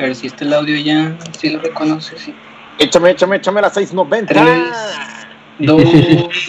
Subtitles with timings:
[0.00, 2.34] A ver si este el audio ya, si lo reconoce, sí.
[2.78, 4.32] Échame, échame, échame la 690.
[4.32, 4.72] Tres,
[5.58, 5.82] dos,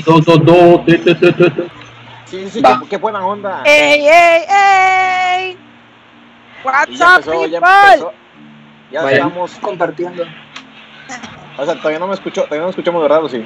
[0.05, 1.63] Dos, dos, dos, te, te, te, te, te.
[2.25, 3.61] Sí, sí, qué, qué buena onda.
[3.65, 5.57] ¡Ey, ey, ey!
[6.63, 7.85] What's ya up, empezó, ya people?
[7.93, 8.13] empezó.
[8.91, 9.51] Ya estamos.
[9.61, 10.23] compartiendo.
[11.57, 13.23] O sea, todavía no me escucho, todavía no me escuchamos, ¿verdad?
[13.25, 13.45] ¿O sí?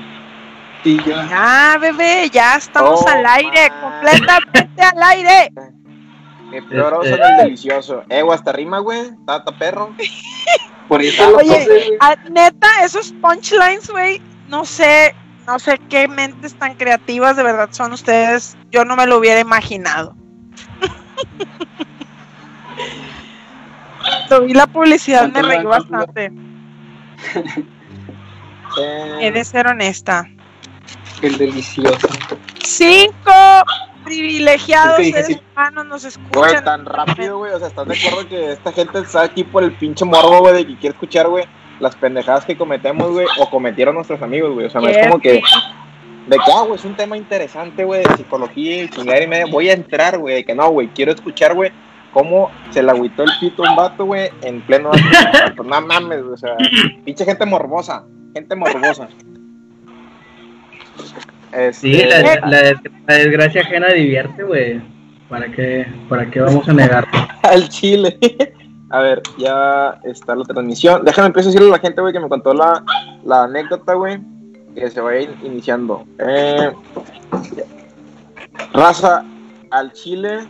[0.83, 1.27] Sí, ya.
[1.27, 3.81] Ya, bebé, ya estamos Oh, al aire, man.
[3.81, 5.51] completamente al aire.
[6.55, 8.03] Mi peor oso Este- el delicioso.
[8.09, 9.11] Eh, hasta rima, güey.
[9.25, 9.93] Tata perro.
[10.87, 11.97] Por eso lo Oye.
[11.99, 15.13] Ah, neta, esos punchlines, güey, no sé,
[15.47, 18.55] no sé qué mentes tan creativas de verdad son ustedes.
[18.71, 20.15] Yo no me lo hubiera imaginado.
[24.45, 26.31] Vi la publicidad me ¿Cuánto reí bastante.
[29.21, 30.25] He de ser honesta.
[31.21, 32.07] El delicioso.
[32.63, 33.33] Cinco
[34.05, 35.41] privilegiados Es que seres sí.
[35.53, 36.13] humanos nos Güey,
[36.51, 36.63] escuchan.
[36.63, 37.51] tan rápido, güey.
[37.53, 40.53] O sea, ¿estás de acuerdo que esta gente está aquí por el pinche morbo, güey,
[40.53, 41.45] de que quiere escuchar, güey,
[41.79, 44.67] las pendejadas que cometemos, güey, o cometieron nuestros amigos, güey?
[44.67, 45.41] O sea, no es como que.
[46.27, 49.45] De que, ah, güey, es un tema interesante, güey, de psicología y chingadera y media.
[49.51, 51.71] Voy a entrar, güey, de que no, güey, quiero escuchar, güey,
[52.13, 54.89] cómo se le agüitó el pito a un vato, güey, en pleno.
[54.89, 56.55] pues no mames, güey, o sea,
[57.03, 58.05] pinche gente morbosa.
[58.33, 59.07] Gente morbosa.
[61.55, 64.81] Este, Sí, la, la, la- la desgracia ajena divierte, güey.
[65.29, 67.07] ¿Para qué, ¿Para qué vamos a negar?
[67.41, 68.17] al chile.
[68.91, 71.03] A ver, ya está la transmisión.
[71.03, 72.83] Déjame empezar a decirle a la gente, güey, que me contó la,
[73.23, 74.19] la anécdota, güey,
[74.75, 76.05] que se vaya in- iniciando.
[76.19, 76.71] Eh,
[78.73, 79.23] raza,
[79.71, 80.47] al chile.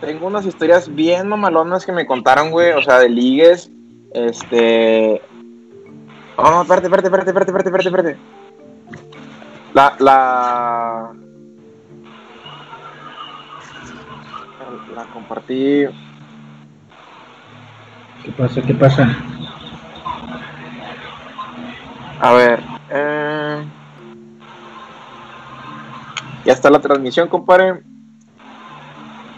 [0.00, 3.70] Tengo unas historias bien mamalonas que me contaron, güey, o sea, de ligues.
[4.14, 5.20] Este.
[6.36, 8.35] Oh, no, espérate, espérate, espérate, espérate, espérate, espérate, espérate.
[9.76, 11.12] La, la.
[14.94, 15.84] La compartí.
[18.24, 18.62] ¿Qué pasa?
[18.62, 19.06] ¿Qué pasa?
[22.20, 22.60] A ver.
[22.88, 23.64] eh,
[26.46, 27.82] Ya está la transmisión, compadre.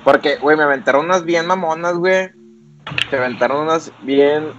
[0.05, 2.31] Porque, güey, me aventaron unas bien mamonas, güey.
[3.11, 4.53] Se aventaron unas bien.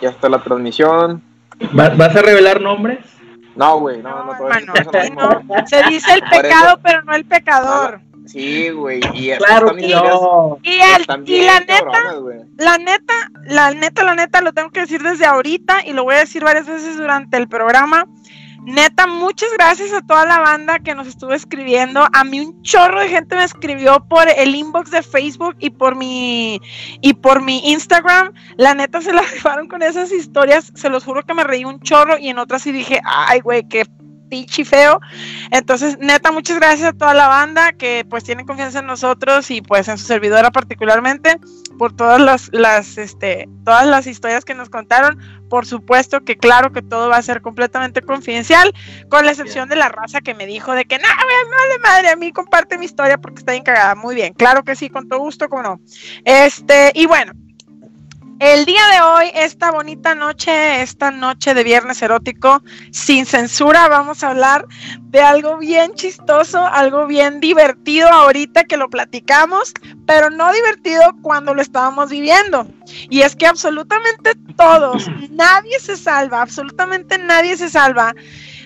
[0.00, 1.20] Ya está la transmisión.
[1.76, 3.00] ¿Va- ¿Vas a revelar nombres?
[3.54, 5.66] No, güey, no, no, No, hermano, no, aquí no.
[5.66, 8.00] Se dice el pecado, pero no el pecador.
[8.26, 10.58] Sí, güey, y Claro que no.
[10.62, 11.84] Y, el, y la neta,
[12.56, 16.14] la neta, la neta, la neta, lo tengo que decir desde ahorita y lo voy
[16.14, 18.06] a decir varias veces durante el programa.
[18.64, 22.06] Neta, muchas gracias a toda la banda que nos estuvo escribiendo.
[22.12, 25.96] A mí un chorro de gente me escribió por el inbox de Facebook y por
[25.96, 26.60] mi
[27.00, 28.32] y por mi Instagram.
[28.56, 30.70] La neta se la rifaron con esas historias.
[30.76, 33.66] Se los juro que me reí un chorro y en otras sí dije, ay, güey,
[33.66, 33.84] qué
[34.32, 34.98] pinche feo.
[35.50, 39.60] Entonces, neta, muchas gracias a toda la banda que pues tiene confianza en nosotros y
[39.60, 41.38] pues en su servidora particularmente
[41.76, 45.18] por todas las, las este, todas las historias que nos contaron.
[45.50, 48.72] Por supuesto que claro que todo va a ser completamente confidencial,
[49.10, 52.16] con la excepción de la raza que me dijo de que no, vale madre, a
[52.16, 53.94] mí comparte mi historia porque está bien cagada.
[53.94, 55.80] Muy bien, claro que sí, con todo gusto, como no.
[56.24, 57.34] Este, y bueno,
[58.42, 62.60] el día de hoy, esta bonita noche, esta noche de viernes erótico,
[62.90, 64.66] sin censura, vamos a hablar
[65.00, 69.72] de algo bien chistoso, algo bien divertido ahorita que lo platicamos,
[70.08, 72.66] pero no divertido cuando lo estábamos viviendo.
[73.10, 78.12] Y es que absolutamente todos, nadie se salva, absolutamente nadie se salva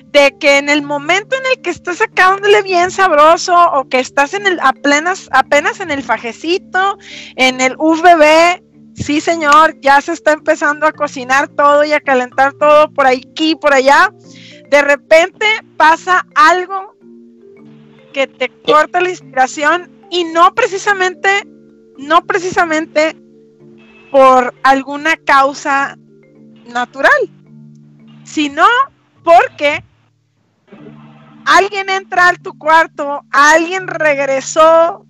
[0.07, 4.33] de que en el momento en el que estás sacándole bien sabroso o que estás
[4.33, 6.97] en el apenas, apenas en el fajecito,
[7.35, 8.63] en el UVB,
[8.97, 13.55] sí señor, ya se está empezando a cocinar todo y a calentar todo por aquí,
[13.55, 14.13] por allá,
[14.71, 15.47] de repente
[15.77, 16.97] pasa algo
[18.13, 21.47] que te corta la inspiración y no precisamente,
[21.99, 23.17] no precisamente
[24.11, 25.97] por alguna causa
[26.67, 27.31] natural,
[28.25, 28.65] sino
[29.23, 29.85] porque
[31.45, 35.07] alguien entra a tu cuarto, alguien regresó,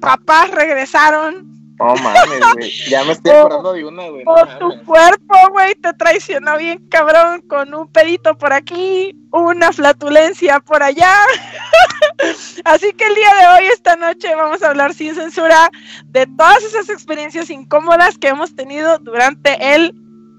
[0.00, 2.70] papás regresaron, No mames, güey.
[2.88, 4.24] Ya me estoy acordando de una, güey.
[4.24, 4.58] no mames.
[4.58, 10.82] tu cuerpo, güey, te traicionó bien cabrón con un pedito por aquí, una flatulencia por
[10.82, 11.12] allá.
[12.64, 15.70] Así que el día de hoy, esta noche, vamos a hablar sin censura
[16.06, 19.92] de todas esas experiencias incómodas que hemos tenido durante el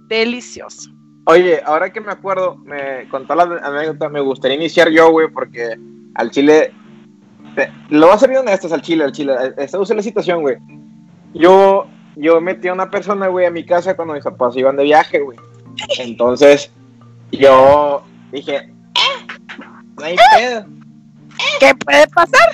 [0.07, 0.89] delicioso.
[1.25, 5.77] Oye, ahora que me acuerdo, me contó la anécdota, me gustaría iniciar yo, güey, porque
[6.15, 6.73] al chile.
[7.55, 9.35] te- lo voy a ser bien honestos al chile, al chile.
[9.57, 10.55] Esta es la situación, güey.
[11.33, 14.83] Yo, yo metí a una persona, güey, a mi casa cuando mis papás iban de
[14.83, 15.37] viaje, güey.
[15.99, 16.71] Entonces,
[17.31, 19.37] yo dije, "Ah,
[19.99, 20.65] no hay pedo.
[21.59, 22.49] ¿Qué puede pasar?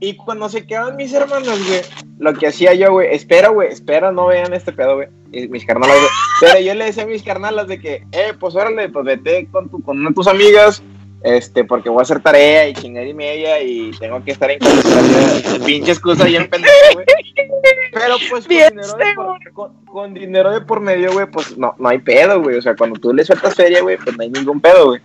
[0.00, 1.80] Y cuando se quedaban mis hermanos, güey,
[2.18, 5.08] lo que hacía yo, güey, espera, güey, espera, no vean este pedo, güey.
[5.30, 6.08] y mis carnalas, güey.
[6.40, 9.68] Pero yo le decía a mis carnalas de que, eh, pues órale, pues vete con,
[9.70, 10.82] tu, con una de tus amigas,
[11.24, 14.58] este, porque voy a hacer tarea y chingar y media y tengo que estar en
[14.58, 15.64] concentración.
[15.64, 17.06] Pinche excusa bien pendeja, güey.
[17.92, 21.74] Pero pues con dinero, de por, con, con dinero de por medio, güey, pues no,
[21.78, 22.56] no hay pedo, güey.
[22.56, 25.00] O sea, cuando tú le sueltas feria, güey, pues no hay ningún pedo, güey.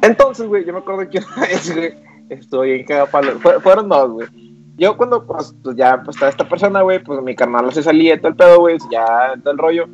[0.00, 1.94] Entonces, güey, yo me acuerdo que una vez, güey,
[2.30, 3.38] estoy en cada palo.
[3.40, 4.28] Fue- fueron dos, güey.
[4.76, 8.16] Yo cuando, pues, pues, ya pues, estaba esta persona, güey, pues mi carnal se salía
[8.18, 9.86] todo el pedo, güey, ya todo el rollo.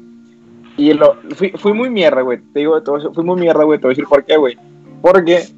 [0.76, 2.38] Y lo, fui, fui muy mierda, güey.
[2.52, 2.81] Te digo,
[3.12, 3.78] fui muy mierda, güey.
[3.81, 4.56] Te voy a decir por qué, güey.
[5.03, 5.49] Porque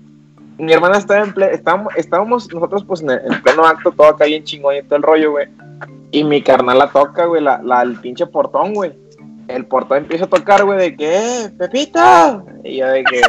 [0.59, 4.27] mi hermana estaba en ple estábamos, estábamos nosotros, pues, en, en pleno acto, todo acá
[4.27, 5.49] bien chingón y todo el rollo, güey.
[6.13, 8.93] Y mi carnal la toca, güey, la, la, el pinche portón, güey.
[9.49, 12.45] El portón empieza a tocar, güey, de que, eh, Pepita.
[12.65, 13.21] Y yo de que,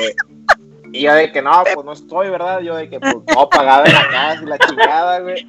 [0.93, 2.59] y yo de que, no, pues no estoy, ¿verdad?
[2.61, 5.45] Yo de que, pues, todo apagado en la casa y la chingada, güey.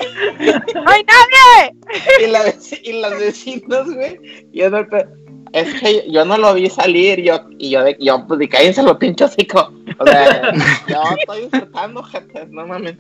[0.74, 2.26] ¡No hay nadie!
[2.26, 2.40] Y, la
[2.82, 4.86] y los vecinos, güey, yo no,
[5.52, 8.82] es que yo no lo vi salir, yo, y yo, de, yo pues, de cállense
[8.82, 9.72] los pinchos hocico.
[9.98, 10.52] O sea,
[10.88, 12.96] yo estoy disfrutando, gente, no mames.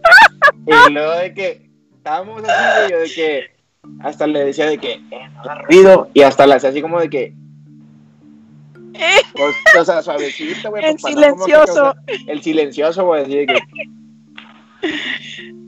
[0.66, 3.50] Y luego de que estábamos así, güey, yo de que
[4.00, 7.10] hasta le decía de que, eh, no ruido, y hasta le hacía así como de
[7.10, 7.34] que,
[9.34, 10.84] pues, o sea, suavecito, güey.
[10.84, 11.94] El pues, que silencioso.
[12.26, 13.58] el silencioso, güey, así de que.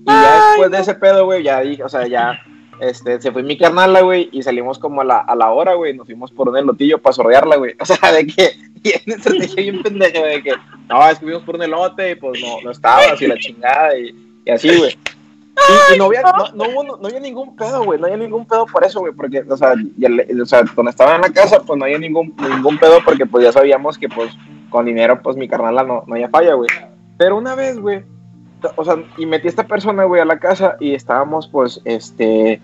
[0.06, 2.38] Y ya después de ese pedo, güey, ya dije, o sea, ya,
[2.80, 5.94] este, se fue mi carnala, güey, y salimos como a la, a la hora, güey,
[5.94, 7.74] nos fuimos por un elotillo para sordearla, güey.
[7.80, 10.54] O sea, de que, y dije bien pendejo, de que,
[10.88, 13.96] no, es que fuimos por un elote y pues no, no estaba, así la chingada,
[13.98, 14.96] y, y así, güey.
[15.90, 18.66] Y, y no, había, no, no, no había ningún pedo, güey, no había ningún pedo
[18.66, 20.08] por eso, güey, porque, o sea, ya
[20.42, 23.44] o sea, cuando estaba en la casa, pues no había ningún, ningún pedo, porque pues
[23.44, 24.32] ya sabíamos que, pues,
[24.70, 26.68] con dinero, pues mi carnala no, no había falla, güey.
[27.16, 28.04] Pero una vez, güey,
[28.76, 32.60] o sea, y metí a esta persona, güey, a la casa y estábamos, pues, este,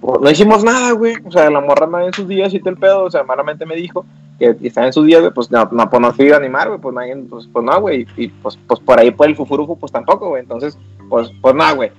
[0.00, 1.16] pues, no hicimos nada, güey.
[1.24, 3.66] O sea, la morra andaba en sus días y todo el pedo, o sea, malamente
[3.66, 4.04] me dijo
[4.38, 6.80] que estaba en sus días, güey, pues no, no, pues, no fui a animar, güey,
[6.80, 9.92] pues nadie, pues, pues no, güey, y pues, pues por ahí por el fufurufu, pues
[9.92, 10.78] tampoco, güey, entonces,
[11.08, 11.90] pues, pues nada, güey.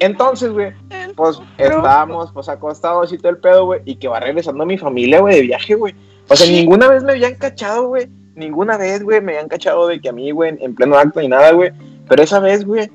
[0.00, 0.72] Entonces, güey,
[1.14, 5.20] pues estábamos, pues, acostados y todo el pedo, güey, y que va regresando mi familia,
[5.20, 5.94] güey, de viaje, güey.
[6.28, 10.00] O sea, ninguna vez me habían cachado, güey, ninguna vez, güey, me habían cachado de
[10.00, 11.70] que a mí, güey, en pleno acto ni nada, güey.
[12.08, 12.90] Pero esa vez, güey,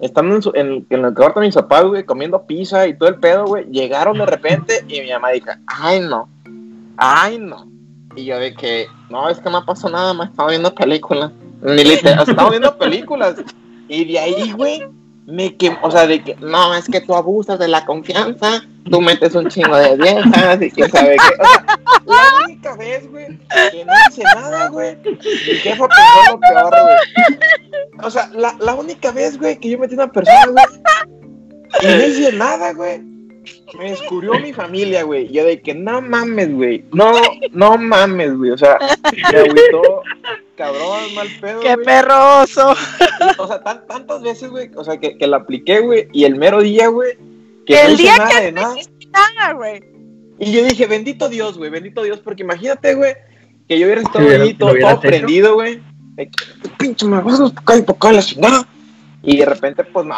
[0.00, 3.08] estando en, su- en, en el cuarto de mis papás, güey, comiendo pizza y todo
[3.08, 6.28] el pedo, güey, llegaron de repente y mi mamá dijo, ay, no,
[6.96, 7.66] ay, no.
[8.16, 11.32] Y yo de que, no, es que no pasó nada más, estaba viendo películas.
[11.62, 13.36] Ni literal, estaba viendo películas.
[13.88, 14.86] Y de ahí, güey,
[15.26, 19.00] me que, o sea, de que, no, es que tú abusas de la confianza, tú
[19.00, 21.42] metes un chingo de viejas y quién sabe qué.
[21.42, 23.26] O sea, la única vez, güey,
[23.70, 27.38] que no hice nada, güey, mi jefa pensó lo peor, güey.
[28.02, 30.64] O sea, la, la única vez, güey, que yo metí una persona, güey,
[31.82, 33.13] y no hice nada, güey.
[33.78, 35.30] Me descubrió mi familia, güey.
[35.30, 36.84] Yo de que no mames, güey.
[36.92, 37.12] No,
[37.52, 38.50] no mames, güey.
[38.50, 38.78] O sea,
[39.32, 40.02] me agüitó,
[40.56, 42.74] cabrón, mal pedo, ¡Qué perroso!
[43.38, 44.70] O sea, tan- tantas veces, güey.
[44.76, 46.08] O sea, que, que la apliqué, güey.
[46.12, 47.16] Y el mero día, güey.
[47.66, 48.74] Que El no día nada que de nada.
[49.12, 49.82] Nada, güey.
[50.38, 53.14] Y yo dije, bendito Dios, güey, bendito Dios, porque imagínate, güey,
[53.68, 55.80] que yo hubiera estado ahí todo, prendido, güey.
[56.78, 58.66] Pinche me vas a tocar y tocar la chingada.
[59.22, 60.16] Y de repente, pues no,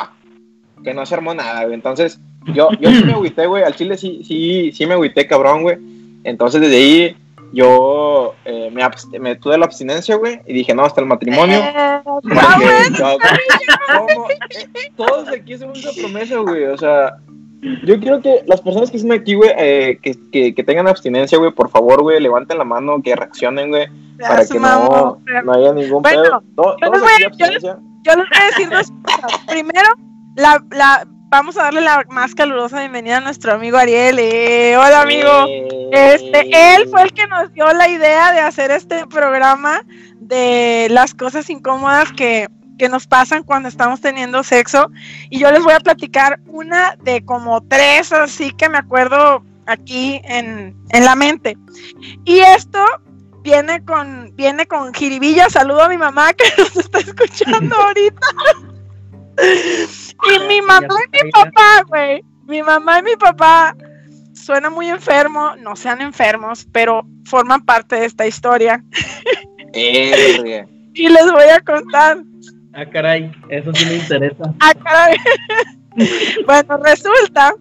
[0.82, 1.74] que no se armó nada, güey.
[1.74, 2.18] Entonces,
[2.54, 5.76] yo, yo sí me agüité, güey, al chile sí, sí, sí me agüité, cabrón, güey.
[6.24, 7.16] Entonces, desde ahí,
[7.52, 11.58] yo eh, me, abst- me tuve la abstinencia, güey, y dije, no, hasta el matrimonio.
[11.58, 12.28] Eh, Porque
[13.96, 14.28] ¿cómo?
[14.30, 16.64] Eh, todos aquí hacemos esa promesa, güey.
[16.64, 17.16] O sea,
[17.84, 21.38] yo quiero que las personas que estén aquí, güey, eh, que, que, que tengan abstinencia,
[21.38, 23.86] güey, por favor, güey, levanten la mano, que reaccionen, güey,
[24.20, 26.42] para que no, no haya ningún Bueno, pedo.
[26.56, 27.78] To- yo todos les voy aquí a- yo les- abstinencia.
[28.02, 29.40] Yo les voy a decir dos cosas.
[29.48, 29.88] Primero,
[30.36, 34.18] la, la, vamos a darle la más calurosa bienvenida a nuestro amigo Ariel.
[34.18, 35.46] Eh, hola, amigo.
[35.48, 39.82] Eh, Este, él fue el que nos dio la idea de hacer este programa
[40.16, 44.90] de las cosas incómodas que, que nos pasan cuando estamos teniendo sexo.
[45.30, 50.20] Y yo les voy a platicar una de como tres, así que me acuerdo aquí
[50.24, 51.56] en, en la mente.
[52.24, 52.84] Y esto
[53.42, 55.48] viene con, viene con jiribilla.
[55.50, 58.26] Saludo a mi mamá que nos está escuchando ahorita.
[59.38, 62.22] y mi mamá y mi papá, güey.
[62.46, 63.76] Mi mamá y mi papá
[64.32, 68.82] suena muy enfermo, no sean enfermos, pero forman parte de esta historia.
[70.98, 72.22] Y les voy a contar.
[72.72, 74.44] Ah, caray, eso sí me interesa.
[74.60, 75.16] Ah, caray.
[76.46, 77.54] bueno, resulta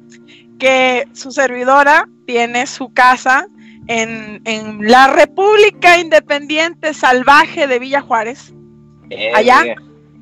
[0.58, 3.48] que su servidora tiene su casa
[3.88, 8.54] en, en la República Independiente Salvaje de Villa Juárez,
[9.34, 9.76] Allá.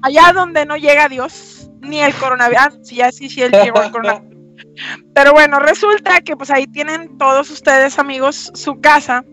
[0.04, 2.62] Allá donde no llega Dios, ni el coronavirus.
[2.62, 4.32] Ah, sí, ya sí, sí, el coronavirus.
[5.16, 9.26] Pero bueno, resulta que pues ahí tienen todos ustedes, amigos, su casa.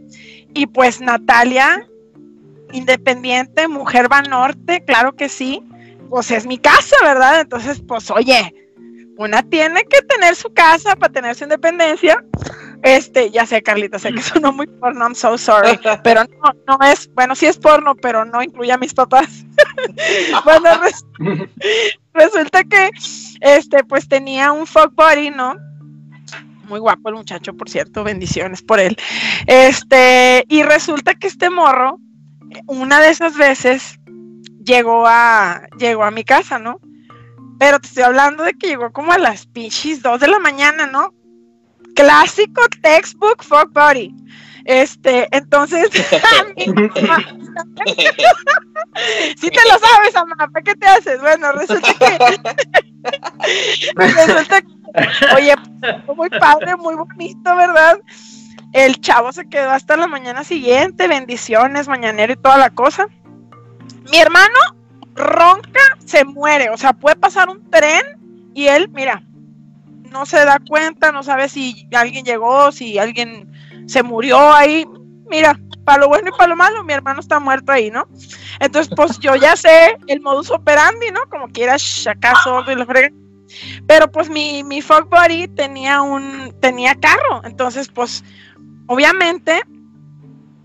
[0.55, 1.87] Y pues Natalia,
[2.73, 5.63] independiente, mujer va norte, claro que sí.
[6.09, 7.41] Pues es mi casa, ¿verdad?
[7.41, 8.55] Entonces, pues oye,
[9.17, 12.25] una tiene que tener su casa para tener su independencia.
[12.83, 15.79] Este, ya sé, Carlita, sé que sonó muy porno, I'm so sorry.
[16.05, 19.45] Pero no, no es, bueno, sí es porno, pero no incluye a mis papás.
[20.45, 21.05] bueno, res-
[22.15, 22.91] resulta que,
[23.41, 25.55] este, pues tenía un fuck buddy, ¿no?
[26.65, 28.97] Muy guapo el muchacho, por cierto, bendiciones por él.
[29.47, 31.99] Este, y resulta que este morro,
[32.67, 33.99] una de esas veces,
[34.65, 36.81] llegó a, llegó a mi casa, ¿no?
[37.59, 40.87] Pero te estoy hablando de que llegó como a las pinches 2 de la mañana,
[40.87, 41.13] ¿no?
[41.95, 44.15] Clásico textbook fuck buddy.
[44.65, 45.95] Este, entonces, si
[49.51, 51.21] te lo sabes, Amá, ¿para qué te haces?
[51.21, 52.19] Bueno, resulta que,
[53.97, 54.69] resulta que,
[55.35, 55.55] oye,
[56.15, 57.99] muy padre, muy bonito, ¿verdad?
[58.73, 63.09] El chavo se quedó hasta la mañana siguiente, bendiciones, mañanero y toda la cosa.
[64.11, 64.55] Mi hermano
[65.15, 68.03] ronca, se muere, o sea, puede pasar un tren
[68.55, 69.25] y él, mira,
[70.11, 73.51] no se da cuenta, no sabe si alguien llegó, si alguien
[73.87, 74.87] se murió ahí.
[75.29, 78.07] Mira, para lo bueno y para lo malo, mi hermano está muerto ahí, ¿no?
[78.59, 81.21] Entonces, pues yo ya sé el modus operandi, ¿no?
[81.31, 81.77] Como quiera,
[82.07, 82.35] acá
[82.71, 83.11] y lo frega.
[83.87, 85.09] Pero pues mi, mi fuck
[85.57, 88.25] tenía un, tenía carro, entonces pues
[88.87, 89.61] obviamente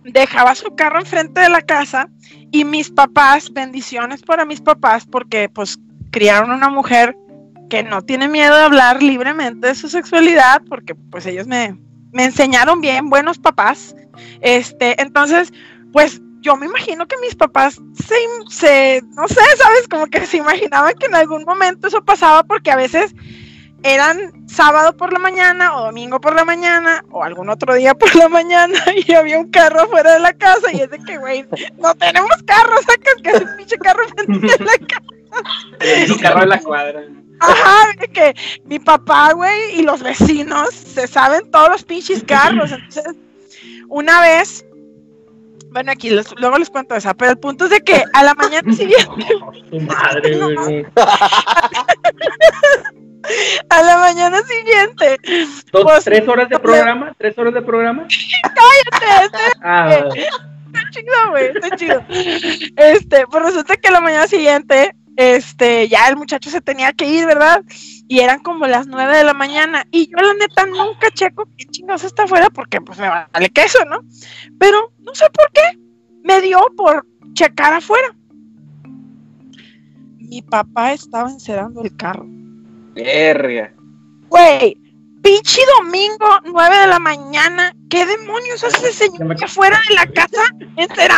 [0.04, 2.10] dejaba su carro enfrente de la casa
[2.52, 5.80] y mis papás, bendiciones para mis papás, porque pues
[6.12, 7.18] criaron una mujer
[7.70, 11.78] que no tiene miedo de hablar libremente de su sexualidad, porque pues ellos me,
[12.12, 13.96] me enseñaron bien, buenos papás.
[14.42, 15.52] Este, entonces,
[15.92, 18.16] pues yo me imagino que mis papás se,
[18.50, 22.72] se, no sé, sabes, como que se imaginaban que en algún momento eso pasaba, porque
[22.72, 23.16] a veces
[23.84, 28.16] eran sábado por la mañana o domingo por la mañana o algún otro día por
[28.16, 31.46] la mañana y había un carro afuera de la casa y es de que, güey,
[31.78, 35.06] no tenemos carro, sacas que ese pinche carro frente de la casa.
[35.80, 37.02] El carro de la cuadra.
[37.40, 42.72] Ajá, de que mi papá, güey, y los vecinos se saben todos los pinches carros.
[42.72, 43.16] Entonces,
[43.90, 44.66] una vez,
[45.72, 48.34] bueno, aquí les- luego les cuento esa, pero el punto es de que a la
[48.36, 49.26] mañana siguiente,
[49.70, 50.86] Tu madre, güey.
[53.70, 55.18] a la mañana siguiente,
[55.72, 57.14] Dos, Pues, ¿Tres horas de programa?
[57.18, 58.08] ¿Tres horas de programa?
[58.92, 62.04] cállate, Ah, está chido, güey, está chido.
[62.78, 67.26] Este, pues resulta que la mañana siguiente, este, ya el muchacho se tenía que ir,
[67.26, 67.64] ¿verdad?
[68.08, 69.86] Y eran como las nueve de la mañana.
[69.92, 73.80] Y yo, la neta, nunca checo qué chingados está afuera porque, pues, me vale queso,
[73.86, 74.00] ¿no?
[74.60, 75.80] Pero no sé por qué.
[76.24, 78.16] Me dio por checar afuera.
[80.18, 82.26] Mi papá estaba encerrando el carro.
[82.96, 83.74] Verga.
[84.28, 84.78] Güey,
[85.26, 87.74] pinche domingo, 9 de la mañana.
[87.90, 90.44] ¿Qué demonios hace ese señor aquí afuera de la casa
[90.78, 91.16] el perro?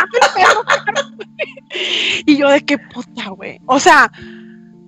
[2.26, 3.60] y yo de qué puta, güey.
[3.66, 4.10] O sea,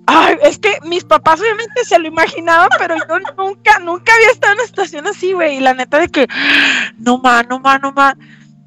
[0.07, 4.53] ay, es que mis papás obviamente se lo imaginaban, pero yo nunca, nunca había estado
[4.53, 5.57] en una situación así, güey.
[5.57, 6.27] Y la neta de que,
[6.97, 8.17] no ma, no ma, no ma.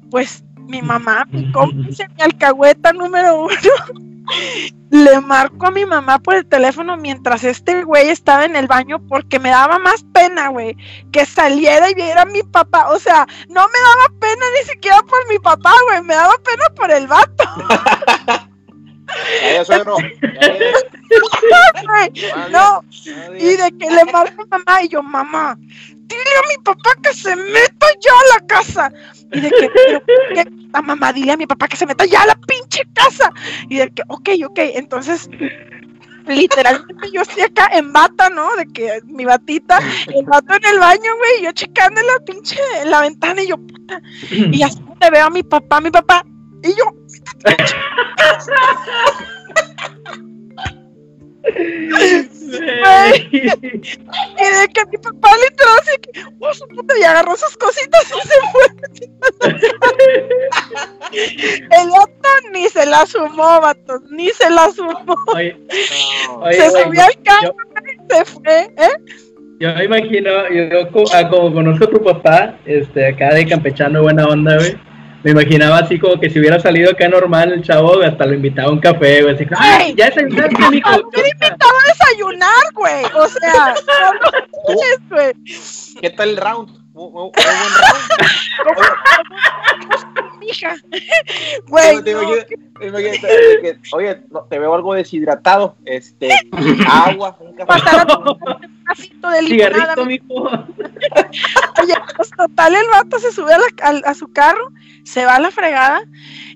[0.09, 4.14] Pues mi mamá, mi cómplice, mi alcahueta número uno.
[4.91, 8.99] Le marco a mi mamá por el teléfono mientras este güey estaba en el baño
[9.07, 10.75] porque me daba más pena, güey,
[11.11, 12.89] que saliera y viera a mi papá.
[12.89, 16.69] O sea, no me daba pena ni siquiera por mi papá, güey, me daba pena
[16.75, 17.43] por el vato.
[22.51, 22.83] No,
[23.37, 25.57] y de que le marco a mamá y yo, mamá,
[26.07, 28.91] dile a mi papá que se meta ya a la casa.
[29.31, 30.45] Y de que, pero, ¿qué?
[30.73, 33.31] La mamá, dile a mi papá que se meta ya a la pinche casa.
[33.69, 35.29] Y de que, ok, ok, entonces,
[36.27, 38.55] literalmente yo estoy acá en bata, ¿no?
[38.55, 39.79] De que mi batita,
[40.13, 43.57] el vato en el baño, güey, yo checando la pinche, en la ventana y yo,
[43.57, 44.01] puta.
[44.31, 46.25] Y así te veo a mi papá, mi papá,
[46.63, 46.85] y yo,
[53.27, 58.01] y de que mi papá literal así que, oh, su puta, y agarró sus cositas
[58.03, 58.65] y se fue.
[61.11, 65.15] El vato ni se la sumó, vato, ni se la sumó.
[65.35, 65.55] Oye,
[66.27, 66.35] No.
[66.39, 68.95] oye, se subió al carro y se fue, ¿eh?
[69.59, 73.45] Yo me imagino, yo, yo co- ah, como conozco a tu papá, este, acá de
[73.47, 74.75] campechano, buena onda, güey.
[75.25, 78.69] Me imaginaba así como que si hubiera salido acá normal el chavo, hasta lo invitaba
[78.69, 79.33] a un café, güey.
[79.33, 79.95] Así, ¡ay!
[79.97, 80.87] Ya desayunaste, mijo.
[80.87, 83.05] ¿A qué invitaba a desayunar, güey?
[83.05, 84.29] O sea, no lo
[84.67, 85.33] tienes, güey.
[85.99, 86.84] ¿Qué tal el round?
[91.67, 92.19] Güey, no,
[93.93, 95.75] Oye, no, te veo algo deshidratado.
[95.85, 96.29] Este,
[96.87, 99.95] agua, un un vasito de limonada.
[99.95, 100.43] Cigarrito, mijo.
[101.81, 104.71] Oye, pues total, el vato se sube a, la- al- a su carro,
[105.03, 106.01] se va a la fregada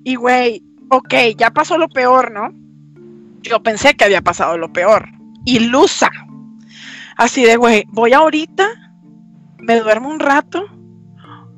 [0.04, 2.54] y, güey, ok, ya pasó lo peor, ¿no?
[3.42, 5.10] Yo pensé que había pasado lo peor.
[5.46, 6.10] Ilusa.
[7.18, 8.89] Así de, güey, voy ahorita,
[9.60, 10.66] me duermo un rato.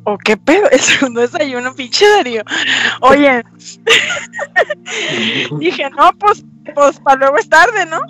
[0.04, 0.70] ¿O qué pedo?
[0.72, 2.44] El segundo desayuno, pinche Darío.
[3.02, 3.44] Oye,
[5.60, 6.44] dije, no, pues,
[6.74, 8.02] pues para luego es tarde, ¿no?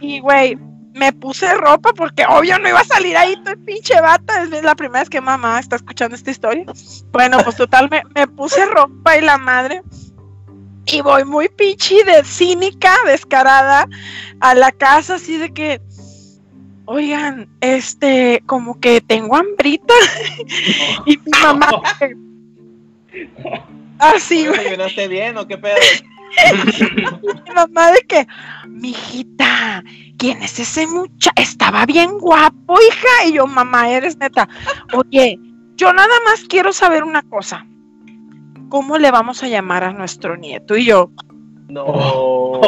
[0.00, 0.58] Y, güey,
[0.94, 4.42] me puse ropa porque obvio no iba a salir ahí todo el pinche bata.
[4.42, 6.64] Es la primera vez que mamá está escuchando esta historia.
[7.12, 9.82] Bueno, pues total, me, me puse ropa y la madre.
[10.86, 13.86] Y voy muy pinche de cínica, descarada,
[14.40, 15.80] a la casa así de que,
[16.90, 19.94] oigan, este, como que tengo hambrita.
[21.06, 21.70] y mi mamá,
[23.98, 24.58] así, ¿No güey.
[24.64, 25.76] desayunaste bien o qué pedo?
[27.46, 28.26] mi mamá de que,
[28.68, 29.84] mijita,
[30.18, 31.30] ¿quién es ese muchacho?
[31.36, 33.28] Estaba bien guapo, hija.
[33.28, 34.48] Y yo, mamá, eres neta.
[34.92, 35.38] Oye,
[35.76, 37.64] yo nada más quiero saber una cosa.
[38.68, 40.76] ¿Cómo le vamos a llamar a nuestro nieto?
[40.76, 41.10] Y yo,
[41.68, 42.60] No.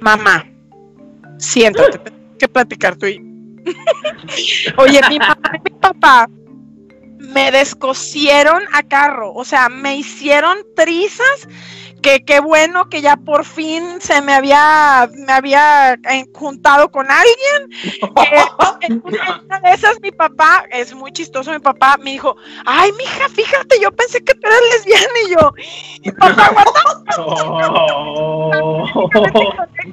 [0.00, 0.44] mamá,
[1.42, 3.20] siéntate, tenemos que platicar tú y
[4.76, 6.28] Oye, mi mamá y mi papá
[7.18, 11.48] me descosieron a carro, o sea, me hicieron trizas,
[12.02, 17.06] que qué bueno que ya por fin se me había, me había eh, juntado con
[17.10, 17.70] alguien.
[18.82, 22.36] Que en una una de esas mi papá, es muy chistoso mi papá, me dijo,
[22.64, 25.52] ay, mija, fíjate, yo pensé que tú eras lesbiana y yo,
[26.02, 26.72] y papá, guarda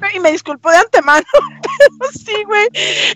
[0.14, 2.68] y me disculpo de antemano, pero sí, güey,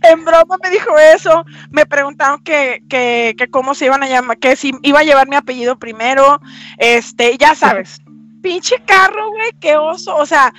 [0.03, 4.39] en broma me dijo eso, me preguntaron que, que, que cómo se iban a llamar,
[4.39, 6.41] que si iba a llevar mi apellido primero,
[6.79, 8.01] este, ya sabes,
[8.45, 10.53] pinche carro, güey, qué oso, o sea,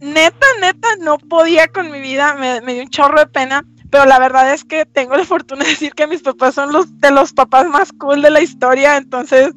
[0.00, 4.04] neta, neta, no podía con mi vida, me, me dio un chorro de pena, pero
[4.04, 7.10] la verdad es que tengo la fortuna de decir que mis papás son los de
[7.10, 9.50] los papás más cool de la historia, entonces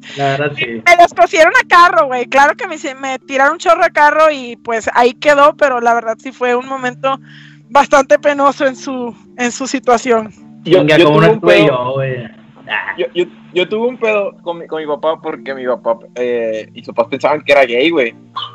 [0.56, 0.82] sí.
[0.84, 2.26] me descosieron a carro, güey.
[2.26, 5.80] Claro que me, hice- me tiraron un chorro a carro y pues ahí quedó, pero
[5.80, 7.20] la verdad sí fue un momento
[7.68, 10.32] bastante penoso en su, en su situación.
[10.64, 12.41] Yo, yo tuve no un pedo- yo, güey.
[12.98, 16.68] yo, yo, yo tuve un pedo con mi, con mi papá porque mi papá eh,
[16.74, 18.14] y sus papás pensaban que era gay, güey.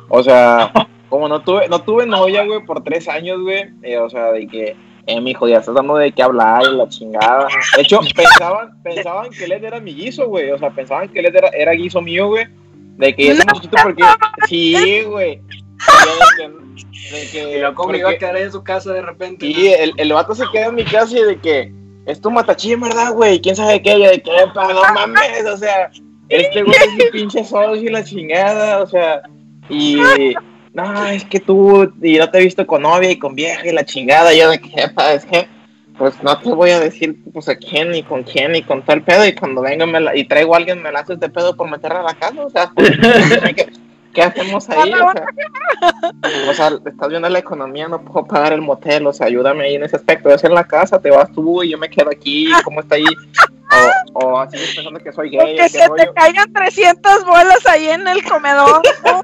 [0.10, 0.72] O sea,
[1.10, 3.66] como no tuve, no tuve novia, güey, por tres años, güey.
[3.84, 4.76] eh, o sea, de que,
[5.08, 7.48] eh, mi hijo, ya estás dando de qué hablar y la chingada.
[7.76, 10.52] De hecho, pensaban, pensaban que él era mi guiso, güey.
[10.52, 12.46] O sea, pensaban que él era, era guiso mío, güey.
[12.98, 14.04] De que chiquito porque.
[14.48, 15.40] Sí, güey.
[15.40, 16.68] De que-
[17.16, 19.46] de que- Y cómo porque- iba a quedar en su casa de repente.
[19.46, 21.72] y el, el vato se queda en mi casa y de que
[22.08, 23.39] es tu matachín, ¿verdad, güey?
[23.41, 24.00] ¿Quién sabe qué?
[24.00, 25.91] Yo de que, pa, no mames, o sea,
[26.30, 29.22] este güey es mi pinche socio y la chingada, o sea,
[29.70, 30.00] y
[30.74, 33.74] no, es que tú, y no te he visto con novia y con vieja y
[33.74, 35.48] la chingada, yo de que, pa, es que,
[35.98, 39.02] pues no te voy a decir, pues a quién ni con quién ni con tal
[39.04, 41.58] pedo, y cuando venga me la- y traigo a alguien me la haces de pedo
[41.58, 42.91] por meterla a la casa, o sea, pues,
[43.56, 43.67] ¿qué,
[44.18, 44.92] qué hacemos ahí?
[44.94, 45.26] O sea,
[46.50, 49.76] o sea, estás viendo la economía, no puedo pagar el motel, o sea, ayúdame ahí
[49.76, 50.30] en ese aspecto.
[50.30, 53.06] Es en la casa, te vas tú y yo me quedo aquí, ¿cómo está ahí?
[54.14, 58.08] O, o así pensando que soy gay, que se te caigan 300 bolas ahí en
[58.08, 58.82] el comedor.
[59.06, 59.22] ¿no?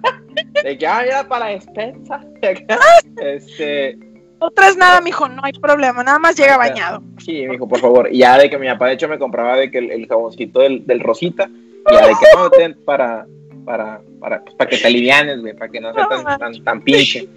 [0.61, 2.21] De que, ah, ya para despensa.
[3.21, 3.97] Este,
[4.39, 7.01] No traes nada, mijo, no hay problema, nada más llega bañado.
[7.17, 8.09] sí, mijo, por favor.
[8.11, 10.59] Y ya de que mi papá, de hecho, me compraba de que el, el jaboncito
[10.59, 11.49] del, del Rosita,
[11.89, 13.25] y ya de que no, ten para,
[13.63, 16.81] para, para, pues, para que te alivianes, güey, para que no sea tan, tan, tan
[16.81, 17.27] pinche.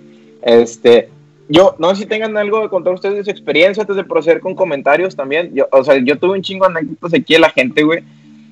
[0.43, 1.09] Este,
[1.49, 4.41] yo, no sé si tengan algo de contar ustedes de su experiencia antes de proceder
[4.41, 5.55] con comentarios también.
[5.55, 8.03] Yo, o sea, yo tuve un chingo de anécdotas aquí de la gente, güey.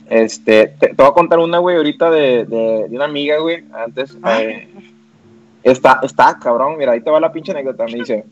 [0.08, 3.64] Este, te, te voy a contar una, güey, ahorita de, de, de una amiga, güey.
[3.72, 4.68] Antes, eh,
[5.62, 7.87] está, está, cabrón, mira, ahí te va la pinche anécdota.
[7.87, 8.24] Me dice,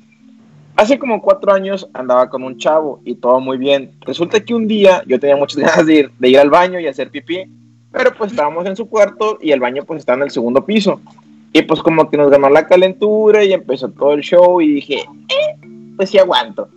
[0.76, 3.92] hace como cuatro años andaba con un chavo y todo muy bien.
[4.02, 6.86] Resulta que un día yo tenía muchas ganas de ir, de ir al baño y
[6.86, 7.44] hacer pipí,
[7.92, 11.00] pero pues estábamos en su cuarto y el baño pues está en el segundo piso.
[11.52, 15.00] Y pues como que nos ganó la calentura y empezó todo el show y dije,
[15.28, 16.68] eh, pues sí aguanto.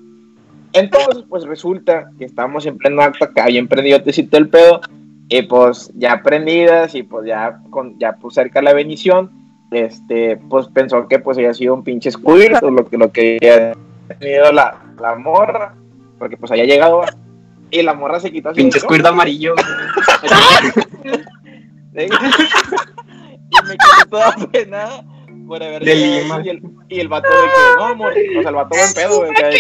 [0.74, 4.82] Entonces pues resulta que estábamos en pleno acto acá, bien prendido tecito el pedo,
[5.30, 9.32] y pues ya prendidas y pues ya, con, ya pues cerca la bendición,
[9.72, 13.38] este, pues pensó que pues había sido un pinche squirt o lo que, lo que
[13.42, 13.74] había
[14.20, 15.74] tenido la, la morra,
[16.20, 17.02] porque pues había llegado
[17.80, 18.58] y la morra se quitó así.
[18.62, 19.54] Pinche squirt amarillo.
[21.94, 22.08] y
[23.68, 25.04] me quedé toda penada
[25.48, 26.42] por haber De llegado Lima.
[26.44, 29.18] y el, y el vato de que no amor, o sea el vato buen pedo,
[29.20, 29.60] güey, ¡Qué de, que,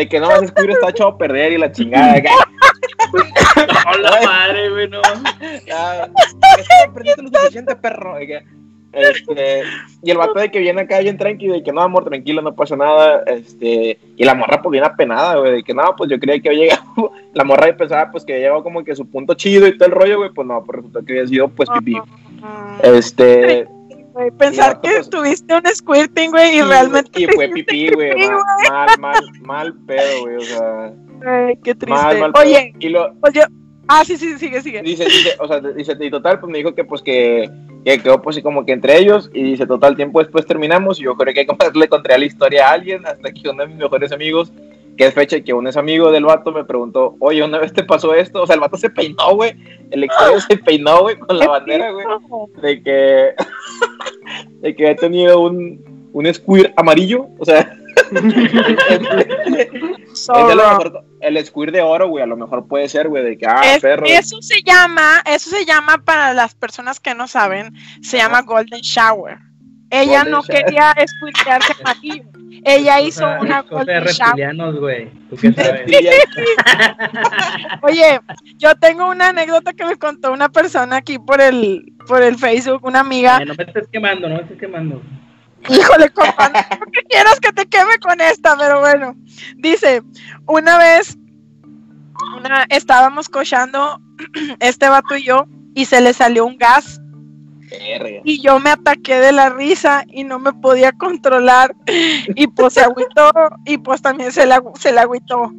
[0.00, 2.30] de que no ese squirt está echado a perder y la chingada, acá.
[3.12, 5.00] No, la madre, güey, no.
[5.66, 8.16] Ya, es que lo suficiente, perro.
[8.16, 8.44] de que,
[8.92, 9.62] este,
[10.02, 12.54] y el vato de que viene acá bien tranquilo, de que no, amor, tranquilo, no
[12.54, 13.22] pasa nada.
[13.26, 16.48] Este, y la morra, pues bien apenada, güey, de que no, pues yo creía que
[16.48, 17.12] había llegado.
[17.34, 19.94] La morra pensaba, pues que había llegado como que su punto chido y todo el
[19.94, 21.94] rollo, güey, pues no, pues resulta que había sido, pues pipí.
[22.82, 23.66] Este,
[24.38, 27.22] pensar que pues- tuviste un squirting, güey, y y, realmente.
[27.22, 28.38] y fue pipí, güey, mal,
[28.70, 31.86] mal, mal, mal pedo, güey, o sea, güey, Qué triste.
[32.02, 32.42] mal, mal pedo.
[32.44, 33.42] Oye, Y lo, pues yo.
[33.90, 34.82] Ah, sí, sí, sigue, sigue.
[34.82, 37.48] dice, dice, o sea, dice, y total, pues me dijo que pues que,
[37.84, 41.04] que quedó pues así como que entre ellos, y dice, total, tiempo después terminamos, y
[41.04, 43.78] yo creo que como le conté la historia a alguien, hasta que uno de mis
[43.78, 44.52] mejores amigos,
[44.96, 47.72] que es fecha y que uno es amigo del vato, me preguntó, oye, una vez
[47.72, 49.54] te pasó esto, o sea, el vato se peinó, güey,
[49.90, 52.06] el extraño se peinó, güey, con la bandera, güey,
[52.60, 53.34] de que,
[54.60, 58.20] de que ha tenido un, un squirt amarillo, o sea, es de
[60.56, 63.60] mejor el squirt de oro, güey, a lo mejor puede ser, güey, de que, ah,
[63.74, 64.06] Es- perro.
[64.06, 68.80] eso se llama, eso se llama para las personas que no saben, se llama Golden
[68.80, 69.38] Shower.
[69.90, 70.64] Ella Golden no shower.
[70.64, 72.24] quería escucharse amarillo.
[72.64, 74.56] Ella hizo una de Golden Shower.
[74.80, 75.10] güey.
[75.30, 75.82] ¿Tú qué sabes?
[75.86, 76.96] Sí, ya-
[77.82, 78.20] Oye,
[78.56, 82.84] yo tengo una anécdota que me contó una persona aquí por el, por el Facebook,
[82.84, 83.38] una amiga.
[83.42, 85.02] Eh, no me estés quemando, no me estés quemando.
[85.68, 89.14] Híjole, compa, no que quieras que te queme con esta, pero bueno.
[89.56, 90.02] Dice,
[90.46, 91.18] una vez
[92.38, 94.00] una, estábamos cochando
[94.60, 97.00] este vato y yo y se le salió un gas
[97.70, 98.20] Verga.
[98.24, 101.74] y yo me ataqué de la risa y no me podía controlar
[102.34, 103.30] y pues se agüitó
[103.66, 105.52] y pues también se la, se la agüitó.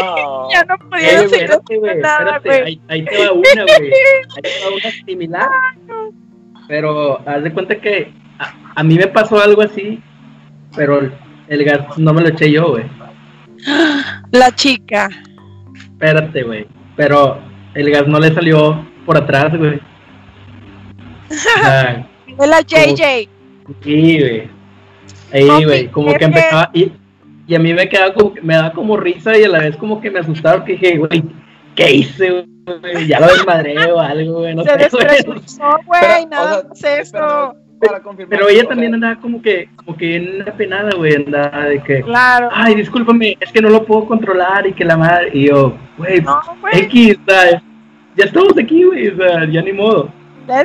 [0.00, 0.48] No.
[0.50, 2.62] Ya no podía güey, seguir espérate, nada, güey.
[2.62, 3.90] ahí, ahí te va una, güey.
[4.36, 5.50] Ahí te va una similar.
[6.66, 10.00] Pero haz de cuenta que a, a mí me pasó algo así,
[10.76, 11.12] pero el,
[11.48, 12.84] el gas no me lo eché yo, güey.
[14.32, 15.08] La chica.
[15.74, 16.66] Espérate, güey.
[16.96, 17.38] Pero
[17.74, 19.80] el gas no le salió por atrás, güey.
[22.36, 23.28] De la JJ.
[23.82, 24.48] sí, güey.
[25.32, 26.70] Ahí, güey, como que empezaba.
[26.74, 26.92] Y,
[27.46, 29.76] y a mí me quedaba como, que- me daba como risa y a la vez
[29.76, 31.24] como que me asustaba porque dije, güey,
[31.74, 33.06] ¿qué hice, güey?
[33.08, 35.04] Ya lo desmadré o algo, güey, no Se sé, güey.
[35.06, 37.54] despresurizó, güey, nada o sea, más eso.
[37.84, 41.64] Espera, para confirmar, Pero ella también andaba como que, como que bien apenada, güey, andaba
[41.66, 42.48] de que, Claro.
[42.52, 46.20] ay, discúlpame, es que no lo puedo controlar y que la madre, y yo, güey,
[46.20, 46.80] No, güey.
[46.84, 47.62] X, sea,
[48.16, 49.12] ya estamos aquí, güey,
[49.50, 50.10] ya ni modo.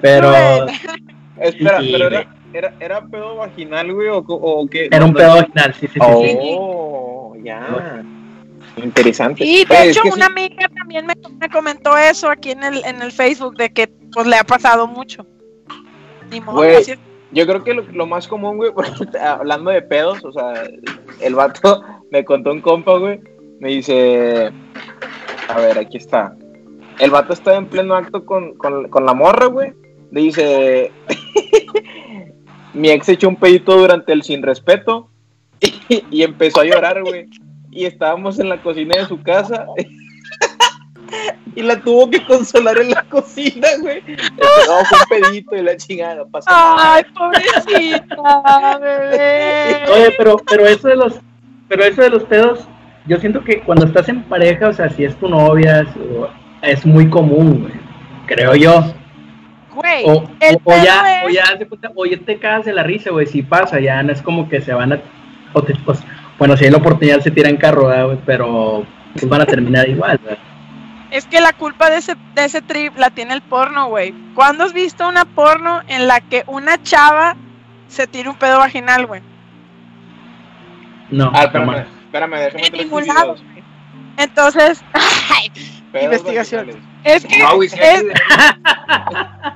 [0.02, 0.32] Pero.
[1.40, 4.90] Espera, Sí, pero era, era, era pedo vaginal, güey, o, o qué?
[4.92, 6.00] era un pedo vaginal, sí, sí, sí.
[6.00, 6.38] sí.
[6.60, 8.04] Oh, ya.
[8.84, 9.46] Interesante.
[9.46, 12.52] Y de Oye, es hecho, que una sí, amiga también me, me comentó eso aquí
[12.52, 15.26] en el, en el Facebook, de que pues le ha pasado mucho.
[16.30, 16.76] Ni modo, Güey.
[16.76, 17.00] así es.
[17.32, 18.72] Yo creo que lo, lo más común, güey,
[19.22, 20.64] hablando de pedos, o sea,
[21.22, 23.20] el vato me contó un compa, güey,
[23.60, 24.52] me dice,
[25.48, 26.36] a ver, aquí está.
[27.00, 29.74] El vato está en pleno acto con, con, con la morra, güey.
[30.12, 30.92] Dice,
[32.74, 35.10] mi ex echó un pedito durante el sin respeto
[36.10, 37.28] y empezó a llorar, güey.
[37.72, 39.66] Y estábamos en la cocina de su casa
[41.56, 44.02] y la tuvo que consolar en la cocina, güey.
[44.08, 46.94] No, fue un pedito y la chingada, no pasa nada.
[46.96, 49.84] Ay, pobrecita, bebé.
[49.94, 51.20] Oye, pero, pero eso de los,
[51.68, 52.68] pero eso de los pedos,
[53.08, 55.90] yo siento que cuando estás en pareja, o sea, si es tu novia, es,
[56.80, 57.74] es muy común, güey,
[58.28, 58.94] creo yo.
[59.74, 62.74] Güey, O, el o- o ya, o ya, de cuenta, o ya te cagas de
[62.74, 65.02] la risa, güey, si pasa, ya no es como que se van a,
[65.54, 66.00] o te- pues,
[66.38, 69.88] bueno, si hay la oportunidad se tiran carro, ¿verdad, güey, pero pues van a terminar
[69.90, 70.38] igual, güey.
[71.12, 74.14] Es que la culpa de ese, de ese trip la tiene el porno, güey.
[74.36, 77.36] ¿Cuándo has visto una porno en la que una chava
[77.88, 79.22] se tira un pedo vaginal, güey?
[81.10, 83.64] No, Ah, espérame, espérame, déjame En ningún lado, güey.
[84.18, 85.52] Entonces, ay,
[86.04, 86.68] Investigación.
[86.68, 86.90] vaginales.
[87.04, 87.76] es que No, es-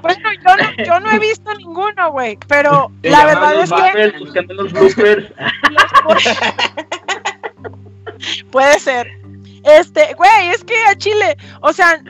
[0.02, 4.54] bueno, yo no, yo no he visto ninguno, güey, pero la verdad es que buscando
[4.56, 5.32] los bloopers.
[8.52, 9.12] Puede ser.
[9.64, 12.02] Este, güey, es que a Chile, o sea,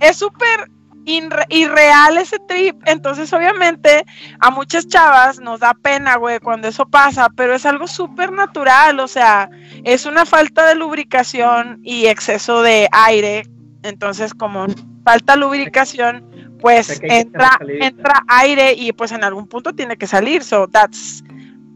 [0.00, 0.70] es súper
[1.04, 2.76] irreal ese trip.
[2.86, 4.04] Entonces, obviamente,
[4.40, 9.00] a muchas chavas nos da pena, güey, cuando eso pasa, pero es algo súper natural.
[9.00, 9.48] O sea,
[9.84, 13.46] es una falta de lubricación y exceso de aire.
[13.82, 14.66] Entonces, como
[15.04, 16.24] falta lubricación,
[16.56, 20.44] O pues sea, entra, entra aire y pues en algún punto tiene que salir.
[20.44, 21.24] So that's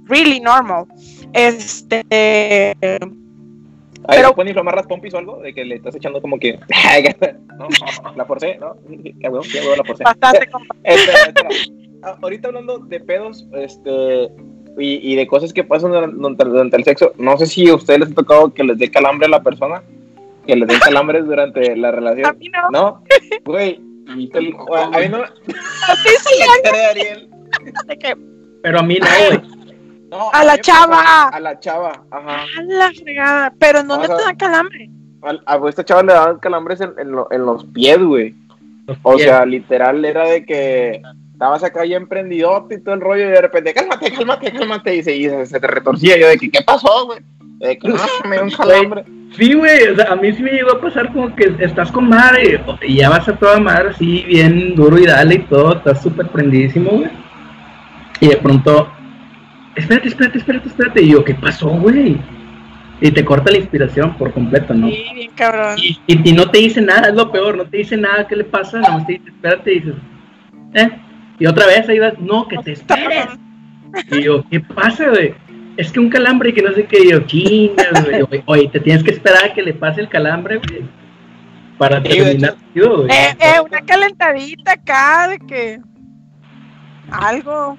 [0.05, 0.87] really normal.
[1.33, 2.76] Este.
[4.09, 5.38] Ahí Pero- ¿se pueden inflamar las pompis o algo?
[5.40, 6.59] De que le estás echando como que.
[7.59, 7.68] no,
[8.16, 8.76] la forcé, ¿no?
[8.88, 10.04] Qué huevo, qué huevo la forcé.
[10.04, 11.48] Bastante compa- Espera, espera.
[12.02, 14.28] Ah, Ahorita hablando de pedos, este.
[14.78, 18.00] Y, y de cosas que pasan durante, durante- el sexo, no sé si a ustedes
[18.00, 19.82] les ha tocado que les dé calambre a la persona.
[20.46, 22.38] que le den calambres durante la A relación.
[22.38, 22.70] mí no.
[22.70, 23.02] No,
[23.44, 23.80] güey.
[24.09, 25.22] el- A mí no.
[25.22, 26.42] A ti sí,
[26.90, 27.28] Ariel.
[27.88, 28.16] de
[28.62, 29.55] Pero a mí no, güey.
[30.10, 30.96] No, A la chava.
[31.02, 32.44] pasó- A la chava, ajá.
[32.58, 33.52] a la fregada.
[33.58, 34.88] Pero ¿en dónde O te da calambre?
[35.46, 38.34] A, a esta chava le daban calambres en, en lo- en los pies, güey.
[39.02, 43.30] O sea, literal era de que estabas acá ya emprendidote y todo el rollo y
[43.32, 44.94] de repente, cálmate, cálmate, cálmate.
[44.96, 46.16] Y se, y se, se te retorcía.
[46.18, 47.18] Yo de que, ¿qué pasó, güey?
[47.58, 47.96] De que, no,
[48.28, 49.04] me dio un calambre.
[49.36, 52.08] Sí, güey, o sea, a mí sí me llegó a pasar como que estás con
[52.08, 56.00] madre y ya vas a toda madre así, bien duro y dale y todo, estás
[56.00, 57.10] súper prendidísimo, güey.
[58.20, 58.88] Y de pronto,
[59.76, 61.02] espérate, espérate, espérate, espérate.
[61.02, 62.18] Y yo, ¿qué pasó, güey?
[63.00, 64.88] Y te corta la inspiración por completo, ¿no?
[64.88, 65.76] Sí, bien cabrón.
[65.78, 68.36] Y, y, y no te dice nada, es lo peor, no te dice nada, ¿qué
[68.36, 68.80] le pasa?
[68.80, 69.94] Nada más te dice, espérate, y dices,
[70.74, 70.90] ¿eh?
[71.38, 73.26] Y otra vez ahí vas, no, que te esperes.
[74.10, 75.34] Y yo, ¿qué pasa, güey?
[75.76, 78.42] Es que un calambre que no sé qué, y yo, chingas, güey.
[78.46, 80.82] Oye, te tienes que esperar a que le pase el calambre, güey.
[81.76, 83.10] Para Sí, terminar, tío, güey.
[83.10, 85.78] Eh, eh, una calentadita acá de que
[87.10, 87.76] algo,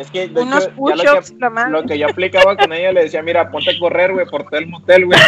[0.00, 1.70] Es que, de unos hecho, ya lo la que, madre.
[1.70, 4.58] lo que yo aplicaba con ella, le decía, mira, ponte a correr, güey, por todo
[4.58, 5.18] el motel, güey.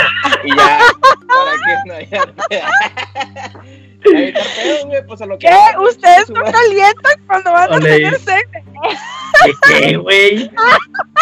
[0.45, 0.79] Y ya,
[1.27, 2.25] para que no haya...
[4.87, 5.49] Güey, pues a lo que...
[5.49, 5.79] ¿Qué?
[5.81, 8.59] ¿Ustedes no calientan cuando van a tener sexo?
[9.69, 10.51] ¿Qué, güey?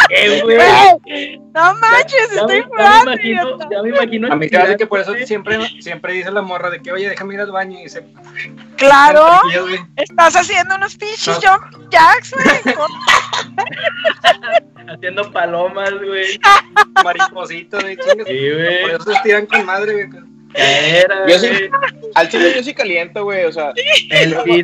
[0.09, 0.59] ¿Qué, güey?
[1.05, 3.13] Güey, No manches, Ya estoy ya jugando.
[3.13, 3.69] imagino, idiota.
[3.71, 4.33] ya me imagino.
[4.33, 5.27] A mí se me hace que por eso güey.
[5.27, 8.05] siempre, siempre dice la morra de que, oye, déjame ir al baño y se...
[8.77, 11.59] Claro, güey, estás haciendo unos pinches No.
[11.59, 12.75] jump jacks, güey.
[14.89, 16.39] Haciendo palomas, güey.
[17.03, 18.27] mariposito de chingas.
[18.27, 18.85] Sí, Por güey.
[18.95, 20.23] eso se estiran con madre, güey.
[20.55, 21.71] Caera, Yo sí, güey.
[22.15, 23.73] al chile yo sí caliento, güey, o sea,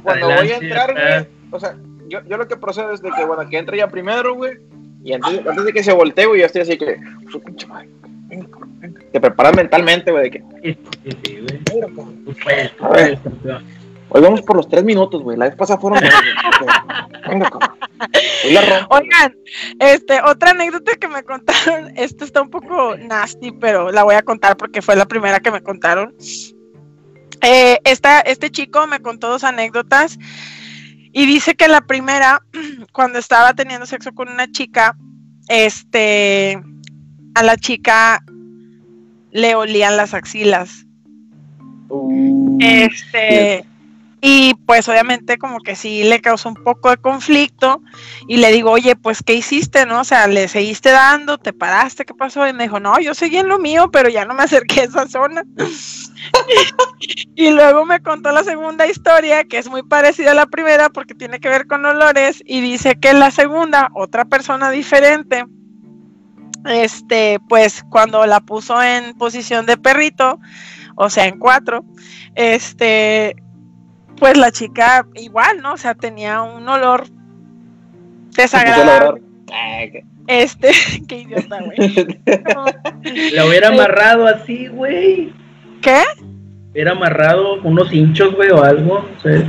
[0.04, 1.74] cuando el voy a entrar, güey, o sea,
[2.10, 4.58] yo, yo lo que procedo es de que, bueno, que entre ya primero, güey,
[5.02, 6.98] y antes, antes de que se voltee, güey, yo estoy así que,
[7.46, 7.88] pinche madre,
[9.12, 12.70] te preparas mentalmente, güey, de que, Sí, sí, sí, güey.
[12.80, 13.18] A ver.
[14.08, 16.00] hoy vamos por los tres minutos, güey, la vez pasada fueron
[17.28, 17.50] venga.
[18.90, 19.36] Oigan,
[19.78, 24.22] este, otra anécdota que me contaron, esta está un poco nasty, pero la voy a
[24.22, 26.14] contar porque fue la primera que me contaron.
[27.42, 30.18] Eh, esta, este chico me contó dos anécdotas
[31.12, 32.42] y dice que la primera,
[32.92, 34.96] cuando estaba teniendo sexo con una chica,
[35.48, 36.62] este,
[37.34, 38.22] a la chica
[39.32, 40.86] le olían las axilas.
[41.88, 43.64] Uh, Este,
[44.20, 47.82] y pues obviamente como que sí le causó un poco de conflicto
[48.28, 50.00] y le digo, oye, pues ¿qué hiciste, no?
[50.00, 52.46] O sea, le seguiste dando, te paraste, ¿qué pasó?
[52.46, 54.84] Y me dijo, no, yo seguí en lo mío, pero ya no me acerqué a
[54.84, 55.42] esa zona.
[57.34, 61.14] Y luego me contó la segunda historia, que es muy parecida a la primera porque
[61.14, 65.44] tiene que ver con olores y dice que la segunda, otra persona diferente,
[66.66, 70.38] este, pues cuando la puso en posición de perrito,
[70.96, 71.84] o sea, en cuatro,
[72.34, 73.36] este,
[74.16, 75.74] pues la chica igual, ¿no?
[75.74, 77.06] O sea, tenía un olor
[78.36, 79.22] desagradable.
[80.26, 80.70] Este,
[81.08, 82.22] qué idiota, güey.
[83.32, 85.32] La hubiera amarrado así, güey.
[85.80, 86.02] ¿Qué?
[86.72, 89.08] Hubiera amarrado unos hinchos, güey, o algo.
[89.16, 89.42] o sea.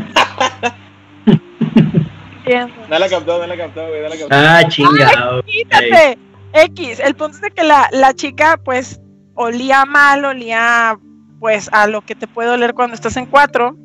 [2.38, 2.74] Entiendo.
[2.89, 4.28] No la captó, no la captó, güey, la captó.
[4.32, 5.44] Ah, chingado.
[5.44, 6.17] Quítate.
[6.54, 9.00] X, el punto es de que la, la chica, pues,
[9.36, 10.98] olía mal, olía,
[11.39, 13.78] pues, a lo que te puede oler cuando estás en cuatro,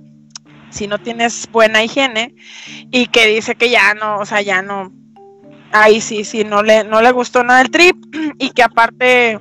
[0.71, 2.35] si no tienes buena higiene,
[2.91, 4.93] y que dice que ya no, o sea, ya no,
[5.73, 7.97] ahí sí, sí, no le, no le gustó nada el trip,
[8.39, 9.39] y que aparte,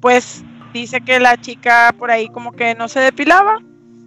[0.00, 0.44] pues,
[0.80, 3.58] dice que la chica por ahí como que no se depilaba,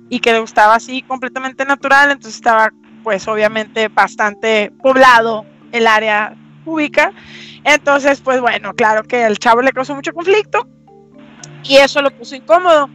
[0.10, 2.72] y que le gustaba así completamente natural, entonces estaba,
[3.04, 7.12] pues, obviamente bastante poblado el área pública,
[7.64, 10.68] entonces, pues bueno, claro que al chavo le causó mucho conflicto
[11.64, 12.90] y eso lo puso incómodo.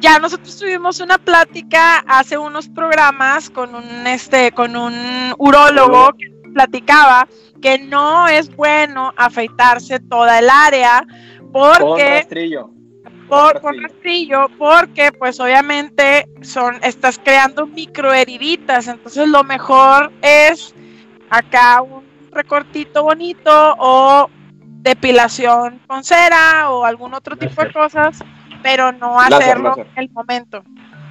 [0.00, 6.30] Ya nosotros tuvimos una plática hace unos programas con un este con un urólogo que
[6.52, 7.26] platicaba
[7.62, 11.06] que no es bueno afeitarse toda el área
[11.38, 12.75] Con porque rastrillo.
[13.28, 20.74] Por, con rastrillo, porque pues obviamente son, estás creando microheriditas, entonces lo mejor es
[21.30, 24.28] acá un recortito bonito o
[24.82, 28.18] depilación con cera o algún otro tipo de cosas,
[28.62, 29.86] pero no Láser, hacerlo láser.
[29.96, 30.62] en el momento.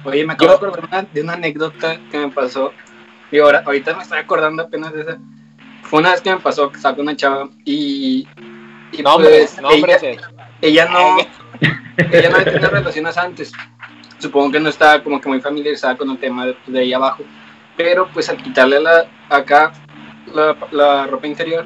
[0.04, 2.72] Oye, me acabo de acordar una- de una anécdota que me pasó.
[3.30, 5.18] Y ahora, ahorita me estoy acordando apenas de esa.
[5.82, 8.26] Fue una vez que me pasó que estaba con una chava y.
[8.92, 10.20] y No, hombre, pues, no, hombre, ella, ese.
[10.62, 11.16] ella no.
[12.12, 13.52] Ella no había tenido relaciones antes.
[14.18, 17.22] Supongo que no estaba como que muy familiarizada con el tema de, de ahí abajo.
[17.76, 19.72] Pero pues al quitarle la, acá
[20.34, 21.64] la, la ropa interior,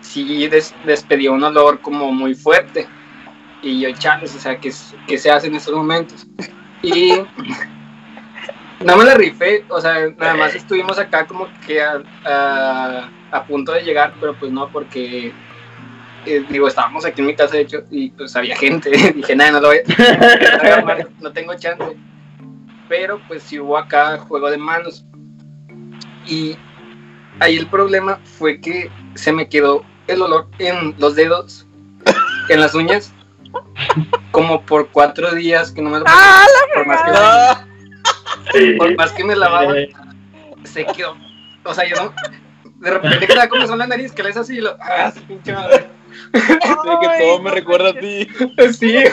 [0.00, 2.86] sí des- despedía un olor como muy fuerte.
[3.62, 4.72] Y yo, chales, o sea, ¿qué,
[5.06, 6.26] qué se hace en estos momentos?
[6.82, 7.12] Y
[8.80, 13.44] no me la rifé, o sea, nada más estuvimos acá como que a, a- a
[13.46, 15.32] punto de llegar, pero pues no, porque,
[16.26, 18.90] eh, digo, estábamos aquí en mi casa, de hecho, y pues había gente.
[19.14, 21.96] Dije, nada, no lo voy a no tengo chance.
[22.88, 25.04] Pero pues sí hubo acá juego de manos.
[26.26, 26.56] Y
[27.40, 31.66] ahí el problema fue que se me quedó el olor en los dedos,
[32.48, 33.12] en las uñas,
[34.30, 37.66] como por cuatro días que no me lo ¡Ah, por más que Ah,
[38.78, 39.74] por más que me lavaba,
[40.64, 41.16] se quedó.
[41.64, 42.14] O sea, yo no.
[42.80, 44.76] De repente quedaba como son la nariz, que le es así y lo.
[44.80, 45.86] ¡Ah, pinche madre!
[46.32, 48.28] que todo me recuerda a ti.
[48.72, 48.96] Sí,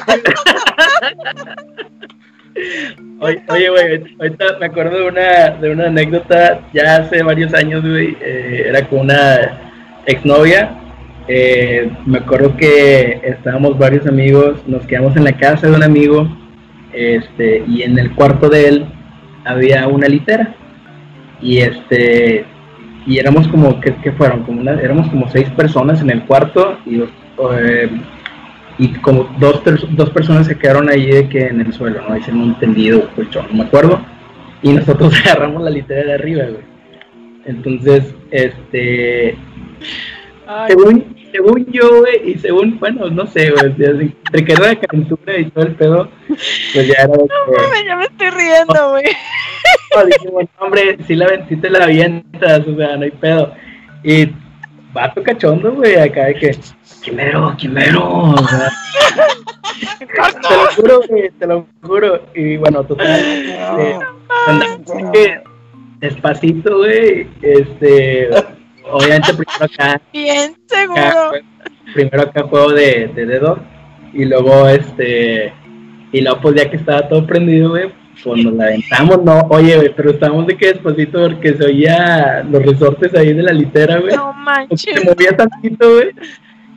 [3.19, 7.81] Oye, oye, güey, ahorita me acuerdo de una, de una anécdota ya hace varios años,
[7.81, 8.17] güey.
[8.21, 9.71] eh, era con una
[10.05, 10.77] exnovia.
[11.27, 16.27] Eh, me acuerdo que estábamos varios amigos, nos quedamos en la casa de un amigo,
[16.93, 18.85] este, y en el cuarto de él
[19.45, 20.53] había una litera.
[21.41, 22.45] Y este,
[23.05, 24.43] y éramos como, ¿qué, qué fueron?
[24.43, 27.01] Como una- éramos como seis personas en el cuarto y
[27.57, 27.89] eh,
[28.77, 29.61] y como dos,
[29.91, 32.15] dos personas se quedaron ahí de que en el suelo, ¿no?
[32.15, 33.99] Dicen un tendido, colchón, no me acuerdo.
[34.63, 36.63] Y nosotros agarramos la litera de arriba, güey.
[37.45, 39.35] Entonces, este,
[40.47, 44.79] Ay, según, según yo, güey, y según, bueno, no sé, güey, entre que era de
[44.79, 49.05] calentura y todo el pedo, pues ya era que, mames, ya me estoy riendo, güey.
[49.95, 53.53] no, dije, bueno, hombre, sí, la, te la avientas, o sea, no hay pedo.
[54.03, 54.29] Y
[54.93, 56.57] vato cachondo, güey, acá de que,
[57.03, 58.69] quimero, quimero, o sea,
[59.99, 62.21] te lo juro, güey, te lo juro.
[62.35, 63.99] Y bueno, total, este,
[64.47, 65.41] andamos que
[65.99, 68.29] despacito, güey, este,
[68.89, 71.31] obviamente primero acá, Bien seguro.
[71.93, 73.59] primero acá juego de, de dedo,
[74.13, 75.53] y luego, este,
[76.11, 77.91] y luego pues ya que estaba todo prendido, güey,
[78.23, 82.43] pues nos la aventamos, no, oye, güey, pero estábamos de que despacito porque se oía
[82.49, 85.05] los resortes ahí de la litera, güey, No se manches.
[85.05, 86.09] movía tantito, güey,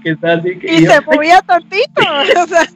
[0.03, 0.73] que estaba así que...
[0.75, 2.03] Y yo- se movía tantito.
[2.43, 2.67] O sea,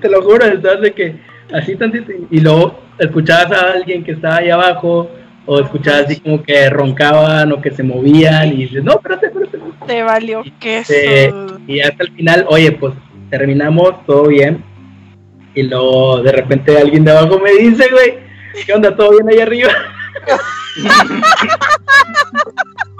[0.00, 1.16] te lo juro, estás de que
[1.52, 5.10] así tantito y luego escuchabas a alguien que estaba ahí abajo
[5.46, 9.58] o escuchabas así como que roncaban o que se movían y dices, no, espérate, espérate.
[9.86, 10.92] te valió queso.
[10.92, 11.30] Sí.
[11.66, 12.94] Y hasta el final, oye, pues
[13.30, 14.62] terminamos, todo bien.
[15.54, 18.14] Y luego de repente alguien de abajo me dice, güey,
[18.64, 18.96] ¿qué onda?
[18.96, 19.70] ¿Todo bien ahí arriba?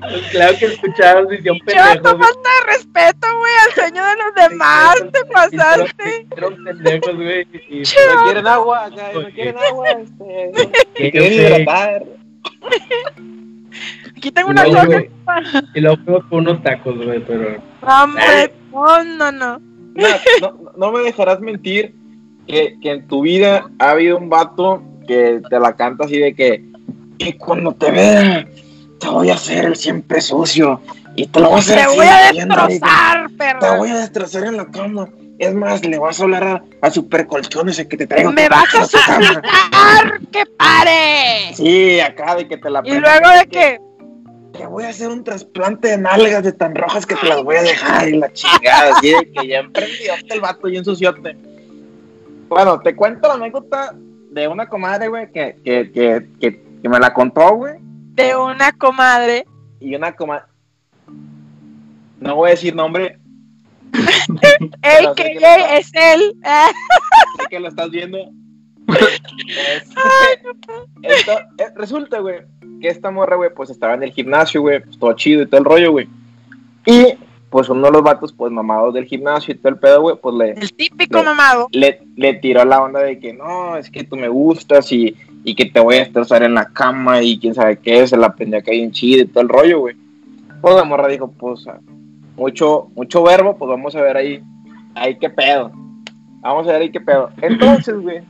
[0.00, 2.02] Pues claro que escuchabas y un pendejo.
[2.02, 4.94] falta de respeto, güey, al sueño de los demás.
[5.12, 6.26] Te pasaste.
[6.64, 7.46] Pendejos, güey.
[7.68, 7.82] y-
[8.14, 8.84] ¿No quieren agua?
[8.86, 9.88] Acá, ¿No quieren agua?
[9.90, 10.52] Este,
[10.94, 12.02] que- ¿Quieren que- hidratar?
[14.16, 15.02] Aquí tengo una No, coca.
[15.74, 17.62] Y luego fuimos por unos tacos, güey, pero...
[17.82, 19.60] Hombre, no, no, no.
[19.94, 21.94] No, no me dejarás mentir
[22.46, 26.34] que, que en tu vida ha habido un vato que te la canta así de
[26.34, 26.64] que
[27.18, 28.46] y cuando te vea
[29.00, 30.80] te voy a hacer el siempre sucio
[31.16, 33.76] y te lo voy a hacer Te así, voy a destrozar, te perra.
[33.76, 35.08] voy a destrozar en la cama
[35.38, 38.48] es más le vas a hablar a, a super colchones el que te traiga Me
[38.48, 41.54] vas a suplicar que pare.
[41.54, 43.80] sí acá de que te la Y luego de que,
[44.52, 47.56] te voy a hacer un trasplante de nalgas de tan rojas que te las voy
[47.56, 51.36] a dejar y la chingada, así de que ya emprendió el vato y ensuciote.
[52.48, 53.94] Bueno, te cuento la anécdota
[54.30, 57.76] de una comadre, güey, que, que, que, que, que me la contó, güey,
[58.26, 59.46] de una comadre.
[59.80, 60.44] y una comadre...
[62.20, 63.18] No voy a decir nombre,
[64.82, 65.38] Ey, que
[65.78, 66.34] es él.
[67.38, 68.18] Sé que lo estás viendo.
[68.86, 70.00] Este,
[71.02, 72.40] esto- eh, resulta, güey,
[72.80, 75.58] que esta morra, güey, pues estaba en el gimnasio, güey, pues todo chido y todo
[75.58, 76.08] el rollo, güey.
[76.86, 77.14] Y,
[77.50, 80.34] pues uno de los vatos, pues mamados del gimnasio y todo el pedo, güey, pues
[80.36, 81.68] le, El típico Le- mamado.
[81.72, 85.54] le, le tiró la onda de que no, es que tú me gustas y, y
[85.54, 88.70] que te voy a destrozar en la cama y quién sabe qué, se la que
[88.70, 89.96] hay en chido y todo el rollo, güey.
[90.60, 91.80] Pues la morra dijo, pues, ah,
[92.36, 94.42] mucho, mucho verbo, pues vamos a ver ahí,
[94.94, 95.72] ahí qué pedo.
[96.40, 97.30] Vamos a ver ahí qué pedo.
[97.40, 98.20] Entonces, güey,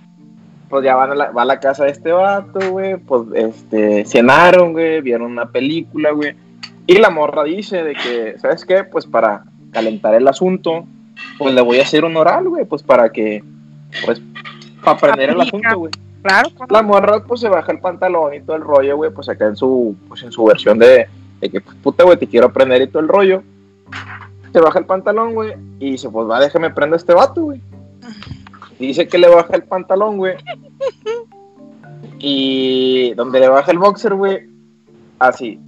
[0.68, 4.04] pues ya van a la, va a la casa de este vato, güey, pues, este,
[4.04, 6.34] cenaron, güey, vieron una película, güey.
[6.86, 8.84] Y la morra dice de que, ¿sabes qué?
[8.84, 10.86] Pues para calentar el asunto,
[11.38, 13.42] pues le voy a hacer un oral, güey, pues para que,
[14.04, 14.22] pues,
[14.82, 15.92] para aprender el asunto, güey.
[16.22, 19.28] Claro, ¿cómo La morra, pues, se baja el pantalón y todo el rollo, güey, pues
[19.28, 21.06] acá en su, pues, en su versión de,
[21.40, 23.42] de que, pues, puta, güey, te quiero aprender y todo el rollo.
[24.52, 27.60] Se baja el pantalón, güey, y dice, pues, va, déjame prender a este vato, güey.
[28.78, 30.36] Dice que le baja el pantalón, güey.
[32.18, 34.48] Y donde le baja el boxer, güey,
[35.18, 35.58] así.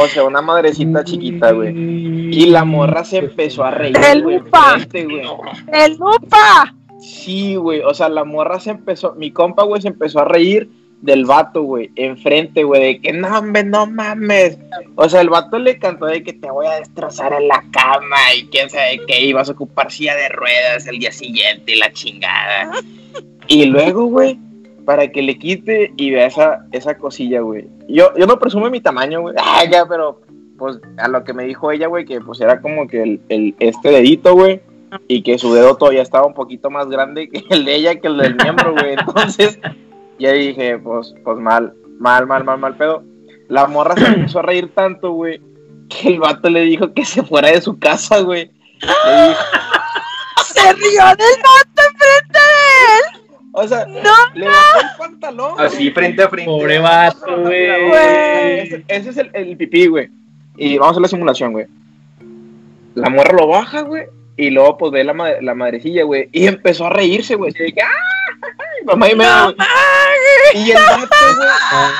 [0.00, 1.74] O sea, una madrecita chiquita, güey.
[1.76, 4.78] Y la morra se empezó a reír, ¡El lupa!
[4.92, 6.74] ¡El lupa!
[7.00, 7.80] Sí, güey.
[7.82, 10.68] O sea, la morra se empezó, mi compa, güey, se empezó a reír
[11.00, 14.58] del vato, güey, enfrente, güey, de que no, hombre, no mames.
[14.96, 18.16] O sea, el vato le cantó de que te voy a destrozar en la cama
[18.36, 21.92] y quién sabe qué, ibas a ocupar silla de ruedas el día siguiente y la
[21.92, 22.72] chingada.
[23.46, 24.38] Y luego, güey,
[24.84, 27.66] para que le quite y vea esa, esa cosilla, güey.
[27.88, 29.36] Yo, yo no presumo mi tamaño, güey.
[29.38, 30.20] Ah, ya, pero
[30.58, 33.54] pues a lo que me dijo ella, güey, que pues era como que el, el-
[33.60, 34.60] este dedito, güey,
[35.06, 38.08] y que su dedo todavía estaba un poquito más grande que el de ella, que
[38.08, 38.92] el del miembro, güey.
[38.98, 39.58] Entonces,
[40.18, 43.02] ya dije, pues, pues mal, mal, mal, mal, mal pedo.
[43.48, 45.40] La morra se empezó a reír tanto, güey,
[45.88, 48.50] que el vato le dijo que se fuera de su casa, güey.
[48.80, 49.40] Le dijo-
[50.54, 53.22] Se rió del vato enfrente de él.
[53.52, 55.54] o sea, No, le bajó el pantalón.
[55.54, 55.66] güey.
[55.66, 56.50] Así frente a frente.
[56.50, 57.88] Pobre vato, güey.
[57.88, 58.60] Güey.
[58.60, 60.08] Ese, ese es el, el pipí, güey.
[60.56, 61.66] Y vamos a hacer la simulación, güey.
[62.94, 64.06] La morra lo baja, güey.
[64.38, 66.28] Y luego, pues, ve la, ma- la madrecilla, güey.
[66.32, 67.52] Y empezó a reírse, güey.
[67.52, 67.88] Que, ¡ah!
[68.84, 69.56] Mamá y mames.
[70.54, 71.48] Y el vato, güey,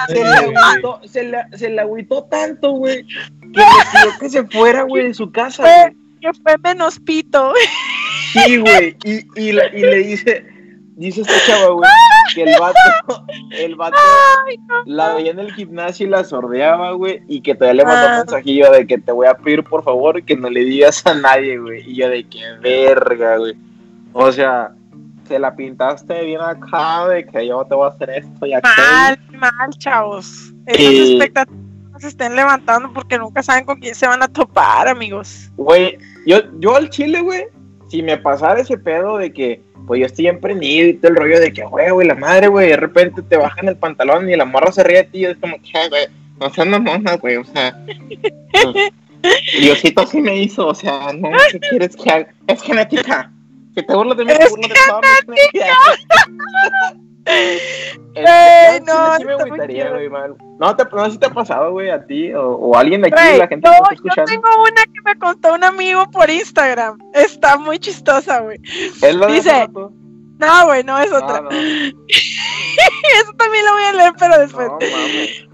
[0.08, 4.44] se le agüitó, se le, se le agüitó tanto, güey, que le pidió que se
[4.44, 7.52] fuera, güey, de su casa, que fue menos pito.
[8.32, 8.96] Sí, güey.
[9.04, 10.46] Y, y, y le dice,
[10.98, 11.88] dice esta chava, güey,
[12.34, 13.96] que el vato, el vato
[14.46, 14.74] Ay, no.
[14.84, 18.12] la veía en el gimnasio y la sordeaba, güey, y que todavía le mandó un
[18.12, 18.18] Ah.
[18.18, 21.58] mensajillo de que te voy a pedir, por favor, que no le digas a nadie,
[21.58, 21.82] güey.
[21.90, 23.54] Y yo de que verga, güey.
[24.12, 24.72] O sea,
[25.26, 28.74] se la pintaste bien acá de que yo te voy a hacer esto y aquello.
[28.76, 30.52] Mal, mal, chavos.
[30.66, 31.58] Esas Y- expectativas
[31.98, 35.50] se estén levantando porque nunca saben con quién se van a topar, amigos.
[35.56, 37.46] Güey, yo, yo al chile, güey,
[37.88, 41.40] si me pasara ese pedo de que, pues yo estoy emprendido y todo el rollo
[41.40, 44.44] de que, güey, güey, la madre, güey, de repente te bajan el pantalón y la
[44.44, 46.06] morra se ríe de ti, y es como que, "Ay, güey,
[46.40, 47.76] no seas mamona, güey, o sea.
[49.60, 52.28] Diosito sí me hizo, o sea, no, ¿qué quieres que haga?
[52.46, 53.32] Es genética.
[53.74, 55.00] Que te burlas de mí, te burlas de todo,
[58.14, 60.34] Este, no, sí me agüitaría, güey, man.
[60.58, 63.02] No, te, no sé si te ha pasado, güey, a ti o, o a alguien
[63.02, 64.32] de aquí, Güey, la gente yo, que está yo escuchando.
[64.32, 66.98] tengo una que me contó un amigo por Instagram.
[67.14, 68.58] Está muy chistosa, güey.
[68.64, 69.68] ¿Es la de dice-?
[70.38, 71.38] No, güey, no es otra.
[71.38, 71.50] Ah, no.
[73.20, 74.68] Eso también lo voy a leer, pero después.
[74.68, 75.48] No, mames.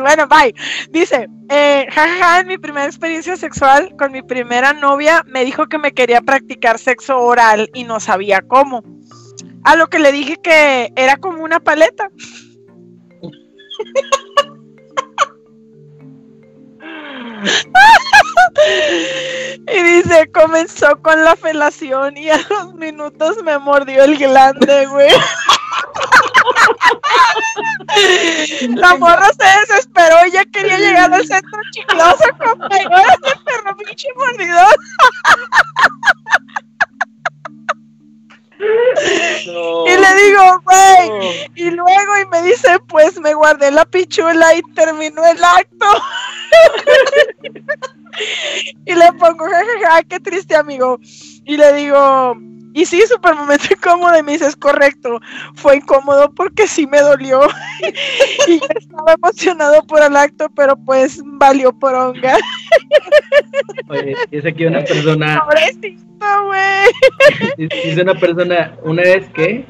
[0.00, 0.54] Bueno, bye.
[0.90, 5.78] Dice, eh, jajaja, en mi primera experiencia sexual con mi primera novia me dijo que
[5.78, 8.82] me quería practicar sexo oral y no sabía cómo.
[9.68, 12.08] A lo que le dije que era como una paleta.
[19.66, 25.10] Y dice, comenzó con la felación y a los minutos me mordió el glande, güey.
[28.74, 33.76] La morra se desesperó y ya quería llegar al centro chicloso con mayores de perro
[33.76, 34.76] pinche mordidor.
[39.46, 39.86] No.
[39.86, 41.48] Y le digo, güey.
[41.54, 45.86] Y luego y me dice, pues me guardé la pichula y terminó el acto.
[48.84, 50.98] y le pongo, jajaja, qué triste amigo.
[51.44, 52.36] Y le digo,
[52.78, 54.16] y sí, súper momento incómodo.
[54.16, 55.20] Y me dice, es correcto.
[55.54, 57.40] Fue incómodo porque sí me dolió.
[58.46, 62.36] y yo estaba emocionado por el acto, pero pues valió por onga.
[63.88, 67.56] Oye, dice aquí una persona, Pobrecito, güey.
[67.56, 69.66] dice una persona, una vez que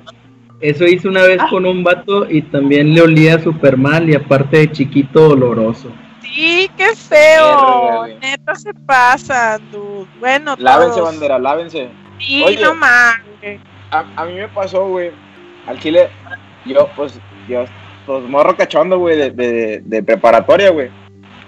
[0.60, 4.58] eso hizo una vez con un vato y también le olía súper mal y aparte
[4.58, 5.90] de chiquito doloroso.
[6.20, 8.06] Sí, qué feo.
[8.20, 10.06] Neta se pasa, dude.
[10.20, 11.12] Bueno, Lávense, todos.
[11.12, 11.88] bandera, lávense.
[12.18, 12.62] Sí, Oye.
[12.62, 13.60] no mames.
[13.90, 15.10] A, a mí me pasó, güey,
[15.66, 16.08] al chile,
[16.64, 17.64] yo, pues, yo,
[18.06, 20.90] pues, morro cachondo, güey, de, de, de preparatoria, güey.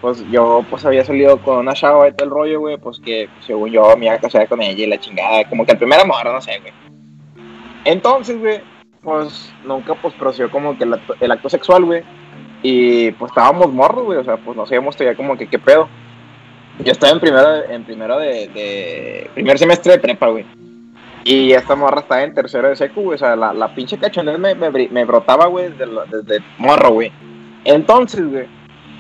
[0.01, 3.29] Pues yo, pues, había salido con una chava y todo el rollo, güey, pues, que,
[3.47, 6.01] según yo, me iba a casar con ella y la chingada, como que el primer
[6.01, 6.73] amor, no sé, güey.
[7.85, 8.61] Entonces, güey,
[9.03, 12.03] pues, nunca, pues, procedió como que el acto, el acto sexual, güey.
[12.63, 15.89] Y, pues, estábamos morros, güey, o sea, pues, no sabíamos todavía como que qué pedo.
[16.85, 20.47] Yo estaba en primero, en primero de, de primer semestre de prepa, güey.
[21.25, 23.17] Y esta morra estaba en tercero de secu, güey.
[23.17, 27.13] O sea, la, la pinche cachondez me, me, me brotaba, güey, desde, desde morro, güey.
[27.65, 28.47] Entonces, güey,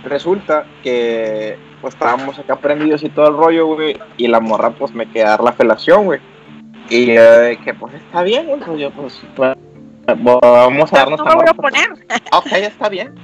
[0.04, 3.98] resulta que pues estábamos acá prendidos y todo el rollo, güey.
[4.18, 6.20] Y la morra, pues me queda dar la felación, güey.
[6.90, 8.60] Y yo de que, pues está bien, güey.
[8.60, 9.56] Pues yo, pues, pues,
[10.06, 11.90] vamos a darnos No me voy a poner.
[12.32, 13.14] Ok, está bien.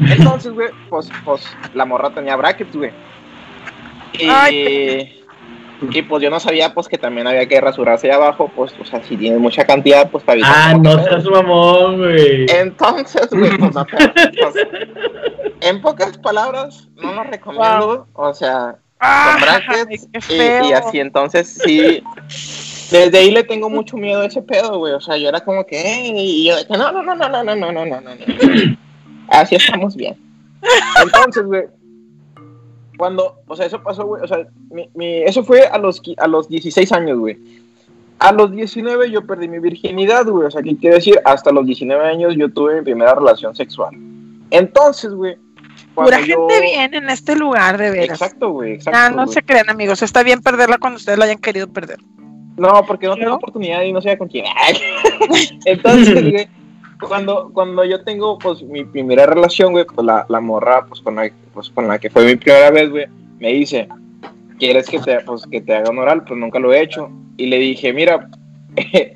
[0.00, 1.44] Entonces, güey, pues, pues
[1.74, 2.92] la morra tenía brackets, güey.
[4.12, 5.22] Y, Ay,
[5.90, 8.84] Y pues yo no sabía pues que también había que rasurarse ahí abajo, pues, o
[8.84, 12.46] sea, si tienes mucha cantidad, pues para Ah, no seas mamón, güey.
[12.50, 13.86] Entonces, güey, pues, no,
[14.42, 14.66] pues,
[15.60, 20.64] en pocas palabras, no lo recomiendo, o sea, Ah, con brackets qué y, feo.
[20.68, 22.02] y así, entonces sí,
[22.90, 25.64] desde ahí le tengo mucho miedo a ese pedo, güey, o sea, yo era como
[25.64, 25.80] que,
[26.16, 28.10] y yo de no, no, no, no, no, no, no, no, no, no.
[29.28, 30.16] así estamos bien.
[31.00, 31.66] Entonces, güey,
[32.98, 36.28] cuando, o sea, eso pasó, güey, o sea, mi, mi- eso fue a los, a
[36.28, 37.38] los 16 años, güey.
[38.18, 41.18] A los 19 yo perdí mi virginidad, güey, o sea, ¿qué quiere decir?
[41.24, 43.94] Hasta los 19 años yo tuve mi primera relación sexual.
[44.50, 45.36] Entonces, güey,
[45.94, 46.48] Pura yo...
[46.48, 48.20] gente bien en este lugar, de veras.
[48.20, 49.16] Exacto, güey, exacto.
[49.16, 50.02] No se crean, amigos.
[50.02, 51.98] Está bien perderla cuando ustedes la hayan querido perder.
[52.56, 54.44] No, porque no tengo oportunidad y no sé con quién.
[55.64, 56.48] Entonces, güey,
[57.06, 61.16] cuando, cuando yo tengo pues mi primera relación, güey, pues la, la morra, pues con
[61.16, 63.06] la, pues con la que fue mi primera vez, güey,
[63.38, 63.88] me dice,
[64.58, 66.24] ¿quieres que te, pues, que te haga un oral?
[66.24, 67.10] Pues nunca lo he hecho.
[67.36, 68.28] Y le dije, mira,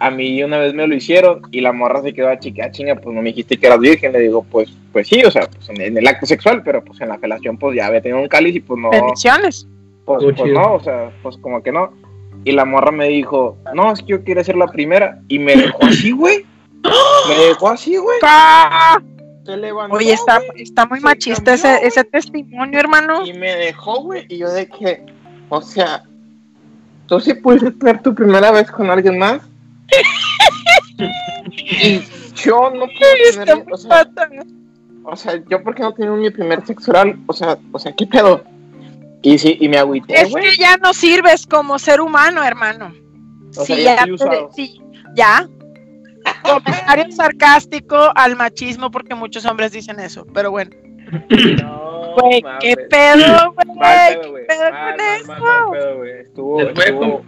[0.00, 2.96] a mí una vez me lo hicieron y la morra se quedó a chica, chinga,
[2.96, 4.12] pues no me dijiste que eras virgen.
[4.12, 7.00] Le digo, pues, pues sí, o sea, pues en, en el acto sexual, pero pues
[7.00, 8.90] en la felación, pues ya había tenido un cáliz y pues no.
[8.90, 9.66] Bendiciones.
[10.04, 11.92] Pues, pues no, o sea, pues como que no.
[12.44, 15.20] Y la morra me dijo, no, es que yo quiero ser la primera.
[15.28, 16.46] Y me dejó así, güey.
[16.82, 18.18] Me dejó así, güey.
[18.22, 18.98] ¡Ah!
[19.44, 19.96] Se levantó.
[19.96, 23.24] Oye, está, está muy se machista ese, cambió, ese testimonio, hermano.
[23.26, 24.26] Y me dejó, güey.
[24.28, 25.04] Y yo de que,
[25.48, 26.02] o sea,
[27.06, 29.40] ¿tú sí pudiste tener tu primera vez con alguien más?
[31.56, 32.00] y
[32.34, 34.06] yo no puedo tener, o sea,
[35.04, 38.06] o sea, yo porque no tengo mi primer sexo oral, o sea, o sea, ¿qué
[38.06, 38.44] pedo?
[39.22, 42.92] Y sí, y me agüité, Es que ya no sirves como ser humano, hermano.
[43.50, 44.50] O sea, Sí, ya ya, estoy te- usado.
[44.54, 44.80] sí,
[45.14, 45.48] ya.
[46.42, 50.70] Comentario sarcástico al machismo porque muchos hombres dicen eso, pero bueno.
[51.62, 52.58] No, Güey, mames.
[52.60, 53.78] qué pedo, güey.
[53.78, 55.32] Mal ¿Qué pedo, Mal, con mal, eso?
[55.32, 56.10] mal pedo, güey.
[56.20, 57.24] Estuvo, Les a estuvo-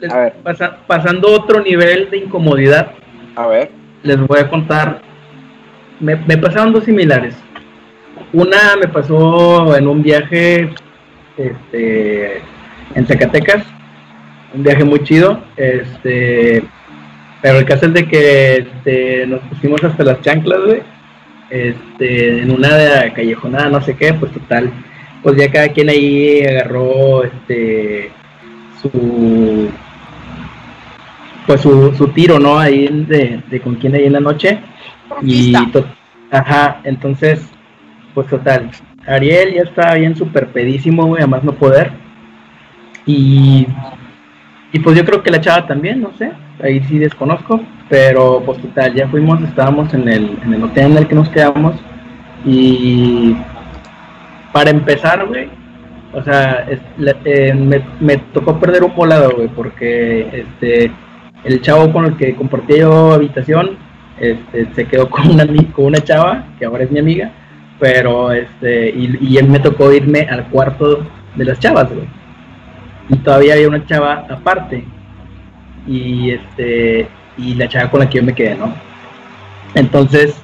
[0.00, 0.32] Les- A ver.
[0.44, 2.92] pasa- pasando a otro nivel de incomodidad,
[3.36, 3.70] A ver.
[4.02, 5.02] les voy a contar.
[6.00, 7.34] Me, me pasaron dos similares.
[8.32, 10.70] Una me pasó en un viaje
[11.36, 12.38] este,
[12.94, 13.64] en Zacatecas,
[14.54, 15.42] un viaje muy chido.
[15.56, 16.62] Este,
[17.40, 20.82] pero el caso es de que este, nos pusimos hasta las chanclas, güey.
[21.50, 24.70] Este, en una de callejonada, no sé qué, pues total.
[25.22, 28.10] Pues ya cada quien ahí agarró este
[28.80, 29.70] su
[31.46, 32.58] pues su, su tiro, ¿no?
[32.58, 34.58] Ahí de, de con quién ahí en la noche.
[35.22, 35.94] Y Conquista.
[36.30, 37.48] ajá, entonces,
[38.14, 38.70] pues total.
[39.06, 41.92] Ariel ya estaba bien súper pedísimo, güey, a más no poder.
[43.06, 43.66] Y,
[44.72, 46.30] y pues yo creo que la chava también, no sé.
[46.62, 47.60] Ahí sí desconozco.
[47.88, 51.28] Pero pues total, ya fuimos, estábamos en el, en el hotel en el que nos
[51.30, 51.74] quedamos.
[52.44, 53.36] Y
[54.52, 55.48] para empezar, güey,
[56.12, 56.66] o sea,
[57.24, 60.92] eh, me, me tocó perder un volado, güey, porque este
[61.44, 63.78] el chavo con el que compartía yo habitación
[64.18, 67.30] este, se quedó con una, con una chava, que ahora es mi amiga,
[67.78, 71.06] pero este, y, y él me tocó irme al cuarto
[71.36, 72.08] de las chavas, güey.
[73.08, 74.84] Y todavía había una chava aparte.
[75.88, 77.08] Y este,
[77.38, 78.74] y la chava con la que yo me quedé, ¿no?
[79.74, 80.40] Entonces,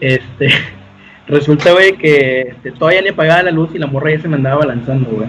[0.00, 0.48] este,
[1.26, 4.36] resulta, güey, que este, todavía ni apagaba la luz y la morra ya se me
[4.36, 5.28] andaba balanzando, güey.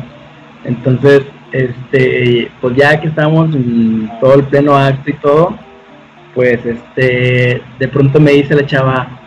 [0.66, 5.58] Entonces, este, pues ya que estábamos en todo el pleno acto y todo,
[6.36, 9.20] pues este, de pronto me dice la chava,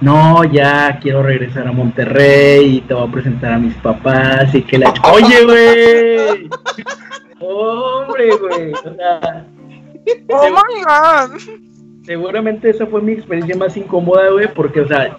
[0.00, 4.62] no, ya quiero regresar a Monterrey y te voy a presentar a mis papás y
[4.62, 4.92] que la...
[5.12, 6.48] Oye, güey.
[7.42, 8.72] Hombre, güey.
[8.72, 9.46] O sea,
[10.30, 11.38] Oh my god.
[12.04, 15.16] seguramente esa fue mi experiencia más incómoda, güey, porque, o sea,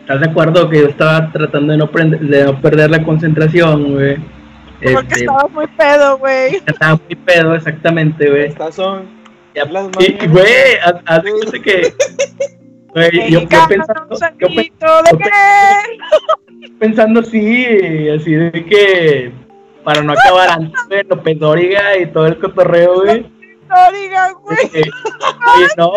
[0.00, 3.92] ¿estás de acuerdo que yo estaba tratando de no, prende- de no perder la concentración,
[3.94, 4.16] güey?
[4.82, 6.56] Porque Este, estaba muy pedo, güey.
[6.66, 8.46] estaba muy pedo, exactamente, güey.
[8.46, 9.04] Estas son
[9.54, 10.44] Ya, las Y, güey,
[11.22, 11.92] de cuenta que.
[12.92, 14.64] Güey, yo, yo pensando, yo yo
[16.78, 19.32] pensando así, así de que.
[19.84, 23.26] Para no acabar antes, güey, López Dóriga y todo el cotorreo, güey.
[23.92, 24.56] Digan, güey.
[24.56, 25.92] de que, oye, no,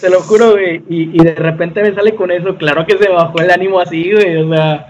[0.00, 0.82] te lo juro, güey.
[0.88, 4.12] Y, y de repente me sale con eso, claro que se bajó el ánimo así,
[4.12, 4.86] güey, o sea.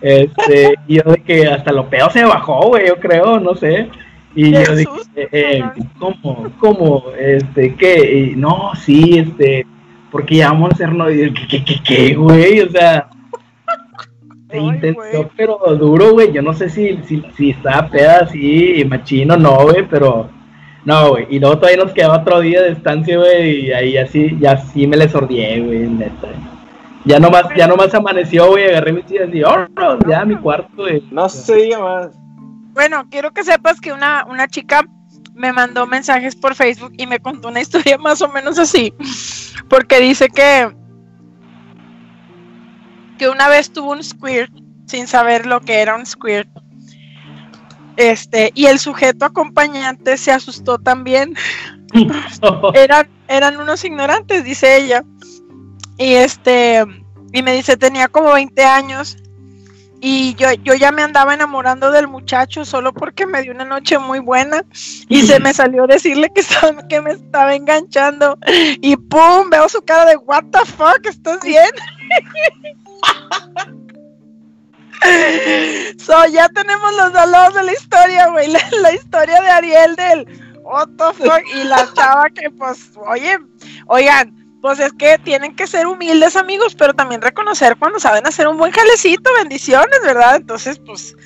[0.00, 3.88] Este, y yo de que hasta lo peor se bajó, güey, yo creo, no sé.
[4.34, 5.64] Y Qué yo dije, eh, eh.
[5.98, 6.50] ¿cómo?
[6.58, 7.04] ¿Cómo?
[7.18, 8.30] Este, ¿qué?
[8.32, 9.66] Y, no, sí, este,
[10.10, 11.32] porque ya vamos a ser novios.
[11.34, 12.60] ¿Qué, qué, qué, qué, güey?
[12.60, 13.08] O sea,
[14.52, 16.32] se Ay, intentó, pero duro, güey.
[16.32, 20.28] Yo no sé si, si, si estaba peda así, machino, no, güey, pero
[20.84, 21.26] no, güey.
[21.30, 24.86] Y luego todavía nos quedaba otro día de estancia, güey, y ahí así, ya sí
[24.86, 26.28] me le sordié, güey, neta.
[27.04, 30.36] Ya nomás, ya nomás amaneció, güey, agarré mis días y, oh, no, ya a mi
[30.36, 31.02] cuarto, güey.
[31.10, 32.10] No se diga más.
[32.74, 34.84] Bueno, quiero que sepas que una, una chica
[35.34, 38.92] me mandó mensajes por Facebook y me contó una historia más o menos así.
[39.68, 40.70] Porque dice que,
[43.22, 44.52] que una vez tuvo un squirt
[44.86, 46.48] sin saber lo que era un squirt.
[47.96, 51.36] Este, y el sujeto acompañante se asustó también.
[52.74, 55.04] eran, eran unos ignorantes, dice ella.
[55.98, 56.84] Y este,
[57.32, 59.16] y me dice, tenía como 20 años
[60.04, 64.00] y yo, yo ya me andaba enamorando del muchacho solo porque me dio una noche
[64.00, 64.64] muy buena
[65.08, 68.36] y se me salió decirle que, estaba, que me estaba enganchando
[68.80, 71.70] y pum, veo su cara de what the fuck, ¿estás bien?
[75.98, 80.26] so, ya tenemos los dos de la historia, güey, la, la historia de Ariel del
[80.64, 83.38] what the fuck y la chava que pues, oye,
[83.86, 88.46] oigan, pues es que tienen que ser humildes amigos, pero también reconocer cuando saben hacer
[88.46, 90.36] un buen jalecito, bendiciones, ¿verdad?
[90.36, 91.16] Entonces, pues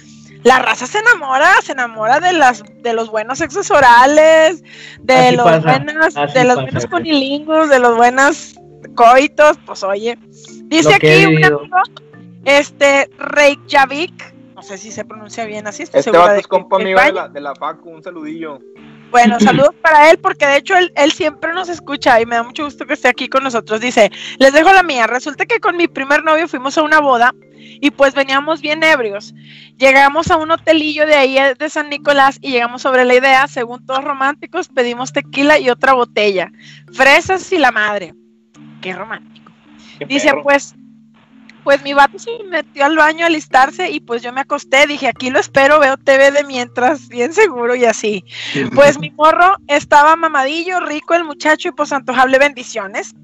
[0.42, 4.64] la raza se enamora, se enamora de las de los buenos sexos orales,
[5.00, 8.54] de los buenos, de los buenos conilingos, de los buenos
[8.94, 10.18] coitos, pues oye,
[10.64, 11.62] dice aquí un amigo,
[12.46, 16.98] este Reykjavik, no sé si se pronuncia bien así, estoy este va es compa amigo
[17.02, 18.60] de la, de la Facu, un saludillo.
[19.10, 22.64] Bueno, saludos para él porque de hecho él, siempre nos escucha y me da mucho
[22.64, 23.80] gusto que esté aquí con nosotros.
[23.80, 25.06] Dice, les dejo la mía.
[25.06, 29.34] Resulta que con mi primer novio fuimos a una boda y pues veníamos bien ebrios.
[29.76, 33.84] Llegamos a un hotelillo de ahí de San Nicolás y llegamos sobre la idea, según
[33.84, 36.50] todos románticos, pedimos tequila y otra botella.
[36.92, 38.14] Fresas y la madre.
[38.80, 39.52] Qué romántico.
[40.06, 40.74] Dice, pues
[41.66, 45.08] pues mi vato se metió al baño a alistarse y pues yo me acosté, dije,
[45.08, 48.24] aquí lo espero, veo TV de mientras, bien seguro y así.
[48.72, 53.16] Pues mi morro estaba mamadillo, rico el muchacho y pues antojable bendiciones.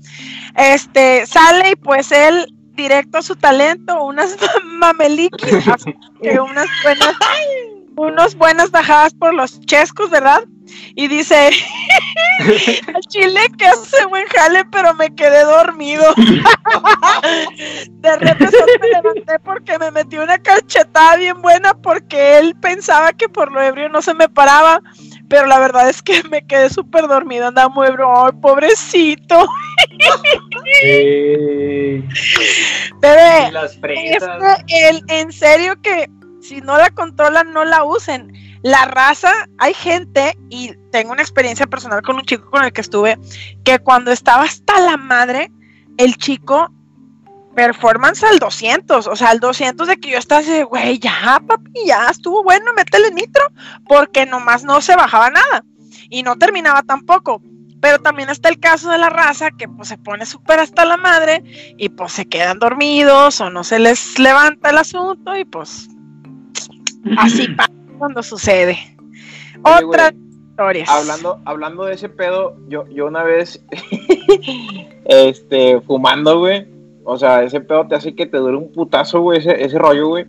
[0.56, 5.52] Este, sale y pues él directo a su talento, unas mameliquis,
[6.40, 7.16] unas buenas,
[7.96, 10.44] unas buenas bajadas por los chescos, ¿verdad?
[10.94, 11.50] y dice,
[13.08, 16.04] Chile que hace buen jale, pero me quedé dormido.
[17.76, 23.28] de repente me levanté porque me metí una cachetada bien buena porque él pensaba que
[23.28, 24.80] por lo ebrio no se me paraba,
[25.28, 29.46] pero la verdad es que me quedé súper dormido, andaba muy ebrio, ay, pobrecito.
[33.00, 33.52] Bebé,
[35.08, 36.08] en serio que
[36.42, 38.32] si no la controlan, no la usen
[38.62, 42.80] la raza, hay gente, y tengo una experiencia personal con un chico con el que
[42.80, 43.18] estuve,
[43.64, 45.50] que cuando estaba hasta la madre,
[45.98, 46.72] el chico
[47.56, 51.86] performance al 200, o sea, al 200 de que yo estaba así, güey, ya, papi,
[51.86, 53.44] ya estuvo bueno, métele nitro,
[53.88, 55.64] porque nomás no se bajaba nada
[56.08, 57.42] y no terminaba tampoco.
[57.80, 60.96] Pero también está el caso de la raza que pues se pone súper hasta la
[60.96, 61.42] madre
[61.76, 65.88] y pues se quedan dormidos o no se les levanta el asunto y pues
[67.16, 68.78] así pasa cuando sucede.
[69.62, 70.12] Otras
[70.50, 70.88] historias.
[70.88, 73.64] Hablando, hablando de ese pedo, yo, yo una vez,
[75.04, 76.66] este, fumando, güey,
[77.04, 80.08] o sea, ese pedo te hace que te dure un putazo, güey, ese, ese rollo,
[80.08, 80.26] güey.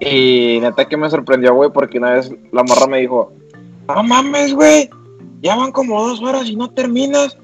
[0.00, 3.32] Y neta que me sorprendió, güey, porque una vez la morra me dijo,
[3.88, 4.90] no mames, güey,
[5.40, 7.36] ya van como dos horas y no terminas.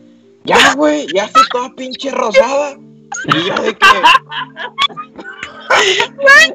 [0.45, 2.77] Ya, güey, ya estoy toda pinche rosada.
[3.27, 3.87] Y yo de que,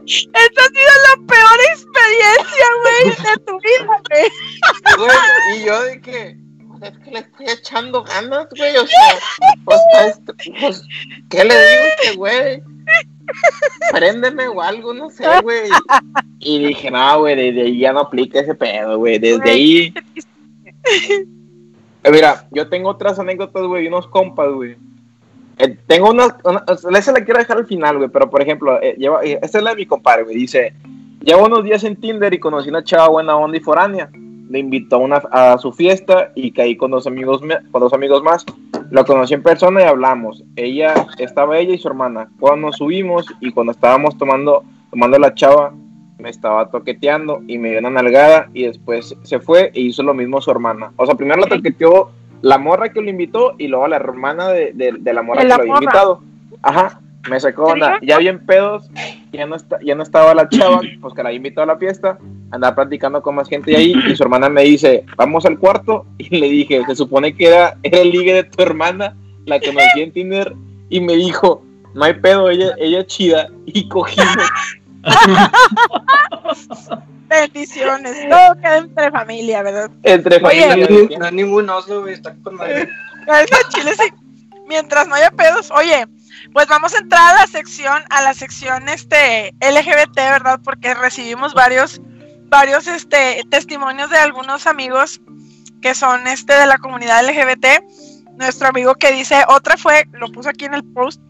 [0.05, 5.57] esta ha sido la peor experiencia, güey, de tu vida, güey.
[5.57, 6.37] y yo de que,
[6.81, 9.19] es que le estoy echando ganas, güey, o sea,
[9.65, 10.81] pues,
[11.29, 12.63] ¿qué le digo a este güey?
[13.91, 15.69] Préndeme o algo, no sé, güey.
[16.39, 19.93] Y dije, no, güey, desde ahí ya no aplica ese pedo, güey, desde ahí...
[22.09, 24.77] Mira, yo tengo otras anécdotas, güey, unos compas, güey
[25.59, 26.37] eh, tengo una,
[26.97, 29.63] esa la quiero dejar al final, güey, pero por ejemplo, eh, lleva, eh, esta es
[29.63, 30.73] la de mi compadre, güey, dice,
[31.23, 34.09] llevo unos días en Tinder y conocí una chava buena onda y foránea,
[34.49, 37.41] le invitó una, a su fiesta y caí con dos amigos,
[37.71, 38.45] con dos amigos más,
[38.91, 43.25] lo conocí en persona y hablamos, ella, estaba ella y su hermana, cuando nos subimos
[43.41, 45.73] y cuando estábamos tomando, tomando la chava,
[46.19, 50.13] me estaba toqueteando y me dio una nalgada y después se fue e hizo lo
[50.13, 53.87] mismo su hermana, o sea, primero la toqueteó la morra que lo invitó y luego
[53.87, 54.73] la hermana de,
[55.03, 56.21] la morra que lo había invitado.
[56.61, 57.99] Ajá, me sacó onda.
[58.01, 58.89] Ya bien pedos,
[59.31, 61.79] ya no, está, ya no estaba la chava, pues que la había invitado a la
[61.79, 62.17] fiesta,
[62.51, 66.37] andaba platicando con más gente ahí y su hermana me dice, vamos al cuarto y
[66.37, 69.15] le dije, se supone que era, el ligue de tu hermana,
[69.45, 70.53] la que conocí en Tinder
[70.89, 71.63] y me dijo,
[71.93, 74.27] no hay pedo, ella, ella es chida y cogimos.
[77.27, 78.29] Bendiciones.
[78.29, 79.91] Todo queda entre familia, ¿verdad?
[80.03, 80.87] Entre familia.
[81.19, 82.13] no hay ningún oso, güey.
[82.13, 82.89] Está con madre.
[83.69, 84.13] Chile, sí.
[84.67, 85.71] Mientras no haya pedos.
[85.71, 86.07] Oye,
[86.53, 90.59] pues vamos a entrar a la sección, a la sección este LGBT, ¿verdad?
[90.63, 92.01] Porque recibimos varios
[92.49, 95.21] varios este, testimonios de algunos amigos
[95.81, 97.83] que son este de la comunidad LGBT.
[98.37, 101.21] Nuestro amigo que dice, otra fue, lo puso aquí en el post,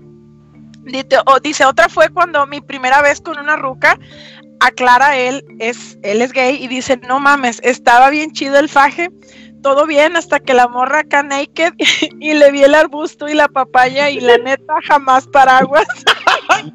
[0.91, 3.97] dice, o- dice, otra fue cuando mi primera vez con una ruca,
[4.59, 9.09] aclara él, es, él es gay y dice, no mames, estaba bien chido el faje,
[9.61, 11.73] todo bien hasta que la morra acá naked
[12.19, 15.85] y le vi el arbusto y la papaya y la neta jamás paraguas.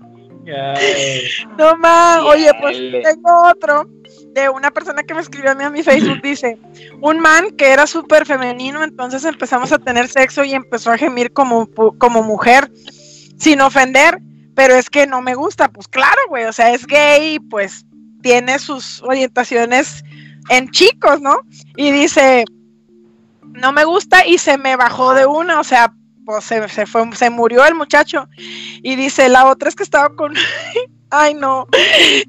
[1.56, 3.86] No mames, oye, pues tengo otro
[4.32, 6.58] de una persona que me escribió a mí a mi Facebook, dice,
[7.00, 11.32] un man que era súper femenino, entonces empezamos a tener sexo y empezó a gemir
[11.32, 12.70] como, pu- como mujer,
[13.42, 14.22] sin ofender,
[14.54, 17.84] pero es que no me gusta, pues claro, güey, o sea, es gay, pues
[18.22, 20.04] tiene sus orientaciones
[20.48, 21.40] en chicos, ¿no?
[21.76, 22.44] Y dice,
[23.42, 25.92] no me gusta y se me bajó de una, o sea,
[26.24, 28.28] pues se, fue, se murió el muchacho.
[28.36, 30.34] Y dice, la otra es que estaba con,
[31.12, 31.68] ay no,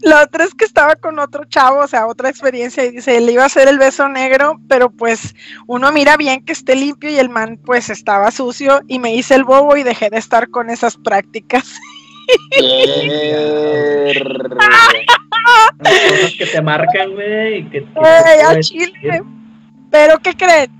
[0.02, 3.32] la otra es que estaba con otro chavo, o sea, otra experiencia, y dice, le
[3.32, 5.34] iba a hacer el beso negro, pero pues
[5.68, 9.36] uno mira bien que esté limpio y el man pues estaba sucio y me hice
[9.36, 11.64] el bobo y dejé de estar con esas prácticas.
[15.80, 17.58] Las cosas que te marcan, güey.
[17.60, 18.00] y que- que te
[18.34, 19.24] Ey, a puedes- Chile.
[19.92, 20.72] Pero ¿qué creen?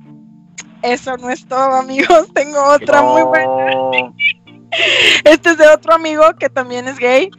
[0.82, 2.28] Eso no es todo, amigos.
[2.34, 4.12] Tengo otra muy buena.
[5.24, 7.30] Este es de otro amigo que también es gay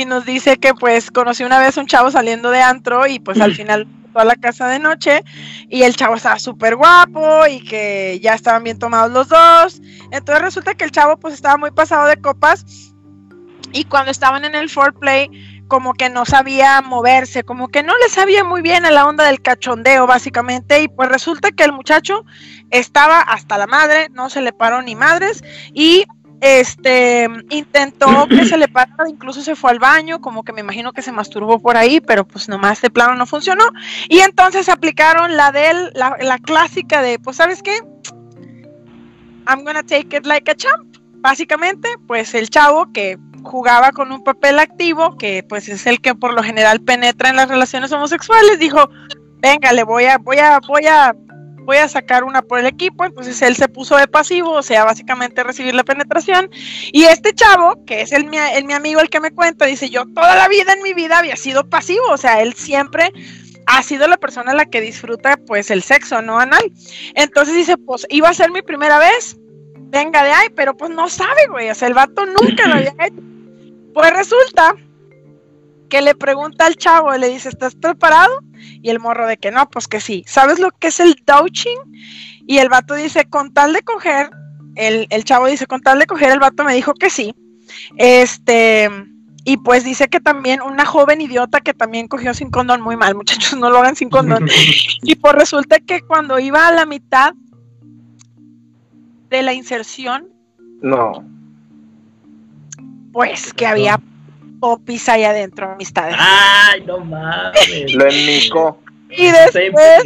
[0.00, 3.40] y nos dice que pues conocí una vez un chavo saliendo de antro y pues
[3.40, 5.22] al final fue a la casa de noche
[5.68, 9.80] y el chavo estaba súper guapo y que ya estaban bien tomados los dos.
[10.10, 12.64] Entonces resulta que el chavo pues estaba muy pasado de copas
[13.72, 15.30] y cuando estaban en el foreplay
[15.68, 19.26] como que no sabía moverse, como que no le sabía muy bien a la onda
[19.26, 22.24] del cachondeo básicamente y pues resulta que el muchacho
[22.70, 26.06] estaba hasta la madre, no se le paró ni madres y
[26.40, 30.92] este intentó que se le parara, incluso se fue al baño, como que me imagino
[30.92, 33.64] que se masturbó por ahí, pero pues nomás de plano no funcionó.
[34.08, 37.78] Y entonces aplicaron la del, la, la clásica de, pues sabes qué,
[39.46, 40.96] I'm gonna take it like a champ.
[41.22, 46.14] Básicamente, pues el chavo que jugaba con un papel activo, que pues es el que
[46.14, 48.88] por lo general penetra en las relaciones homosexuales, dijo,
[49.38, 51.14] venga, le voy a, voy a, voy a
[51.64, 54.84] voy a sacar una por el equipo, entonces él se puso de pasivo, o sea,
[54.84, 56.50] básicamente recibir la penetración,
[56.92, 59.90] y este chavo, que es el, mi, el, mi amigo el que me cuenta, dice,
[59.90, 63.12] yo toda la vida en mi vida había sido pasivo, o sea, él siempre
[63.66, 66.72] ha sido la persona la que disfruta pues el sexo, no anal.
[67.14, 69.36] Entonces dice, pues iba a ser mi primera vez,
[69.76, 72.94] venga de ahí, pero pues no sabe, güey, o sea, el vato nunca lo había
[72.98, 73.22] hecho.
[73.94, 74.74] Pues resulta
[75.90, 78.32] que le pregunta al chavo, le dice, ¿estás preparado?
[78.80, 80.24] Y el morro de que no, pues que sí.
[80.26, 81.78] ¿Sabes lo que es el douching?
[82.46, 84.30] Y el vato dice, con tal de coger,
[84.76, 87.34] el, el chavo dice, con tal de coger, el vato me dijo que sí.
[87.96, 88.88] Este,
[89.44, 93.14] y pues dice que también una joven idiota que también cogió sin condón, muy mal,
[93.14, 94.46] muchachos, no lo hagan sin condón.
[95.02, 97.34] y pues resulta que cuando iba a la mitad
[99.28, 100.28] de la inserción,
[100.82, 101.24] No.
[103.12, 104.00] pues que había
[104.60, 106.16] popis ahí adentro, amistades.
[106.18, 107.94] Ay, no mames.
[107.94, 108.78] Lo enmicó.
[109.10, 110.04] Y después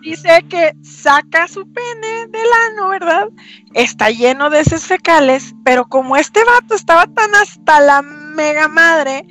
[0.00, 3.28] dice que saca su pene del ano, ¿verdad?
[3.74, 9.26] Está lleno de heces fecales, pero como este vato estaba tan hasta la mega madre,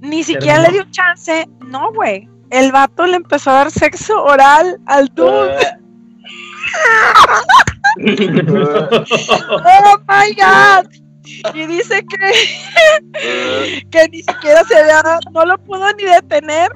[0.00, 1.46] ni siquiera le dio chance.
[1.66, 2.28] No, güey.
[2.50, 5.58] El vato le empezó a dar sexo oral al dude.
[9.64, 10.86] ¡Oh, my God!
[11.54, 15.02] Y dice que, que ni siquiera se había,
[15.32, 16.70] no lo pudo ni detener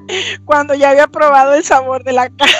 [0.45, 2.53] cuando ya había probado el sabor de la caca.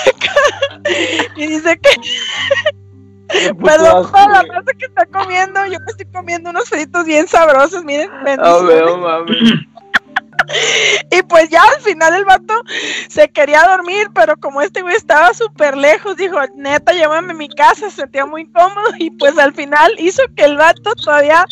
[1.35, 6.69] Y dice que, perdón por la raza que está comiendo, yo me estoy comiendo unos
[6.69, 8.67] fritos bien sabrosos, miren, bendiciones.
[8.67, 9.67] veo, mami.
[11.11, 12.53] Y pues ya al final el vato
[13.09, 17.49] se quería dormir, pero como este güey estaba súper lejos, dijo, neta, llévame a mi
[17.49, 21.45] casa, se sentía muy incómodo y pues al final hizo que el vato todavía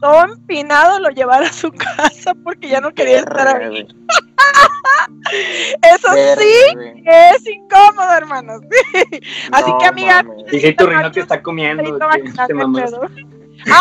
[0.00, 3.86] todo empinado lo llevara a su casa porque ya no quería estar ahí.
[5.82, 6.08] Eso
[6.38, 8.62] sí es incómodo, hermanos.
[9.52, 10.24] Así No que, amiga.
[10.50, 11.82] Dice tu rino que está comiendo.
[11.98, 13.08] te.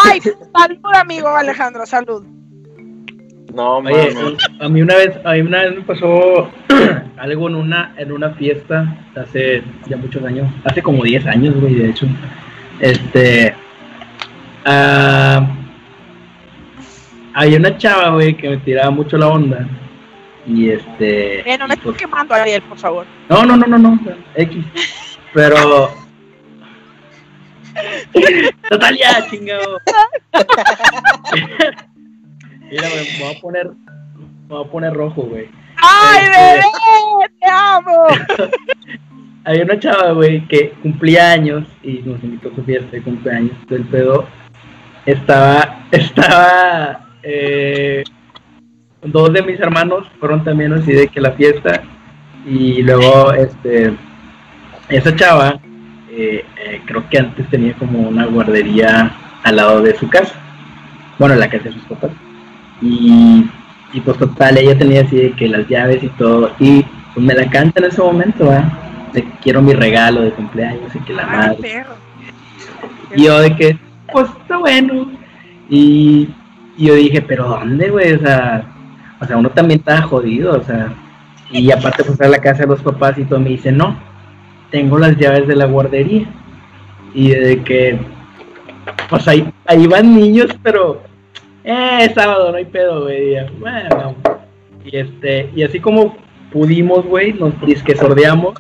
[0.06, 2.26] Ay, salud, amigo Alejandro, salud.
[3.56, 4.14] No, Oye,
[4.60, 6.52] a mí una vez, a mí una vez me pasó
[7.18, 11.76] algo en una, en una fiesta hace ya muchos años, hace como 10 años, güey,
[11.76, 12.06] de hecho.
[12.82, 13.56] Este,
[17.34, 19.66] había una chava, güey, que me tiraba mucho la onda.
[20.46, 21.50] Y este.
[21.50, 23.06] Eh, no me estés pues- quemando, Ariel, por favor.
[23.30, 23.98] no, no, no, no, no,
[24.36, 24.66] X.
[25.34, 25.92] Pero.
[28.70, 29.80] Total, ya, chingado.
[32.70, 33.68] Mira, me voy a poner.
[33.68, 35.50] Me voy a poner rojo, güey.
[35.78, 36.64] ¡Ay, Este- bebé!
[39.46, 43.56] había una chava, güey, que cumplía años y nos invitó a su fiesta de cumpleaños.
[43.70, 44.28] El pedo
[45.06, 48.04] estaba, estaba, eh,
[49.04, 51.84] dos de mis hermanos fueron también así de que la fiesta
[52.46, 53.94] y luego, este,
[54.90, 55.60] esa chava,
[56.10, 59.12] eh, eh, creo que antes tenía como una guardería
[59.44, 60.34] al lado de su casa,
[61.20, 62.12] bueno, la casa de sus papás.
[62.82, 63.46] Y,
[63.94, 67.34] y pues total, ella tenía así de que las llaves y todo, y pues me
[67.34, 68.72] la canta en ese momento, ¿verdad?
[69.14, 71.58] De que quiero mi regalo de cumpleaños y que la madre.
[71.62, 71.96] perro.
[73.16, 73.78] Y yo de que,
[74.12, 75.12] pues está bueno.
[75.70, 76.30] Y,
[76.78, 78.14] y yo dije, pero ¿dónde, güey?
[78.14, 78.66] O sea,
[79.20, 80.94] o sea, uno también está jodido, o sea.
[81.52, 83.98] Y aparte pues a la casa de los papás y todo me dice, no,
[84.72, 86.28] tengo las llaves de la guardería.
[87.14, 87.98] Y de que,
[89.10, 91.02] pues ahí, ahí van niños, pero,
[91.66, 93.36] eh, es sábado, no hay pedo, güey.
[93.60, 94.16] Bueno.
[94.86, 96.16] Y este, y así como
[96.52, 98.54] pudimos, güey, nos disque sordeamos.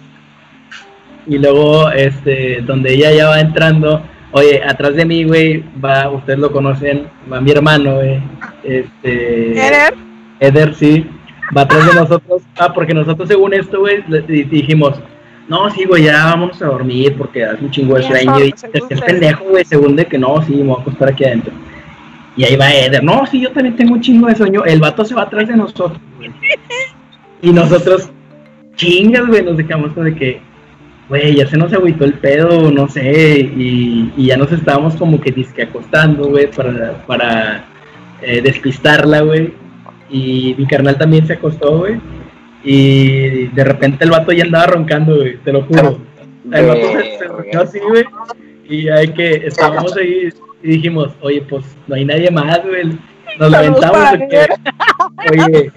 [1.28, 4.01] Y luego, este, donde ella ya va entrando,
[4.32, 8.20] oye, atrás de mí, güey, va, ustedes lo conocen, va mi hermano, güey.
[8.64, 9.51] Este.
[9.51, 9.93] ¿Eder?
[10.39, 11.08] Eder, sí,
[11.56, 12.41] va atrás de nosotros.
[12.58, 14.99] Ah, porque nosotros, según esto, güey, dijimos,
[15.47, 18.39] no, sí, güey, ya vámonos a dormir porque hace un chingo de sueño.
[18.43, 18.53] Y
[18.89, 21.53] es pendejo, güey, según de que no, sí, me voy a acostar aquí adentro.
[22.38, 24.65] Y ahí va Eder, no, sí, yo también tengo un chingo de sueño.
[24.65, 26.31] El vato se va atrás de nosotros, güey.
[27.41, 28.09] Y nosotros,
[28.75, 30.41] chingas, güey, nos dejamos como de que,
[31.07, 35.21] güey, ya se nos agüitó el pedo, no sé, y, y ya nos estábamos como
[35.21, 37.65] que disque acostando, güey, para, para
[38.21, 39.53] eh, despistarla, güey.
[40.09, 42.01] Y mi carnal también se acostó, güey.
[42.63, 45.99] Y de repente el vato ya andaba roncando, güey, te lo juro.
[46.51, 48.03] El vato se, se roncó así, güey.
[48.67, 50.29] Y hay que estábamos ahí
[50.66, 52.97] y dijimos, oye, pues no hay nadie más, güey.
[53.39, 54.47] Nos la aventamos, para ¿o qué?
[55.32, 55.72] Oye,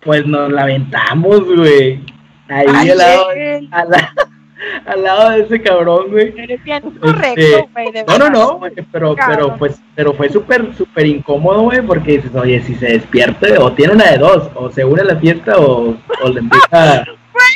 [0.00, 2.00] pues nos la aventamos, güey.
[2.48, 3.26] Ahí Ay, al lado,
[3.72, 4.14] al, la-
[4.86, 6.32] al lado de ese cabrón, güey.
[6.38, 7.88] Eres bien Este, correcto, güey.
[8.06, 9.36] No, no, no, güey, pero, Cabrón.
[9.36, 13.72] pero pues, pero fue súper, súper incómodo, güey, porque dices, oye, si se despierta, o
[13.72, 17.04] tiene una de dos, o se une a la fiesta, o, o le empieza a,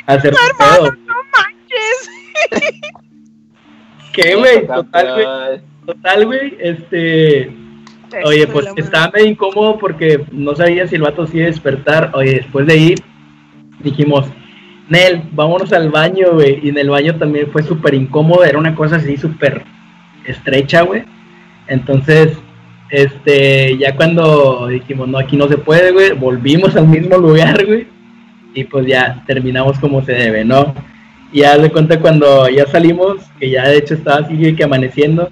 [0.06, 0.92] a hacer pedo.
[0.92, 2.10] No manches.
[4.20, 4.66] ¿Qué, güey?
[4.66, 7.50] Total, güey, total, güey, este,
[8.24, 12.10] oye, pues estaba medio incómodo porque no sabía si el vato sí iba a despertar,
[12.14, 12.98] oye, después de ir,
[13.80, 14.26] dijimos,
[14.88, 18.74] Nel, vámonos al baño, güey, y en el baño también fue súper incómodo, era una
[18.74, 19.62] cosa así súper
[20.24, 21.04] estrecha, güey,
[21.68, 22.36] entonces,
[22.90, 27.86] este, ya cuando dijimos, no, aquí no se puede, güey, volvimos al mismo lugar, güey,
[28.52, 30.74] y pues ya terminamos como se debe, ¿no?
[31.32, 35.30] Y ya de cuenta cuando ya salimos, que ya de hecho estaba así que amaneciendo,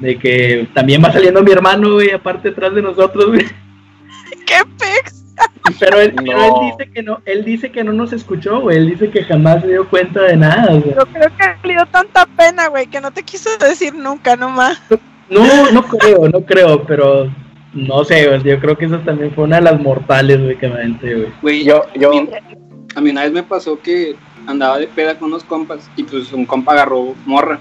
[0.00, 3.46] de que también va saliendo mi hermano, güey, aparte detrás de nosotros, güey.
[4.46, 5.24] ¡Qué pex!
[5.80, 8.90] Pero él, pero él dice que no, él dice que no nos escuchó, güey, él
[8.90, 10.94] dice que jamás se dio cuenta de nada, güey.
[10.94, 14.80] Yo creo que le dio tanta pena, güey, que no te quiso decir nunca nomás.
[15.30, 17.32] No, no creo, no creo, pero
[17.72, 20.68] no sé, güey, yo creo que eso también fue una de las mortales, güey, que
[20.68, 21.32] me aventé, güey.
[21.42, 22.12] Güey, Yo, yo,
[22.94, 24.14] a mí una vez me pasó que
[24.46, 27.60] andaba de peda con unos compas y pues un compa agarró morra.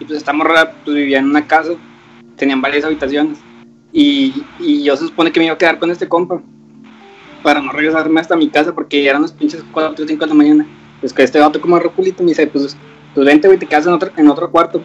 [0.00, 1.72] Y pues esta morra pues vivía en una casa,
[2.36, 3.38] tenían varias habitaciones.
[3.92, 6.42] Y, y yo se supone que me iba a quedar con este compa
[7.44, 10.34] para no regresarme hasta mi casa porque eran las pinches 4 o 5 de la
[10.34, 10.66] mañana.
[11.00, 12.76] Pues que este vato como repulito me dice, pues,
[13.14, 14.82] pues vente, güey, te quedas en otro, en otro cuarto.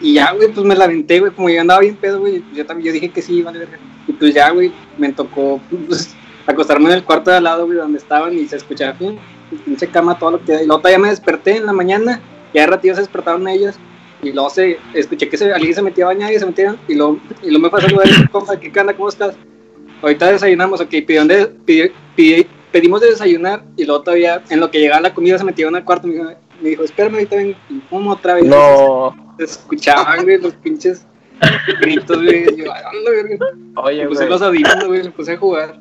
[0.00, 2.66] Y ya, güey, pues me la aventé, güey, como yo andaba bien pedo, güey, yo
[2.66, 3.78] también yo dije que sí, vale, verga.
[4.08, 6.14] Y pues ya, güey, me tocó, pues,
[6.46, 9.18] acostarme en el cuarto de al lado, güey, donde estaban y se escuchaba, fin,
[9.64, 10.52] pinche cama, todo lo que...
[10.54, 12.20] Y luego todavía me desperté en la mañana,
[12.52, 13.76] ya de ratito se despertaron ellos,
[14.22, 16.94] y luego se, escuché que se, alguien se metía a bañar y se metieron, y
[16.94, 19.34] luego, y luego me pasó a saludar y compa, ¿qué onda, cómo estás?
[20.02, 24.80] Ahorita desayunamos, ok, pidieron de, pidi- pedimos de desayunar, y luego todavía, en lo que
[24.80, 26.30] llegaba la comida, se metieron al cuarto, me dijo,
[26.62, 28.44] me dijo espérame, ahorita ven, y pum, otra vez.
[28.44, 29.14] no.
[29.38, 31.04] Se escuchaban, güey, los pinches
[31.80, 33.46] gritos, güey, yo, "A la verga".
[33.82, 35.80] Oye, Me puse güey, los audífonos, güey, me puse a jugar.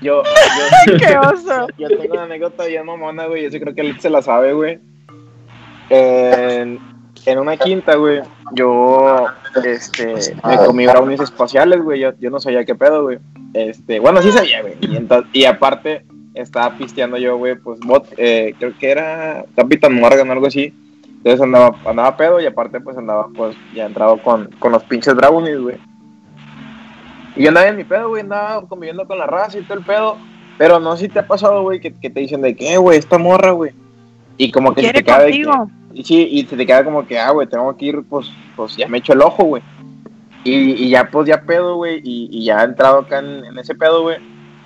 [0.00, 1.66] Yo, yo, ¡Qué oso!
[1.78, 3.44] Yo tengo una anécdota bien mamona, güey.
[3.44, 4.78] Yo sí creo que él se la sabe, güey.
[5.90, 6.78] En,
[7.24, 8.20] en una quinta, güey,
[8.52, 9.26] yo
[9.64, 10.14] este,
[10.44, 12.00] me comí brownies espaciales, güey.
[12.00, 13.18] Yo, yo no sabía qué pedo, güey.
[13.54, 14.74] Este, bueno, sí sabía, güey.
[14.80, 16.04] Y, y aparte,
[16.34, 20.72] estaba pisteando yo, güey, pues, bot, eh, creo que era Capitán Morgan o algo así.
[21.18, 25.14] Entonces andaba, andaba pedo y aparte, pues, andaba, pues, ya entrado con, con los pinches
[25.14, 25.76] brownies, güey.
[27.36, 29.84] Y yo andaba en mi pedo, güey, andaba conviviendo con la raza y todo el
[29.84, 30.16] pedo.
[30.58, 32.78] Pero no sé si te ha pasado, güey, que, que te dicen de que, "Eh,
[32.78, 33.72] güey, esta morra, güey.
[34.38, 37.06] Y como que se ¿Quiere te queda que, y sí, y se te queda como
[37.06, 39.62] que, ah, güey, tengo que ir, pues, pues ya me echo el ojo, güey.
[40.44, 43.74] Y, y ya, pues, ya pedo, güey, y, y ya entrado acá en, en ese
[43.74, 44.18] pedo, güey,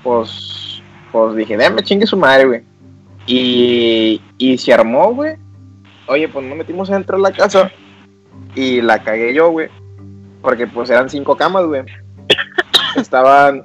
[0.02, 2.62] pues, pues dije, déjame chingue su madre, güey.
[3.26, 5.36] Y, y se armó, güey.
[6.06, 7.70] Oye, pues nos metimos dentro de la casa
[8.56, 9.68] y la cagué yo, güey.
[10.42, 11.82] Porque pues eran cinco camas, güey.
[12.97, 13.64] Estaban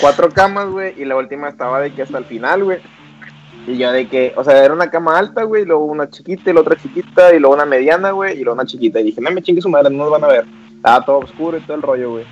[0.00, 2.78] cuatro camas, güey, y la última estaba de que hasta el final, güey.
[3.66, 6.50] Y yo de que, o sea, era una cama alta, güey, y luego una chiquita,
[6.50, 9.00] y la otra chiquita, y luego una mediana, güey, y luego una chiquita.
[9.00, 10.44] Y dije, no me chingue su madre, no nos van a ver.
[10.74, 12.24] Estaba todo oscuro y todo el rollo, güey.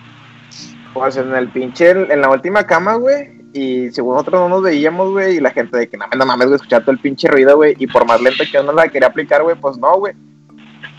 [0.93, 5.11] Pues en el pinche, en la última cama, güey, y según nosotros no nos veíamos,
[5.11, 7.57] güey, y la gente de que no, no mames, güey, escuchar todo el pinche ruido,
[7.57, 10.15] güey, y por más lento que uno la quería aplicar, güey, pues no, güey.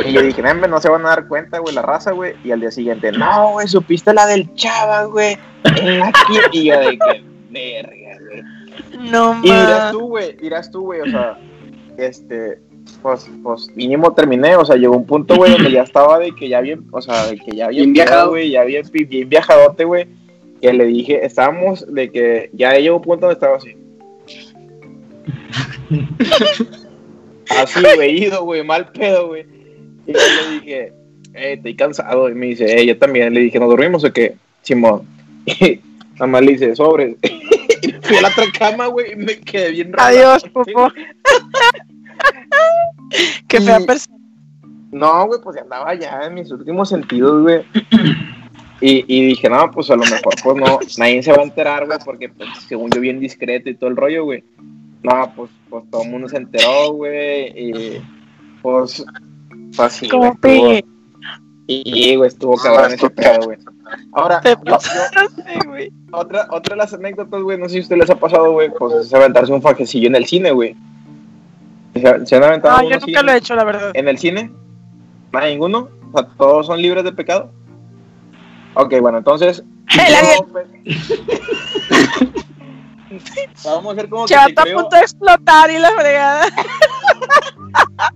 [0.06, 2.34] Y yo dije, no, se van a dar cuenta, güey, la raza, güey.
[2.43, 5.38] Y al día siguiente, no, güey, supiste la del chava, güey.
[6.54, 8.43] Y yo de que, verga, güey.
[9.10, 11.38] No Y dirás tú, güey, dirás tú, güey, o sea,
[11.97, 12.60] este,
[13.02, 16.49] pues, pues, mínimo terminé, o sea, llegó un punto, güey, donde ya estaba de que
[16.49, 18.30] ya bien, o sea, de que ya bien Bien viajado.
[18.30, 20.08] güey, ya bien, bien viajadote, güey,
[20.62, 23.76] que le dije, estábamos de que ya llegó un punto donde estaba así.
[27.62, 29.61] así, güey, ido, güey, mal pedo, güey.
[30.08, 30.93] Y yo le dije,
[31.34, 34.36] eh, estoy cansado, y me dice, eh, yo también, le dije, ¿nos dormimos o qué?
[34.62, 35.04] Simón.
[35.45, 35.82] Y
[36.16, 37.16] nada más le dice, sobres.
[38.04, 40.08] Fui a la otra cama, güey, y me quedé bien raro.
[40.10, 40.91] Adiós, Popo.
[43.47, 44.18] Qué fea Y- persona.
[44.91, 47.62] No, güey, pues ya andaba ya en mis últimos sentidos, güey.
[48.82, 51.86] Y, y dije, no, pues a lo mejor, pues no, nadie se va a enterar,
[51.86, 54.43] güey, porque pues, según yo bien discreto y todo el rollo, güey.
[55.04, 58.02] No, pues, pues todo el mundo se enteró, güey, y
[58.62, 59.04] pues,
[59.78, 60.86] güey, Como pe-
[61.67, 63.57] Y, güey, estuvo cabrón ese pedo, güey.
[64.13, 65.91] Ahora, te yo- yo- güey.
[66.11, 68.69] otra, otra de las anécdotas, güey, no sé si a ustedes les ha pasado, güey,
[68.78, 70.76] pues es aventarse un fajecillo en el cine, güey.
[71.93, 73.91] ¿Se, se han aventado No, yo nunca en- lo he hecho, la verdad.
[73.93, 74.51] en el cine?
[75.34, 75.89] ¿Nada, ninguno?
[76.13, 77.51] O sea, ¿todos son libres de pecado?
[78.74, 79.63] Ok, bueno, entonces...
[79.91, 80.13] El
[83.65, 86.45] Vamos a hacer como que te está a punto de explotar y la fregada.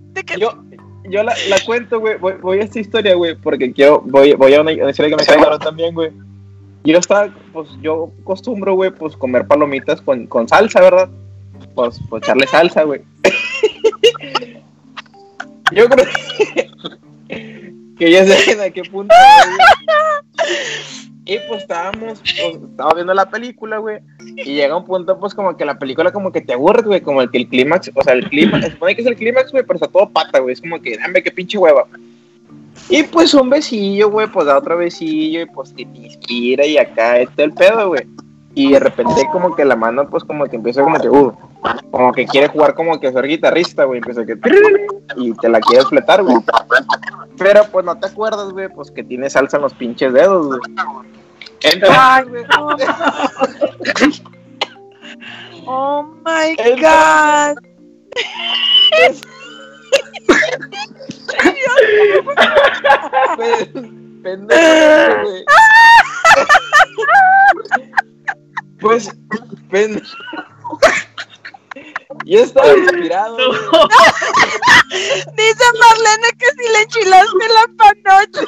[0.12, 0.54] De que- Yo,
[1.08, 2.18] yo la, la cuento, güey.
[2.18, 4.02] Voy, voy a esta historia, güey, porque quiero.
[4.04, 6.10] Voy, voy a una, una historia que me claro también, güey.
[6.84, 11.08] Yo estaba, pues yo acostumbro, güey, pues comer palomitas con, con salsa, ¿verdad?
[11.74, 13.02] Pues, pues echarle salsa, güey.
[15.72, 16.70] yo creo que,
[17.98, 19.14] que ya sé a qué punto.
[21.28, 23.98] Y pues estábamos, pues, estábamos viendo la película, güey.
[24.36, 27.00] Y llega un punto, pues, como que la película como que te aburre, güey.
[27.00, 29.50] Como el que el clímax, o sea, el clímax, se supone que es el clímax,
[29.50, 30.52] güey, pero está todo pata, güey.
[30.52, 31.86] Es como que, dame, qué pinche hueva.
[32.88, 36.78] Y pues un besillo, güey, pues da otro besillo y pues que te inspira y
[36.78, 38.06] acá está el pedo, güey.
[38.58, 41.30] Y de repente como que la mano, pues como que empieza como que, uh,
[41.90, 43.98] como que quiere jugar como que ser guitarrista, güey.
[43.98, 44.38] Empieza que,
[45.16, 46.38] y te la quiere fletar, güey.
[47.36, 50.60] Pero pues no te acuerdas, güey, pues que tiene salsa en los pinches dedos, güey.
[51.64, 52.24] Entonces, Ay,
[52.56, 52.68] no.
[55.66, 57.58] Oh my El- god.
[63.36, 63.70] Pe-
[64.22, 65.44] pendejo, güey.
[68.86, 69.10] Pues,
[69.68, 70.16] pendejo.
[72.24, 73.60] Yo estaba inspirado, güey.
[75.36, 78.42] Dice Marlene que si le enchilaste la panocha.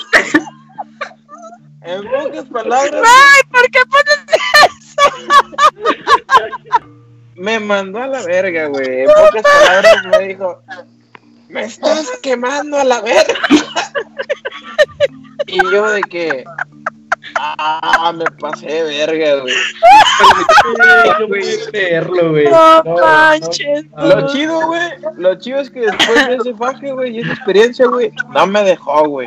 [1.83, 4.21] En pocas palabras, Ay, ¿por qué pones
[4.65, 5.03] eso?
[7.35, 9.03] me mandó a la verga, güey.
[9.03, 10.63] En pocas palabras me dijo,
[11.49, 13.41] me estás quemando a la verga.
[15.47, 16.45] Y yo de que,
[17.37, 19.55] ah, me pasé de verga, güey.
[21.19, 22.49] No puedo creerlo, güey.
[22.49, 23.87] No No, manches.
[23.97, 24.07] no.
[24.07, 24.81] Lo chido, güey,
[25.17, 28.63] lo chido es que después de ese faje, güey, y esa experiencia, güey, no me
[28.65, 29.27] dejó, güey.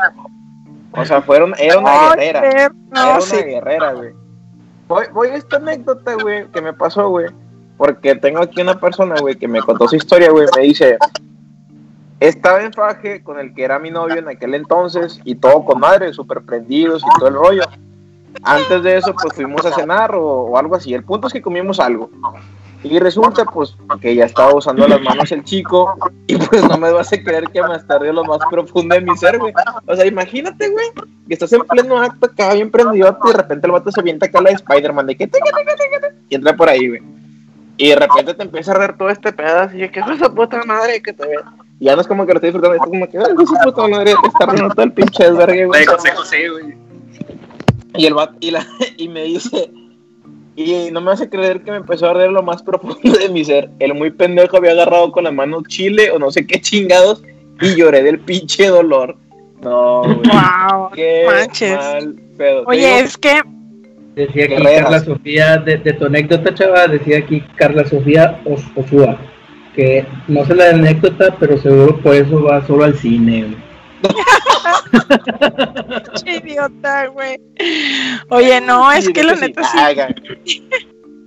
[0.93, 2.49] O sea, fueron, era una guerrera.
[2.51, 3.37] Era una sí.
[3.37, 4.11] guerrera, güey.
[4.87, 7.27] Voy, voy a esta anécdota, güey, que me pasó, güey.
[7.77, 10.47] Porque tengo aquí una persona, güey, que me contó su historia, güey.
[10.55, 10.97] Me dice,
[12.19, 15.79] estaba en faje con el que era mi novio en aquel entonces y todo con
[15.79, 17.63] madre, súper prendidos y todo el rollo.
[18.43, 20.93] Antes de eso, pues fuimos a cenar o, algo así.
[20.93, 22.09] El punto es que comimos algo.
[22.83, 26.91] Y resulta, pues, que ya estaba usando las manos el chico y pues no me
[26.91, 29.53] vas a creer que me estaré lo más profundo de mi ser, güey.
[29.85, 30.87] O sea, imagínate, güey,
[31.27, 34.25] que estás en pleno acto acá bien prendido y de repente el vato se avienta
[34.25, 35.29] acá la de Spider-Man de que
[36.29, 37.01] y entra por ahí, güey.
[37.77, 40.33] Y de repente te empieza a ver todo este pedazo y yo, que es esa
[40.33, 41.35] puta madre que te ve.
[41.79, 43.87] Y ya no es como que lo estoy disfrutando, es como que, "Ay, esa puta
[43.87, 45.85] madre te está riendo todo el pinche desvergue, güey.
[45.85, 46.90] José, güey.
[47.95, 48.65] Y el vato, y, la,
[48.97, 49.69] y me dice,
[50.55, 53.43] y no me hace creer que me empezó a arder lo más profundo de mi
[53.45, 53.69] ser.
[53.79, 57.23] El muy pendejo había agarrado con la mano chile o no sé qué chingados
[57.61, 59.17] y lloré del pinche dolor.
[59.61, 60.15] No, güey.
[60.15, 60.89] Wow.
[60.95, 61.77] Qué manches.
[61.77, 62.63] mal pedo.
[62.65, 63.41] Oye, digo, es que
[64.15, 64.55] Decía aquí.
[64.61, 69.17] Carla Sofía, de, de tu anécdota, chava, decía aquí Carla Sofía Os- Osúa,
[69.73, 73.70] que no sé la anécdota, pero seguro por eso va solo al cine, güey.
[76.25, 77.39] Qué idiota, güey.
[78.29, 79.41] Oye, no, es que la sí.
[79.41, 79.63] neta
[80.43, 80.67] sí.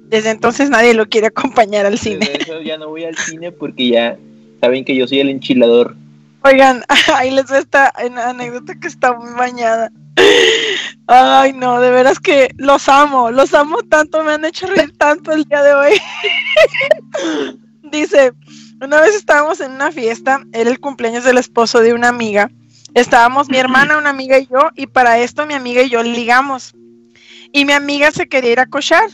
[0.09, 2.27] Desde entonces nadie lo quiere acompañar al cine.
[2.27, 4.19] Desde eso ya no voy al cine porque ya
[4.61, 5.97] saben que yo soy el enchilador.
[6.43, 9.91] Oigan, ahí les va esta anécdota que está muy bañada.
[11.07, 15.33] Ay, no, de veras que los amo, los amo tanto, me han hecho reír tanto
[15.33, 16.01] el día de hoy.
[17.91, 18.33] Dice,
[18.81, 22.51] una vez estábamos en una fiesta, era el cumpleaños del esposo de una amiga.
[22.95, 26.75] Estábamos mi hermana, una amiga y yo, y para esto mi amiga y yo ligamos.
[27.53, 29.09] Y mi amiga se quería ir a cochar.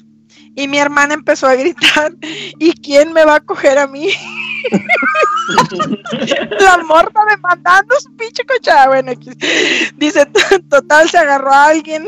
[0.57, 2.13] Y mi hermana empezó a gritar,
[2.59, 4.09] ¿y quién me va a coger a mí?
[6.61, 8.89] la morta demandando su pinche cochada.
[8.89, 9.13] Bueno,
[9.97, 10.27] dice,
[10.69, 12.07] total, se agarró a alguien.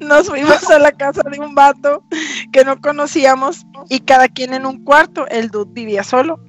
[0.00, 2.02] Nos fuimos a la casa de un vato
[2.50, 5.26] que no conocíamos y cada quien en un cuarto.
[5.28, 6.40] El dude vivía solo.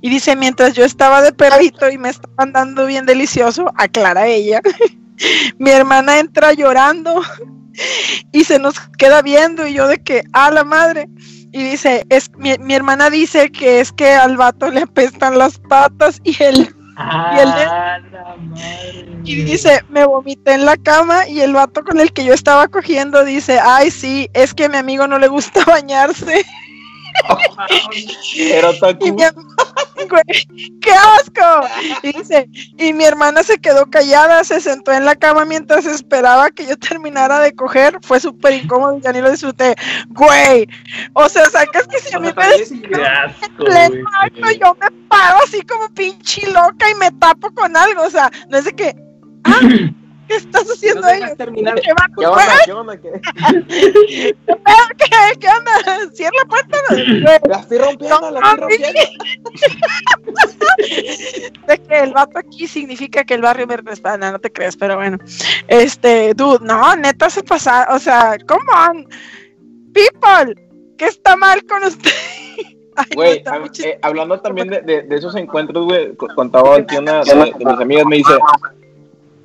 [0.00, 4.60] Y dice, mientras yo estaba de perrito y me estaban dando bien delicioso, aclara ella,
[5.58, 7.20] mi hermana entra llorando
[8.32, 11.08] y se nos queda viendo y yo de que, a la madre.
[11.50, 15.58] Y dice, es mi, mi hermana dice que es que al vato le apestan las
[15.58, 19.08] patas y él Y de- Ah, la madre.
[19.24, 22.66] y dice, me vomité en la cama y el vato con el que yo estaba
[22.68, 26.44] cogiendo dice, ay sí, es que a mi amigo no le gusta bañarse.
[28.36, 29.22] Era Y mi
[30.08, 31.68] Güey, ¡Qué asco!
[32.02, 32.48] Y dice,
[32.78, 36.76] y mi hermana se quedó callada, se sentó en la cama mientras esperaba que yo
[36.76, 37.98] terminara de coger.
[38.02, 39.74] Fue súper incómodo y ya ni lo disfruté.
[40.10, 40.68] Güey,
[41.14, 45.38] o sea, sacas que si a mí me des asco, pleno acto, yo me paro
[45.44, 48.02] así como pinche loca y me tapo con algo.
[48.02, 48.96] O sea, no es de que,
[49.44, 49.60] ah,
[50.28, 51.22] ¿qué estás haciendo ahí?
[51.36, 51.80] terminar.
[51.80, 52.42] ¿Qué, va- ¿Qué onda?
[52.64, 52.96] ¿Qué onda?
[53.00, 53.10] ¿Qué?
[54.98, 55.72] ¿Qué, qué onda?
[56.14, 56.78] Cierra la puerta.
[57.48, 58.88] La estoy rompiendo, la estoy rompiendo.
[61.66, 64.96] de que el vato aquí significa que el barrio me respalda, no te creas, pero
[64.96, 65.18] bueno.
[65.66, 69.06] Este, dude, no, neta se pasa, o sea, come on,
[69.92, 70.54] people,
[70.96, 72.10] ¿qué está mal con usted?
[73.14, 73.44] Güey,
[73.84, 77.54] eh, hablando también de, de- de esos encuentros, güey, co- contaba aquí una de, de
[77.64, 78.32] mis amigas, me dice,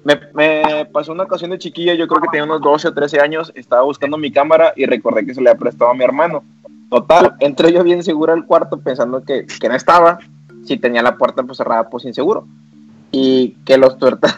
[0.04, 3.20] me, me pasó una ocasión de chiquilla, yo creo que tenía unos 12 o 13
[3.22, 6.44] años, estaba buscando mi cámara y recordé que se le había prestado a mi hermano.
[6.90, 10.20] Total, entré yo bien seguro al cuarto pensando que, que no estaba,
[10.66, 12.46] si tenía la puerta pues cerrada, pues inseguro.
[13.12, 14.36] Y que los tuertos,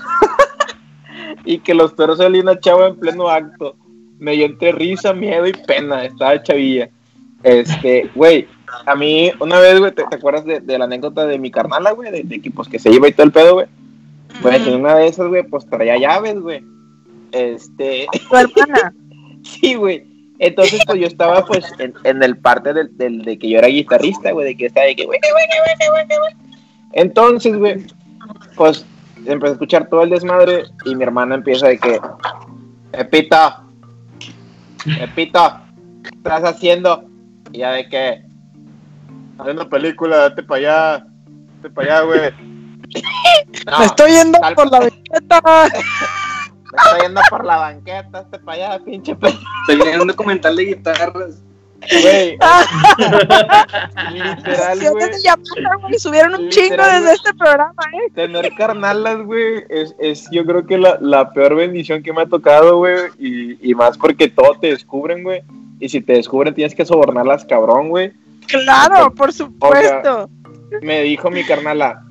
[1.46, 3.76] y que los tuertos salía una chava en pleno acto.
[4.20, 6.90] Me dio entre risa, miedo y pena, estaba chavilla.
[7.44, 8.48] Este, güey,
[8.86, 11.92] a mí, una vez, güey, ¿te, te acuerdas de, de la anécdota de mi carnala,
[11.92, 12.12] güey?
[12.12, 13.68] De, de que, pues, que se iba y todo el pedo, güey.
[14.42, 16.64] Güey, en una de esas, güey, pues traía llaves, güey.
[17.32, 18.94] Este, Tu hermana.
[19.44, 20.04] sí, güey.
[20.40, 23.68] Entonces, pues yo estaba, pues, en, en el parte del, del- de que yo era
[23.68, 25.32] guitarrista, güey, de que estaba de que, güey, güey,
[25.90, 26.34] güey, güey, güey.
[26.92, 27.86] Entonces, güey,
[28.56, 28.86] pues,
[29.26, 32.00] empecé a escuchar todo el desmadre y mi hermana empieza de que,
[32.92, 33.38] Pepito,
[35.00, 35.60] Pepito,
[36.04, 37.06] ¿qué estás haciendo?
[37.54, 38.22] Y ya de que,
[39.38, 41.08] haciendo una película, date para allá,
[41.62, 42.20] date para allá, güey.
[43.66, 45.42] No, Me estoy yendo tal- por la banqueta.
[45.72, 49.28] me estoy yendo por la banqueta, date para allá, pinche pe...
[49.30, 51.42] Estoy viendo un documental de guitarras.
[52.02, 52.32] Güey,
[54.14, 55.10] literal, Sí, güey.
[55.82, 58.12] güey, subieron un chingo Literal, desde este programa, ¿eh?
[58.16, 62.26] Tener carnalas, güey, es, es yo creo que la, la peor bendición que me ha
[62.26, 65.44] tocado, güey, y, y más porque todo te descubren, güey,
[65.80, 68.14] y si te descubren tienes que sobornarlas, cabrón, güey.
[68.48, 70.30] Claro, por supuesto.
[70.82, 72.04] Me dijo mi carnala,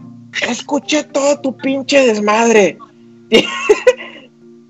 [0.43, 2.79] escuché todo tu pinche desmadre.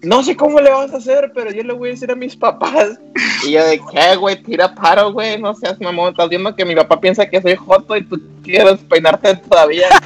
[0.05, 2.37] No sé cómo le vas a hacer, pero yo le voy a decir a mis
[2.37, 2.99] papás.
[3.43, 6.11] Y yo de qué, güey, tira paro, güey, no seas mamón.
[6.11, 9.89] Estás viendo que mi papá piensa que soy joto y tú quieres peinarte todavía.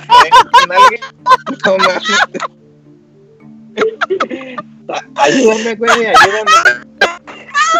[1.67, 1.77] No.
[5.17, 6.53] Ayúdame, güey, ayúdame.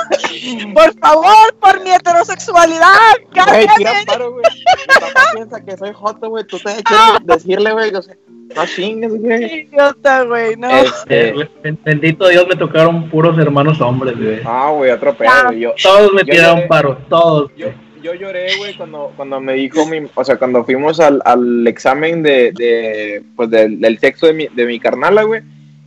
[0.75, 2.89] Por favor, por mi heterosexualidad.
[3.33, 4.07] Güey, tira cállate.
[4.07, 4.45] paro, güey.
[4.55, 6.45] Mi papá piensa que soy joto, güey.
[6.45, 7.95] Tú te quieres decirle, güey.
[7.95, 8.15] o sea,
[8.57, 9.63] no chingues, güey.
[9.69, 10.69] Idiota, güey, no.
[10.71, 14.41] Este, ben- Bendito Dios, me tocaron puros hermanos hombres, güey.
[14.45, 15.61] Ah, güey, otro pedo, güey.
[15.61, 16.69] Yo, Todos me Yo tiraron lloré.
[16.69, 17.51] paro, todos.
[17.57, 17.69] yo,
[18.03, 22.23] yo lloré, güey, cuando, cuando me dijo mi, o sea, cuando fuimos al, al examen
[22.23, 25.43] de, de pues, del, del sexo de mi, de mi carnala, güey,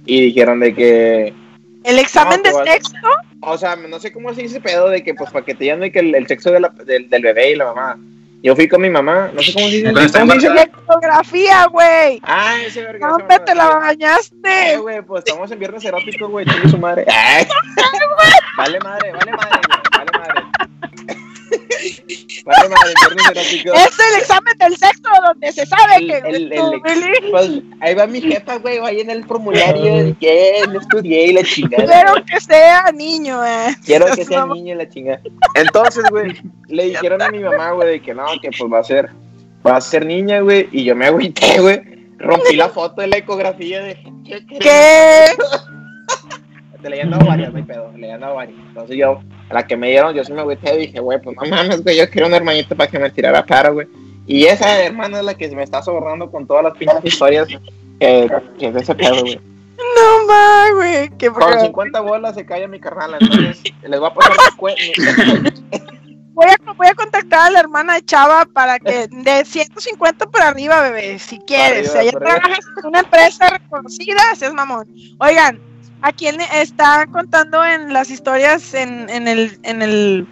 [0.06, 1.34] y dijeron de que,
[1.84, 2.94] El examen No, de tú vas- sexo.
[3.42, 5.80] O sea, no sé cómo se dice pedo de que, pues, para que te digan
[5.82, 7.98] de que el, el sexo de la- del, del bebé y la mamá,
[8.44, 9.94] Yo fui con mi mamá, no sé cómo se dice.
[9.94, 10.72] ¿Cómo se dice?
[10.88, 12.20] Fotografía, güey.
[12.24, 13.10] Ah, ese verga.
[13.10, 14.74] No, te la bañaste.
[14.74, 17.06] Eh, güey, pues estamos en viernes erótico, güey, chingue su madre.
[17.08, 17.46] Ay.
[18.58, 19.81] vale madre, vale madre, güey,
[23.74, 27.50] Es el examen del sexo donde se sabe El- que el- tú, el- Pues
[27.82, 31.44] ahí va mi jefa, güey, ahí en el formulario de que no estudié y la
[31.44, 31.86] chingada.
[31.86, 33.76] quiero que sea niño, eh.
[33.86, 34.56] Quiero que sea mamá.
[34.56, 35.22] niño y la chingada.
[35.56, 36.34] Entonces, güey,
[36.68, 39.10] le dijeron a mi mamá, güey, de que no, que pues va a ser,
[39.66, 41.82] va a ser niña, güey, y yo me agüité, güey.
[42.18, 43.96] Rompí la foto de la ecografía de
[44.26, 44.46] ¿qué?
[44.60, 45.26] qué?
[46.82, 46.84] ¿Qué?
[46.84, 48.60] Te le habían dado varias, no hay pedo, le habían dado varias.
[48.68, 51.36] Entonces yo, a la que me dieron, yo sí me agüité y dije, güey, pues
[51.36, 53.88] no mames, güey, yo quiero un hermanito para que me tirara para, güey.
[54.28, 57.60] Y esa hermana es la que me está sobornando con todas las pinches historias que,
[58.60, 59.40] que es de ese pedo, güey.
[59.96, 61.10] No más, güey.
[61.18, 61.62] Qué Con bacán.
[61.62, 65.92] 50 bolas se calla mi carnal, entonces les voy a pasar mi cue-
[66.34, 70.48] Voy a, voy a contactar a la hermana de Chava para que de 150 para
[70.48, 71.94] arriba, bebé, si quieres.
[71.94, 72.20] arriba, si arriba.
[72.40, 74.88] trabajas en una empresa reconocida, seas mamón.
[75.20, 75.60] Oigan,
[76.02, 80.28] a quien está contando en las historias, en, en el, en el,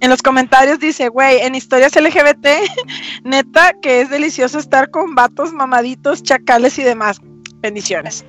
[0.00, 2.46] en los comentarios dice, güey, en historias LGBT,
[3.24, 7.20] neta que es delicioso estar con vatos mamaditos, chacales y demás.
[7.60, 8.24] Bendiciones.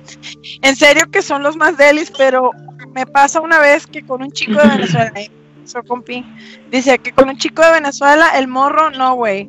[0.62, 2.50] En serio que son los más delis, pero
[2.92, 5.30] me pasa una vez que con un chico de Venezuela, eh,
[5.64, 6.24] so compi,
[6.70, 9.48] dice que con un chico de Venezuela, el morro, no, güey.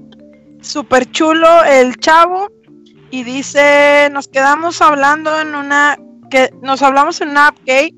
[0.61, 2.49] Súper chulo el chavo.
[3.11, 5.97] Y dice, nos quedamos hablando en una,
[6.29, 7.95] que nos hablamos en una app gay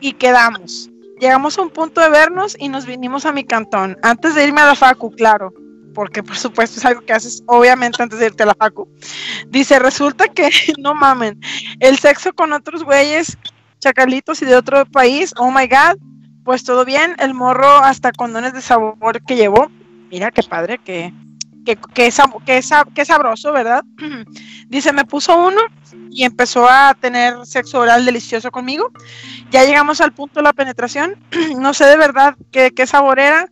[0.00, 0.90] y quedamos.
[1.20, 3.96] Llegamos a un punto de vernos y nos vinimos a mi cantón.
[4.02, 5.52] Antes de irme a la facu, claro.
[5.94, 8.88] Porque por supuesto es algo que haces obviamente antes de irte a la facu.
[9.48, 10.48] Dice, resulta que,
[10.78, 11.38] no mamen,
[11.80, 13.36] el sexo con otros güeyes
[13.78, 15.98] chacalitos y de otro país, oh my god,
[16.44, 19.70] pues todo bien, el morro hasta condones de sabor que llevó,
[20.10, 21.12] mira qué padre, que,
[21.66, 23.84] que, que, sab- que, sab- que sabroso, ¿verdad?
[24.68, 25.60] Dice, me puso uno
[26.12, 28.90] y empezó a tener sexo oral delicioso conmigo.
[29.50, 31.16] Ya llegamos al punto de la penetración,
[31.58, 33.50] no sé de verdad qué, qué sabor era,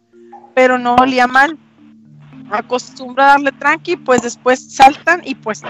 [0.54, 1.58] pero no olía mal.
[2.50, 5.62] Acostumbra a darle tranqui, pues después saltan y pues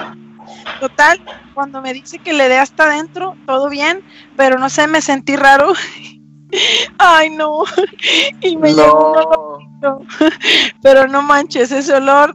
[0.80, 1.20] Total,
[1.54, 4.02] cuando me dice que le dé hasta adentro, todo bien,
[4.36, 5.72] pero no sé, me sentí raro.
[6.98, 7.64] Ay, no.
[8.40, 10.08] Y me llegó un
[10.82, 12.34] pero no manches, ese olor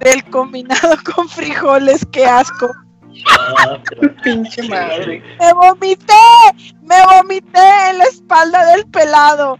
[0.00, 2.70] del combinado con frijoles, qué asco.
[3.58, 3.78] Ah,
[4.22, 5.22] Pinche madre.
[5.40, 6.14] Me vomité,
[6.82, 7.60] me vomité
[7.90, 9.58] en la espalda del pelado.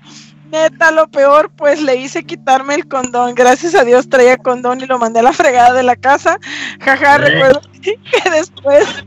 [0.51, 3.35] Neta, lo peor, pues le hice quitarme el condón.
[3.35, 6.39] Gracias a Dios traía condón y lo mandé a la fregada de la casa.
[6.81, 7.19] Jaja, Eh.
[7.19, 9.05] recuerdo que después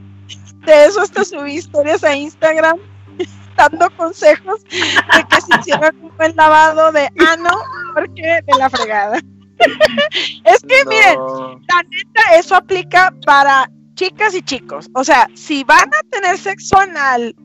[0.65, 2.78] de eso hasta subí historias a Instagram
[3.56, 7.49] dando consejos de que se hiciera un buen lavado de ano
[7.94, 9.19] porque de la fregada.
[10.44, 11.18] es que miren,
[11.68, 14.90] la neta, eso aplica para chicas y chicos.
[14.94, 17.36] O sea, si van a tener sexo anal,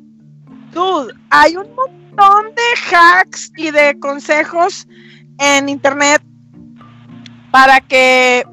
[0.72, 4.86] dude, hay un montón de hacks y de consejos
[5.38, 6.22] en internet
[7.50, 8.44] para que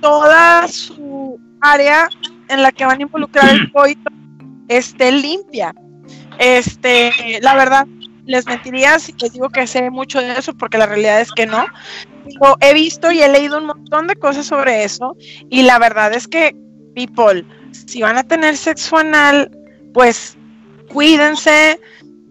[0.00, 2.08] toda su área
[2.48, 4.10] en la que van a involucrar el coito
[4.68, 5.74] esté limpia.
[6.38, 7.86] Este, la verdad,
[8.26, 11.46] les mentiría si les digo que sé mucho de eso, porque la realidad es que
[11.46, 11.66] no.
[12.24, 15.16] Pero he visto y he leído un montón de cosas sobre eso,
[15.50, 16.56] y la verdad es que,
[16.94, 19.50] people, si van a tener sexo anal,
[19.92, 20.36] pues
[20.88, 21.80] cuídense,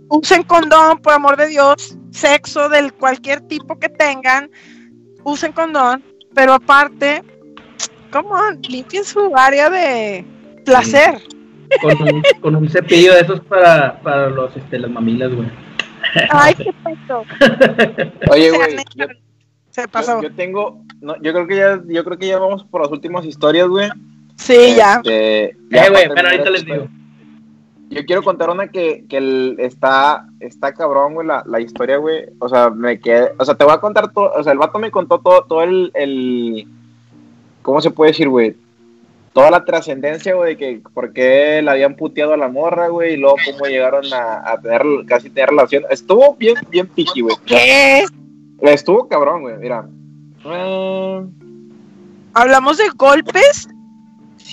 [0.10, 4.50] usen condón, por amor de Dios, sexo del cualquier tipo que tengan,
[5.24, 7.24] usen condón, pero aparte,
[8.12, 8.36] como
[8.68, 10.26] limpien su área de
[10.66, 11.22] placer.
[11.82, 15.50] con, un, con un cepillo de esos para, para los, este, las mamilas, güey.
[16.30, 17.24] Ay, qué pedo.
[18.32, 19.06] Oye, güey, yo,
[19.70, 20.22] Se pasó.
[20.22, 22.92] yo, yo tengo, no, yo creo que ya, yo creo que ya vamos por las
[22.92, 23.90] últimas historias, güey.
[24.42, 24.96] Sí, ya.
[25.04, 26.88] Este, ya Eh, güey, pero ahorita les digo.
[27.90, 32.26] Yo quiero contar una que, que el- está, está cabrón, güey, la, la historia, güey.
[32.40, 34.80] O sea, me quedé, o sea, te voy a contar todo, o sea, el vato
[34.80, 36.68] me contó todo, todo el, el
[37.62, 38.56] ¿cómo se puede decir, güey?
[39.34, 43.14] Toda la trascendencia, güey, de que por qué la habían puteado a la morra, güey,
[43.14, 45.84] y luego cómo llegaron a, a tener, casi tener relación.
[45.90, 47.36] Estuvo bien, bien piqui, güey.
[47.46, 48.06] ¿Qué?
[48.62, 49.86] Estuvo cabrón, güey, mira.
[50.46, 51.26] Eh,
[52.34, 53.68] ¿Hablamos de golpes?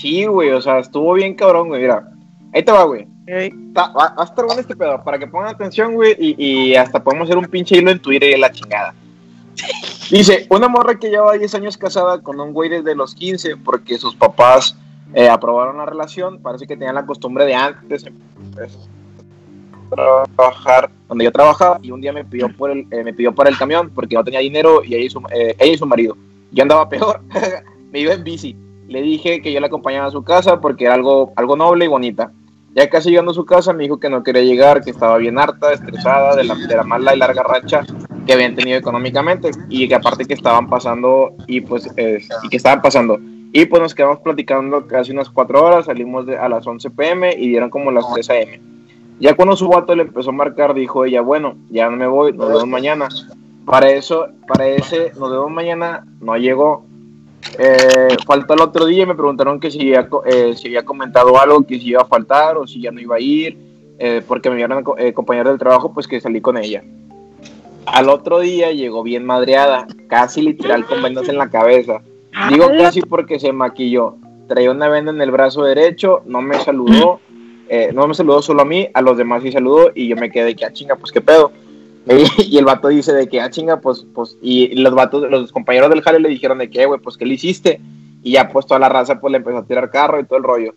[0.01, 2.09] Sí, güey, o sea, estuvo bien cabrón, güey, mira.
[2.55, 3.07] Ahí te va, güey.
[3.27, 6.75] Está- va, va a estar bueno este pedo, para que pongan atención, güey, y, y
[6.77, 8.95] hasta podemos hacer un pinche hilo en Twitter y la chingada.
[10.11, 13.99] Dice, una morra que lleva 10 años casada con un güey desde los 15 porque
[13.99, 14.77] sus papás
[15.13, 18.07] eh, aprobaron la relación, parece que tenían la costumbre de antes
[19.91, 23.49] trabajar donde yo trabajaba y un día me pidió por el, eh, me pidió para
[23.49, 26.17] el camión porque no tenía dinero y ella y su, eh, ella y su marido.
[26.53, 27.21] Yo andaba peor,
[27.93, 28.57] me iba en bici.
[28.89, 31.89] Le dije que yo la acompañaba a su casa porque era algo, algo noble y
[31.89, 32.33] bonita.
[32.75, 35.39] Ya casi llegando a su casa me dijo que no quería llegar, que estaba bien
[35.39, 37.85] harta, estresada de la, de la mala y larga racha
[38.27, 42.57] que habían tenido económicamente y que aparte que estaban pasando y pues eh, y que
[42.59, 43.19] estaban pasando
[43.53, 47.35] y pues nos quedamos platicando casi unas cuatro horas, salimos de, a las 11 pm
[47.35, 48.37] y dieron como las 3 am.
[49.21, 52.33] Ya cuando su vato le empezó a marcar, dijo ella, bueno, ya no me voy,
[52.33, 53.09] nos vemos mañana.
[53.65, 56.85] Para eso, para ese, nos vemos mañana, no llegó.
[57.59, 61.41] Eh, faltó el otro día y me preguntaron que si había, eh, si había comentado
[61.41, 63.57] algo, que si iba a faltar o si ya no iba a ir,
[63.99, 66.83] eh, porque me vieron eh, compañero del trabajo, pues que salí con ella.
[67.87, 72.03] Al otro día llegó bien madreada, casi literal con vendas en la cabeza.
[72.51, 74.17] Digo casi porque se maquilló.
[74.47, 77.21] Traía una venda en el brazo derecho, no me saludó,
[77.95, 80.55] no me saludó solo a mí, a los demás sí saludó y yo me quedé
[80.55, 81.51] que, ah, chinga, pues qué pedo.
[82.39, 85.91] Y el vato dice de que, ah, chinga, pues, pues, y los vatos, los compañeros
[85.91, 87.81] del jale le dijeron de que, güey, pues, ¿qué le hiciste?
[88.23, 90.45] Y ya, pues, toda la raza, pues, le empezó a tirar carro y todo el
[90.45, 90.75] rollo.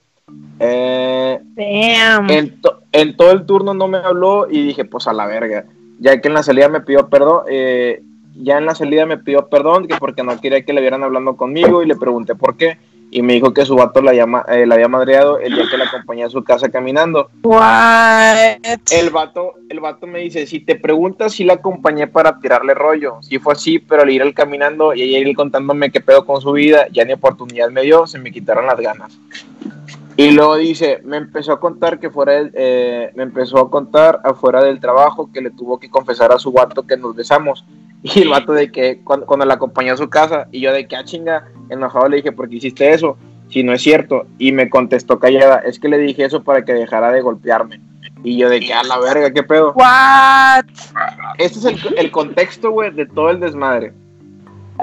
[0.60, 2.30] Eh, Damn.
[2.30, 5.66] en, to- en todo el turno no me habló y dije, pues, a la verga.
[6.00, 8.02] Ya que en la salida me pidió perdón, eh,
[8.36, 11.36] ya en la salida me pidió perdón, que porque no quería que le vieran hablando
[11.36, 12.78] conmigo y le pregunté por qué.
[13.14, 15.78] Y me dijo que su vato la, llama, eh, la había madreado el día que
[15.78, 17.30] la acompañé a su casa caminando.
[17.44, 18.60] What?
[18.90, 23.18] El vato, el vato me dice, si te preguntas si la acompañé para tirarle rollo,
[23.22, 26.40] si fue así, pero al ir él caminando y ella ir contándome qué pedo con
[26.40, 29.12] su vida, ya ni oportunidad me dio, se me quitaron las ganas.
[30.18, 34.20] Y luego dice, me empezó a contar que fuera del- eh, me empezó a contar
[34.24, 37.66] afuera del trabajo que le tuvo que confesar a su vato que nos besamos.
[38.04, 40.88] Y el vato de que cuando, cuando la acompañó a su casa, y yo de
[40.88, 43.16] que, ah, chinga, enojado le dije, ¿por qué hiciste eso?
[43.50, 44.26] Si no es cierto.
[44.40, 47.80] Y me contestó callada, es que le dije eso para que dejara de golpearme.
[48.24, 49.74] Y yo de que, a la verga, ¿qué pedo?
[49.74, 50.66] What?
[51.38, 53.94] Este es el, el contexto, güey, de todo el desmadre.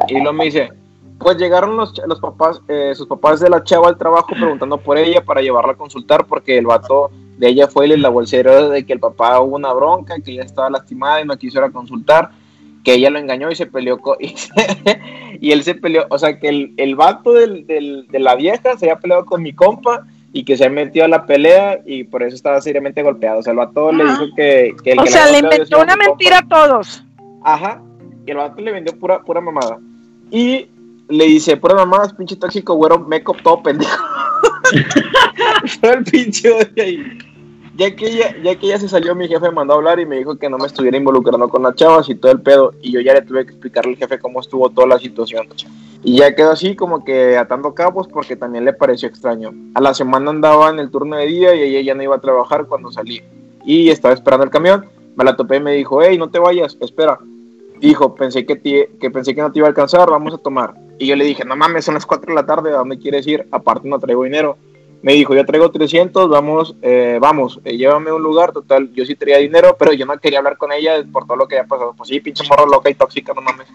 [0.09, 0.71] Y luego me dice,
[1.19, 4.99] pues llegaron los, los papás, eh, sus papás de la chava al trabajo preguntando por
[4.99, 8.27] ella para llevarla a consultar porque el vato de ella fue y le lavó el
[8.27, 11.59] cerebro de que el papá hubo una bronca, que ella estaba lastimada y no quiso
[11.59, 12.31] ir a consultar,
[12.85, 14.17] que ella lo engañó y se peleó con...
[14.21, 14.35] Y,
[15.49, 18.77] y él se peleó, o sea, que el, el vato del, del- de la vieja
[18.77, 22.23] se había peleado con mi compa y que se metió a la pelea y por
[22.23, 23.39] eso estaba seriamente golpeado.
[23.39, 24.75] O sea, el vato le dijo que...
[24.83, 26.07] que el O que sea, le había inventó una compa.
[26.09, 27.05] mentira a todos.
[27.45, 27.81] Ajá.
[28.27, 29.79] Y el vato le vendió pura, pura mamada.
[30.31, 30.67] Y
[31.09, 34.05] le dice, pura mamadas, pinche tóxico, güero, meco todo pendejo.
[35.81, 36.51] Todo el pinche.
[37.77, 40.07] Ya que, ella, ya que ella se salió, mi jefe me mandó a hablar y
[40.07, 42.75] me dijo que no me estuviera involucrando con las chavas y todo el pedo.
[42.83, 45.47] Y yo ya le tuve que explicarle al jefe cómo estuvo toda la situación.
[46.03, 49.53] Y ya quedó así como que atando cabos porque también le pareció extraño.
[49.75, 52.21] A la semana andaba en el turno de día y ella ya no iba a
[52.21, 53.23] trabajar cuando salí.
[53.65, 54.87] Y estaba esperando el camión.
[55.17, 57.19] Me la topé y me dijo, hey, no te vayas, espera.
[57.81, 60.75] Dijo, pensé que, te- que pensé que no te iba a alcanzar, vamos a tomar.
[60.99, 63.27] Y yo le dije, no mames, son las 4 de la tarde, ¿a dónde quieres
[63.27, 63.47] ir?
[63.53, 64.59] Aparte no traigo dinero.
[65.01, 69.07] Me dijo, yo traigo 300, vamos, eh, vamos, eh, llévame a un lugar, total, yo
[69.07, 71.69] sí traía dinero, pero yo no quería hablar con ella por todo lo que había
[71.69, 71.95] pasado.
[71.97, 73.69] Pues sí, pinche morro loca y tóxica, no mames.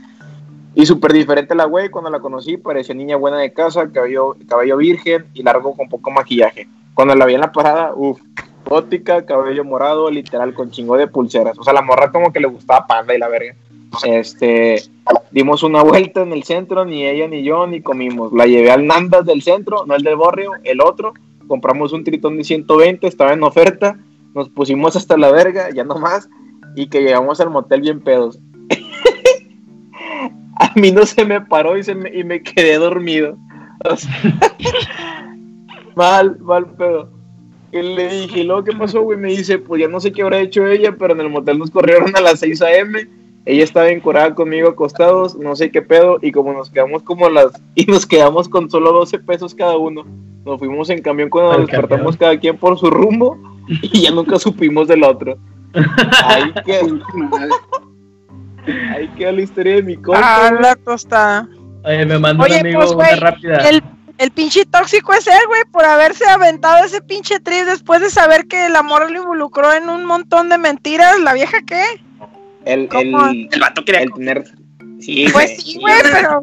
[0.75, 4.75] Y súper diferente la güey, cuando la conocí, parecía niña buena de casa, cabello, cabello
[4.75, 6.67] virgen y largo con poco maquillaje.
[6.93, 8.19] Cuando la vi en la parada, uff,
[8.65, 11.57] gótica, cabello morado, literal, con chingo de pulseras.
[11.57, 13.55] O sea, la morra como que le gustaba panda y la verga.
[14.03, 14.81] Este,
[15.31, 18.33] dimos una vuelta en el centro, ni ella ni yo ni comimos.
[18.33, 21.13] La llevé al Nandas del centro, no el del barrio, el otro.
[21.47, 23.97] Compramos un tritón de 120, estaba en oferta.
[24.33, 26.27] Nos pusimos hasta la verga, ya no más.
[26.75, 28.39] Y que llegamos al motel bien pedos.
[30.55, 33.37] A mí no se me paró y, se me, y me quedé dormido.
[33.89, 34.11] O sea,
[35.95, 37.11] mal, mal pedo.
[37.71, 39.17] Y le dije, ¿y luego qué pasó, güey?
[39.17, 41.71] Me dice, pues ya no sé qué habrá hecho ella, pero en el motel nos
[41.71, 43.07] corrieron a las 6 a.m.
[43.45, 47.51] Ella estaba encorada conmigo acostados, no sé qué pedo, y como nos quedamos como las...
[47.75, 50.05] Y nos quedamos con solo 12 pesos cada uno.
[50.45, 53.37] Nos fuimos en camión cuando nos despertamos cada quien por su rumbo
[53.67, 55.37] y ya nunca supimos del otro.
[56.25, 56.99] Ahí quedó,
[58.95, 60.47] ahí quedó la historia de mi compa.
[60.47, 61.47] Ah, la tostada.
[61.83, 63.57] Oye, me mandó Oye, un amigo pues, una rápida.
[63.69, 63.83] El,
[64.19, 68.47] el pinche tóxico es él, güey, por haberse aventado ese pinche trip después de saber
[68.47, 71.19] que el amor lo involucró en un montón de mentiras.
[71.21, 71.83] ¿La vieja qué?
[72.65, 74.02] El, el, El vato quería.
[74.02, 74.44] el tener...
[74.99, 76.41] Sí, Pues sí, güey, pero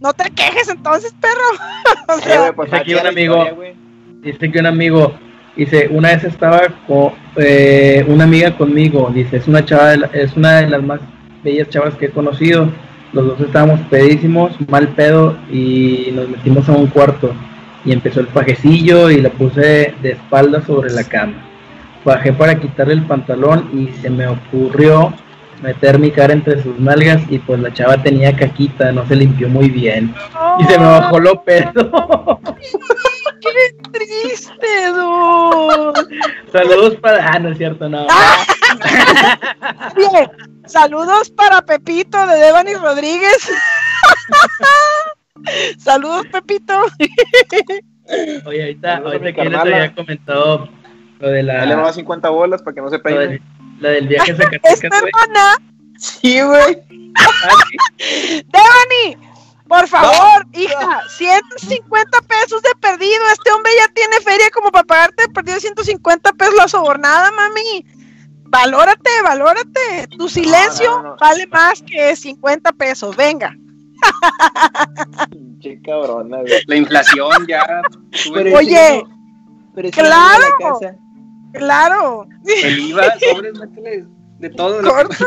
[0.00, 2.08] no te quejes entonces, perro.
[2.08, 2.18] o
[2.48, 3.42] Eh, pues Dice aquí un amigo.
[3.44, 3.74] historia.
[4.22, 5.12] Dice que un amigo,
[5.56, 10.06] dice, una vez estaba con eh, una amiga conmigo, dice, es una chava, de la-
[10.14, 11.00] es una de las más
[11.44, 12.72] bellas chavas que he conocido.
[13.12, 17.32] Los dos estábamos pedísimos, mal pedo, y nos metimos a un cuarto.
[17.84, 21.47] Y empezó el pajecillo y la puse de espalda sobre la cama.
[22.08, 25.12] Bajé para quitarle el pantalón y se me ocurrió
[25.60, 29.46] meter mi cara entre sus nalgas y pues la chava tenía caquita, no se limpió
[29.50, 30.14] muy bien.
[30.58, 32.40] Y se me bajó lo pedo.
[33.42, 35.92] ¡Qué triste, dude!
[36.50, 37.30] Saludos para...
[37.30, 38.06] Ah, no es cierto, no.
[39.96, 40.30] Bien,
[40.64, 43.50] saludos para Pepito de Devani Rodríguez.
[45.78, 46.86] saludos, Pepito.
[48.46, 50.70] Oye, ahorita, ahorita que les había comentado
[51.20, 51.54] lo de la...
[51.58, 53.26] Dale más 50 bolas para que no se lo peine.
[53.26, 53.42] del,
[53.80, 55.12] lo del viaje a Es Zacatecas, tu güey.
[55.14, 55.56] hermana.
[55.98, 56.78] Sí, güey.
[57.16, 57.50] Ah.
[58.28, 59.16] Devani,
[59.66, 63.22] por favor, hija, 150 pesos de perdido.
[63.32, 67.84] Este hombre ya tiene feria como para pagarte de perdido 150 pesos la sobornada, mami.
[68.44, 70.06] Valórate, valórate.
[70.16, 71.16] Tu silencio no, no.
[71.16, 73.14] vale más que 50 pesos.
[73.14, 73.54] Venga.
[75.30, 76.62] Pinche cabrona, güey.
[76.66, 77.82] La inflación ya.
[78.54, 79.04] Oye,
[79.74, 80.78] no ¡claro!
[81.52, 82.26] Claro.
[82.64, 84.04] el IVA, sobres, métele
[84.38, 84.82] de todo.
[84.82, 85.24] Corto.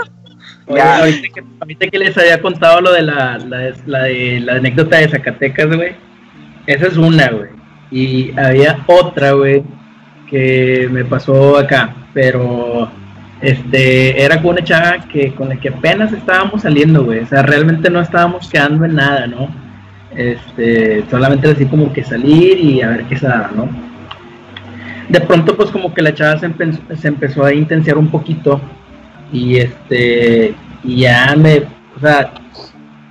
[0.68, 0.98] Oye, Ya.
[1.00, 4.98] ahorita, que, ahorita que les había contado lo de la, la, la de, la anécdota
[4.98, 5.94] de Zacatecas, güey.
[6.68, 7.50] Esa es una, güey.
[7.92, 9.64] Y había otra, güey,
[10.30, 11.94] que me pasó acá.
[12.14, 12.90] Pero,
[13.42, 17.20] este, era con una chava que, con la que apenas estábamos saliendo, güey.
[17.20, 19.50] O sea, realmente no estábamos quedando en nada, ¿no?
[20.16, 23.70] Este, solamente así como que salir y a ver qué se daba, ¿no?
[25.10, 28.62] De pronto, pues como que la chava se, empe- se empezó a intensiar un poquito
[29.34, 30.54] y este
[30.84, 31.60] y ya me
[31.96, 32.34] o sea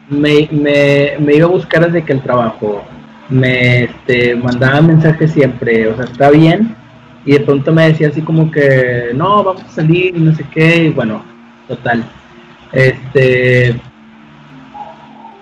[0.08, 2.84] me, me, me iba a buscar desde que el trabajo.
[3.28, 6.74] Me este, mandaba mensajes siempre o sea está bien.
[7.24, 10.44] Y de pronto me decía así como que no vamos a salir y no sé
[10.50, 11.22] qué y bueno
[11.68, 12.04] total.
[12.72, 13.76] Este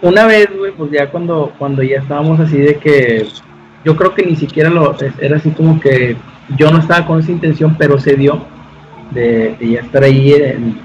[0.03, 3.27] una vez güey pues ya cuando cuando ya estábamos así de que
[3.85, 6.16] yo creo que ni siquiera lo era así como que
[6.57, 8.45] yo no estaba con esa intención pero se dio
[9.11, 10.79] de, ya estar ahí en-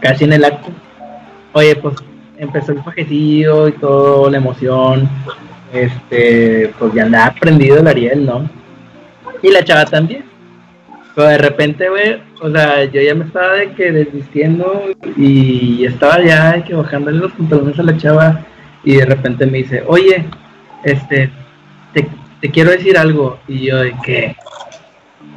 [0.00, 0.70] casi en el acto.
[1.52, 1.94] Oye, pues
[2.38, 5.08] empezó el fajecillo y todo, la emoción.
[5.72, 8.48] Este, pues ya andaba prendido el Ariel, ¿no?
[9.42, 10.24] Y la chava también.
[11.14, 14.82] Pero de repente, güey, o sea, yo ya me estaba de que desvistiendo
[15.16, 18.40] y estaba ya de que bajándole los pantalones a la chava
[18.82, 20.24] y de repente me dice, oye,
[20.84, 21.30] este,
[21.92, 22.08] te,
[22.42, 23.38] te quiero decir algo.
[23.48, 24.36] Y yo, ¿de qué?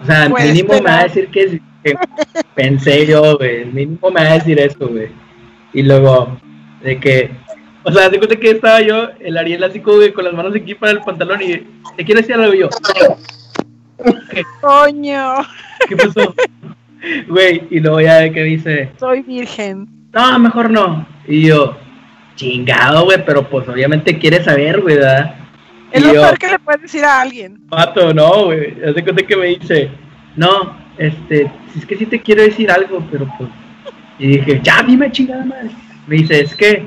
[0.02, 1.96] O sea, Puedes mínimo me va a decir que, que
[2.56, 5.10] pensé yo, güey, mínimo me va a decir eso, güey.
[5.72, 6.38] Y luego,
[6.82, 7.32] de que,
[7.84, 10.56] o sea, de cuenta que estaba yo, el Ariel así como que con las manos
[10.56, 11.64] aquí para el pantalón y
[11.96, 12.70] te quiero decir algo y yo.
[14.62, 15.36] Coño,
[15.88, 16.34] ¿Qué pasó?
[17.28, 19.88] Güey, y luego ya de que dice, soy virgen.
[20.12, 21.08] no, mejor no.
[21.28, 21.78] Y yo,
[22.36, 25.45] chingado, güey, pero pues obviamente quiere saber, güey, ¿verdad?
[25.96, 27.58] Es lo peor que le puedes decir a alguien.
[27.70, 28.76] Pato, no, güey.
[28.84, 29.90] Haz de cuenta que me dice,
[30.36, 33.50] no, este, si es que sí te quiero decir algo, pero pues.
[34.20, 35.72] Y dije, ya, dime chingada madre.
[36.08, 36.86] Me dice, es que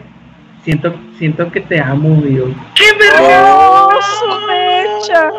[0.63, 2.85] siento, siento que te amo, y yo, ¡qué
[3.19, 3.99] ¡Oh, verga!
[4.19, 5.31] su mecha!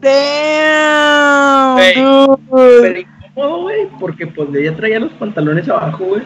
[0.00, 1.76] Damn,
[2.48, 2.80] dude.
[2.82, 6.22] Pero incómodo, güey, porque pues ella traía los pantalones abajo, güey.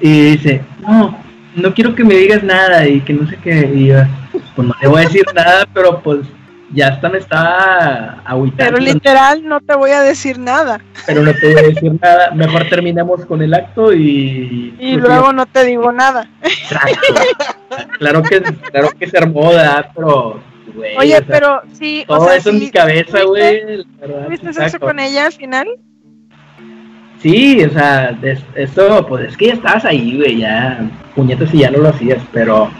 [0.00, 1.18] Y dice, no,
[1.56, 3.70] no quiero que me digas nada y que no sé qué.
[3.74, 4.02] Y yo,
[4.56, 6.20] pues no le voy a decir nada, pero pues
[6.72, 8.74] ya hasta me estaba agüitando.
[8.78, 10.80] Pero literal no te voy a decir nada.
[11.06, 12.30] pero no te voy a decir nada.
[12.32, 14.74] Mejor terminemos con el acto y.
[14.78, 16.28] Y luego no te digo nada.
[17.98, 19.90] Claro que claro que se armó, ¿verdad?
[19.94, 20.40] Pero,
[20.74, 20.96] güey.
[20.96, 23.76] Oye, o sea, pero sí, o Todo sea, eso en sí, mi cabeza, ¿tuviste- güey.
[23.76, 24.86] la verdad, ¿Tuviste sí, sexo saco.
[24.86, 25.68] con ella al final?
[27.22, 31.58] Sí, o sea, es- eso, pues es que ya estabas ahí, güey, ya, puñetas y
[31.58, 32.70] ya no lo hacías, pero,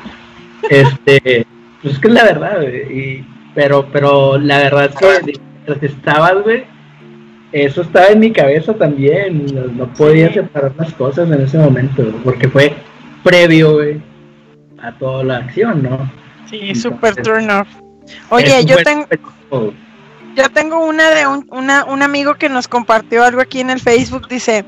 [0.71, 1.47] este,
[1.83, 5.33] pues es que es la verdad, güey, y- pero, pero la verdad es que
[5.67, 6.65] mientras estabas, güey,
[7.53, 10.35] eso estaba en mi cabeza también, no, no podía Sí.
[10.35, 12.75] separar las cosas en ese momento, güey, porque fue
[13.25, 14.01] previo, güey,
[14.83, 16.11] a toda la acción, ¿no?
[16.49, 17.69] Sí, Entonces, super turn off.
[18.31, 19.07] Oye, yo tengo,
[20.41, 23.81] yo tengo una de un, una, un amigo que nos compartió algo aquí en el
[23.81, 24.29] Facebook.
[24.29, 24.65] Dice,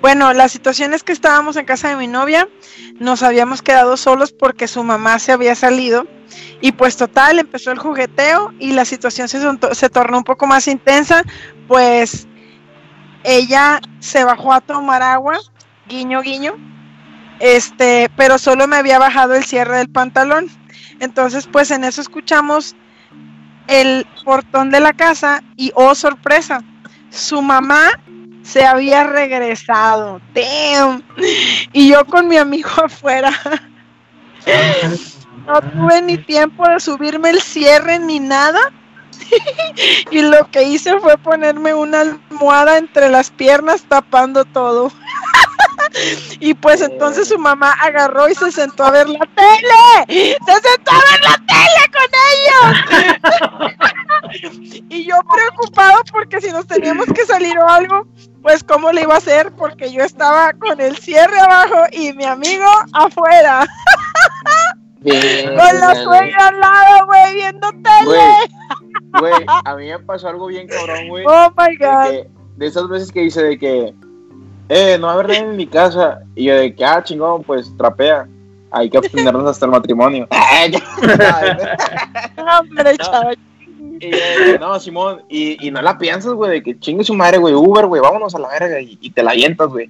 [0.00, 2.48] bueno, la situación es que estábamos en casa de mi novia,
[2.98, 6.06] nos habíamos quedado solos porque su mamá se había salido
[6.60, 9.40] y pues total, empezó el jugueteo y la situación se,
[9.72, 11.22] se tornó un poco más intensa,
[11.68, 12.26] pues
[13.22, 15.38] ella se bajó a tomar agua,
[15.88, 16.54] guiño, guiño,
[17.40, 20.48] este, pero solo me había bajado el cierre del pantalón.
[21.00, 22.76] Entonces, pues en eso escuchamos
[23.66, 26.62] el portón de la casa y oh sorpresa,
[27.10, 28.00] su mamá
[28.42, 30.20] se había regresado.
[30.34, 31.02] Damn.
[31.72, 33.32] Y yo con mi amigo afuera.
[35.46, 38.60] No tuve ni tiempo de subirme el cierre ni nada.
[40.10, 44.92] Y lo que hice fue ponerme una almohada entre las piernas tapando todo.
[46.40, 50.36] Y pues entonces su mamá agarró y se sentó a ver la tele.
[50.46, 53.74] Se sentó a ver la tele con ellos.
[54.88, 58.06] y yo preocupado porque si nos teníamos que salir o algo,
[58.42, 62.24] pues cómo le iba a hacer porque yo estaba con el cierre abajo y mi
[62.24, 63.66] amigo afuera.
[65.02, 68.20] con la suegra al lado, güey, viendo tele.
[69.18, 69.32] Güey,
[69.64, 71.24] a mí me pasó algo bien cabrón, güey.
[71.26, 72.10] Oh my god.
[72.10, 73.94] De, de esas veces que dice de que,
[74.68, 76.20] eh, no va a haber nadie en mi casa.
[76.34, 78.26] Y yo de que, ah, chingón, pues trapea.
[78.70, 80.26] Hay que abstenernos hasta el matrimonio.
[82.36, 83.38] Hombre, chaval.
[84.00, 87.04] Y yo de que, no, Simón, y, y no la piensas, güey, de que chingue
[87.04, 89.88] su madre, güey, Uber, güey, vámonos a la verga y, y te la avientas, güey.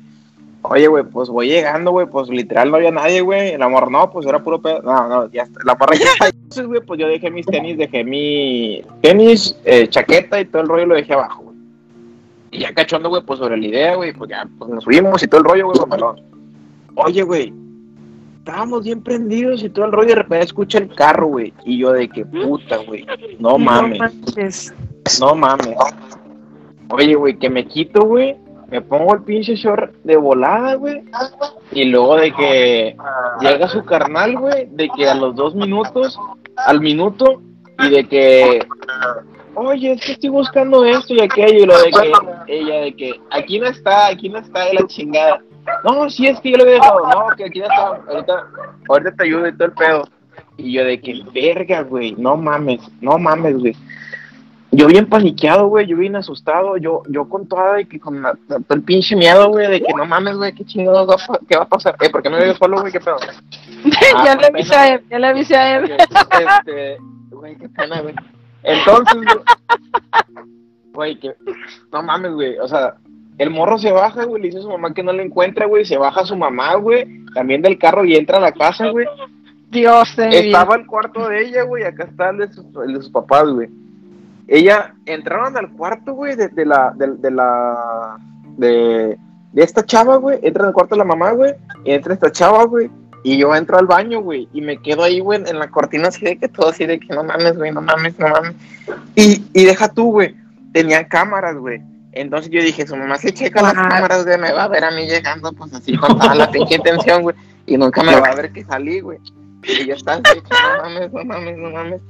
[0.66, 3.50] Oye, güey, pues voy llegando, güey, pues literal no había nadie, güey.
[3.50, 4.80] El amor no, pues era puro pedo.
[4.80, 5.60] No, no, ya está.
[5.62, 6.28] La está.
[6.28, 10.68] Entonces, güey, pues yo dejé mis tenis, dejé mi tenis, eh, chaqueta y todo el
[10.68, 11.43] rollo lo dejé abajo.
[12.54, 15.26] Y ya cachondo, güey, pues sobre la idea, güey, pues ya pues nos subimos y
[15.26, 16.22] todo el rollo, güey, mamalón.
[16.94, 17.52] Oye, güey,
[18.38, 21.52] estábamos bien prendidos y todo el rollo y de repente escucha el carro, güey.
[21.64, 23.04] Y yo de que puta, güey.
[23.40, 24.72] No mames.
[25.18, 25.74] No mames.
[26.90, 28.36] Oye, güey, que me quito, güey.
[28.70, 31.02] Me pongo el pinche short de volada, güey.
[31.72, 32.96] Y luego de que
[33.40, 34.66] llega su carnal, güey.
[34.70, 36.16] De que a los dos minutos,
[36.56, 37.42] al minuto,
[37.80, 38.66] y de que.
[39.54, 41.64] Oye, es que estoy buscando esto y aquello.
[41.64, 42.12] Y lo de que.
[42.48, 43.20] Ella de que.
[43.30, 45.40] Aquí no está, aquí no está, de la chingada.
[45.82, 47.00] No, sí es que yo lo había dejado.
[47.06, 47.86] No, que aquí no está.
[48.08, 48.46] Ahorita,
[48.88, 50.08] ahorita te ayudo y todo el pedo.
[50.56, 52.14] Y yo de que, verga, güey.
[52.18, 53.76] No mames, no mames, güey
[54.74, 58.36] yo bien paniqueado, güey, yo bien asustado, yo, yo con toda de que con la-
[58.48, 61.56] todo el pinche miedo, güey, de que no mames, güey, qué chingados va, a qué
[61.56, 63.16] va a pasar, eh, ¿por qué me veo solo, güey, qué pedo?
[64.24, 65.92] ya le avisé a él, ya le avisé a él.
[65.92, 66.96] Este,
[67.30, 68.14] güey, qué pena, güey.
[68.64, 69.16] Entonces,
[70.92, 71.34] güey, que,
[71.92, 72.94] no mames, güey, o sea,
[73.38, 75.84] el morro se baja, güey, le dice a su mamá que no le encuentra, güey,
[75.84, 79.06] se baja su mamá, güey, también del carro y entra a la casa, güey,
[79.70, 83.10] Dios estaba el cuarto de ella, güey, acá está el de sus, el de sus
[83.10, 83.68] papás, güey.
[84.46, 88.18] Ella, entraron al cuarto, güey, de, de la, de, de la,
[88.56, 89.18] de,
[89.52, 91.54] de esta chava, güey, entra al cuarto de la mamá, güey,
[91.84, 92.90] y entra esta chava, güey,
[93.24, 96.26] y yo entro al baño, güey, y me quedo ahí, güey, en la cortina así
[96.26, 98.54] de que todo así de que no mames, güey, no mames, no mames.
[99.16, 100.34] Y, y deja tú, güey,
[100.74, 101.80] tenía cámaras, güey.
[102.12, 104.90] Entonces yo dije, su mamá se checa las cámaras, güey, me va a ver a
[104.90, 107.34] mí llegando, pues así con toda la pinche intención, güey,
[107.64, 109.18] y nunca me va a ver que salí, güey.
[109.62, 112.00] Y yo estaba así, no mames, no mames, no mames.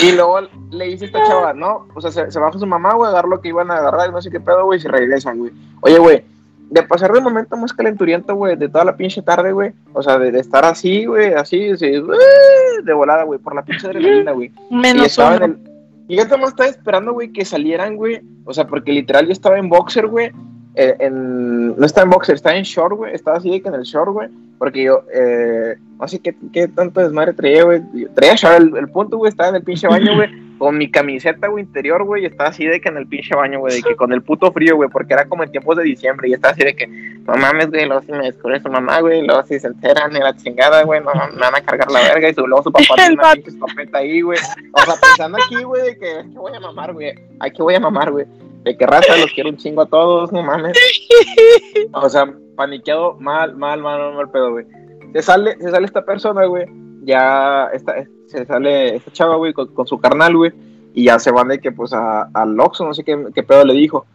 [0.00, 0.38] Y luego
[0.70, 3.28] le dice esta chava, no, o sea, se, se baja su mamá, güey, a agarrar
[3.28, 5.50] lo que iban a agarrar, no sé qué pedo, güey, y se regresan, güey.
[5.80, 6.24] Oye, güey,
[6.74, 10.18] de pasar del momento más calenturiento, güey, de toda la pinche tarde, güey, o sea,
[10.18, 11.86] de, de estar así, güey, así, así,
[12.82, 14.50] de volada, güey, por la pinche adrenalina, güey.
[14.70, 15.58] Y Menos estaba en el.
[16.08, 18.20] Y yo también estaba esperando, güey, que salieran, güey.
[18.44, 20.32] O sea, porque literal yo estaba en boxer, güey.
[20.74, 23.14] eh, en, no estaba en boxer, estaba en short, güey.
[23.14, 24.28] Estaba así de que en el short, güey.
[24.58, 27.82] Porque yo, eh, no sé qué, qué tanto desmadre traía, güey.
[28.14, 30.28] Traía short, el, el punto, güey, estaba en el pinche baño, güey.
[30.58, 32.22] Con mi camiseta, güey, interior, güey.
[32.22, 33.76] Y estaba así de que en el pinche baño, güey.
[33.76, 34.88] De que con el puto frío, güey.
[34.88, 36.28] Porque era como en tiempos de diciembre.
[36.28, 37.86] Y estaba así de que, no mames, güey.
[37.86, 39.26] Luego si me descubre su mamá, güey.
[39.26, 41.00] Luego si se enteran, y la chingada, güey.
[41.00, 42.28] No, me van a cargar la verga.
[42.30, 44.38] Y su- luego su papá tiene una pinche escopeta ahí, güey.
[44.72, 47.12] O sea, pensando aquí, güey, de que, que voy a mamar, güey.
[47.40, 48.26] Aquí voy a mamar, güey.
[48.62, 50.78] De que raza los quiero un chingo a todos, no mames.
[51.92, 54.66] O sea, paniqueado, mal, mal, mal, mal, mal pedo, güey.
[55.12, 56.66] Se sale, se sale esta persona, güey.
[57.02, 57.94] Ya esta,
[58.38, 60.52] se sale esta chava, güey, con, su carnal, güey.
[60.94, 63.64] Y ya se van de que, pues, a- al Oxxo, no sé qué, qué pedo
[63.64, 64.06] le dijo.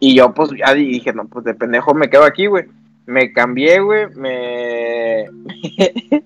[0.00, 2.64] Y yo, pues, ya dije, no, pues, de pendejo me quedo aquí, güey.
[3.06, 5.26] Me cambié, güey, me...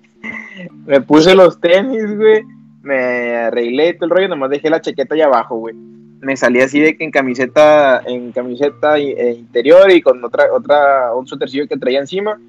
[0.85, 2.43] me puse los tenis, güey.
[2.81, 5.75] Me arreglé todo el rollo, nomás dejé la chaqueta allá abajo, güey.
[5.75, 11.15] Me salí así de que en camiseta, en camiseta eh, interior y con otra, otra,
[11.15, 12.39] un suétercillo que traía encima.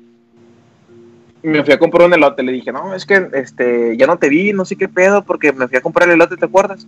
[1.42, 2.42] Me fui a comprar un elote.
[2.42, 5.52] Le dije, no, es que este, ya no te vi, no sé qué pedo, porque
[5.52, 6.86] me fui a comprar el elote, ¿te acuerdas?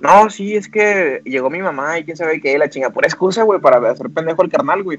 [0.00, 3.42] No, sí, es que llegó mi mamá y quién sabe qué, la chinga, pura excusa,
[3.42, 4.98] güey, para hacer pendejo al carnal, güey.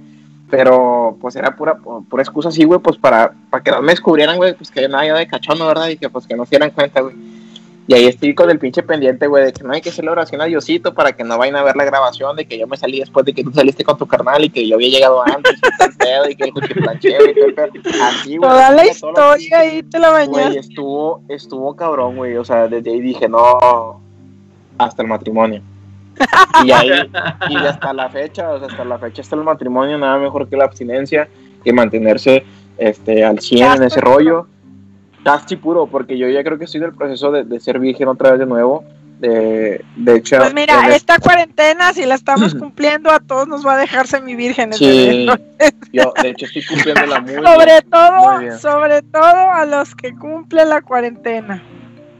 [0.49, 4.37] Pero, pues era pura, pura excusa así, güey, pues para, para que no me descubrieran,
[4.37, 5.89] güey, pues que nada de cachondo, ¿verdad?
[5.89, 7.15] Y que pues que no se dieran cuenta, güey.
[7.87, 10.13] Y ahí estoy con el pinche pendiente, güey, de que no hay que hacer la
[10.13, 12.77] oración a Diosito para que no vayan a ver la grabación de que yo me
[12.77, 15.53] salí después de que tú saliste con tu carnal y que yo había llegado antes
[15.53, 17.71] y el pedo y que el cuchiplancheo y todo el pedo.
[18.03, 18.49] Así, güey.
[18.49, 20.59] Toda la historia ahí te la Güey, bañaste.
[20.59, 22.35] estuvo, estuvo cabrón, güey.
[22.37, 24.01] O sea, desde ahí dije, no,
[24.79, 25.61] hasta el matrimonio.
[26.63, 26.89] Y ahí,
[27.49, 30.55] y hasta la fecha, o sea, hasta la fecha, hasta el matrimonio, nada mejor que
[30.55, 31.27] la abstinencia,
[31.63, 32.45] que mantenerse
[32.77, 34.47] este, al 100 en ese rollo.
[35.25, 38.07] Casi puro, porque yo ya creo que estoy en el proceso de, de ser virgen
[38.07, 38.83] otra vez de nuevo.
[39.19, 43.73] De, de hecho, Pues mira, esta cuarentena, si la estamos cumpliendo, a todos nos va
[43.73, 44.77] a dejar semivírgenes.
[44.77, 45.25] Sí.
[45.91, 47.89] yo, de hecho, estoy cumpliéndola muy sobre bien.
[47.89, 48.59] todo, muy bien.
[48.59, 51.63] sobre todo a los que cumplen la cuarentena.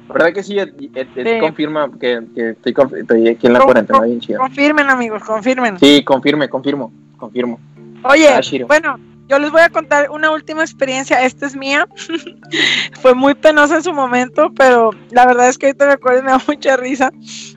[0.07, 0.57] ¿Verdad que sí?
[0.57, 1.39] Ed, Ed- Ed Sí.
[1.41, 4.19] confirma que, que estoy, estoy aquí en la Con- cuarentena bien.
[4.37, 5.77] Confirmen, amigos, confirmen.
[5.79, 7.59] Sí, confirme, confirmo, confirmo.
[8.03, 11.23] Oye, Ah, bueno, yo les voy a contar una última experiencia.
[11.23, 11.87] Esta es mía.
[13.01, 16.23] Fue muy penosa en su momento, pero la verdad es que ahorita me acuerdo y
[16.23, 17.11] me da mucha risa.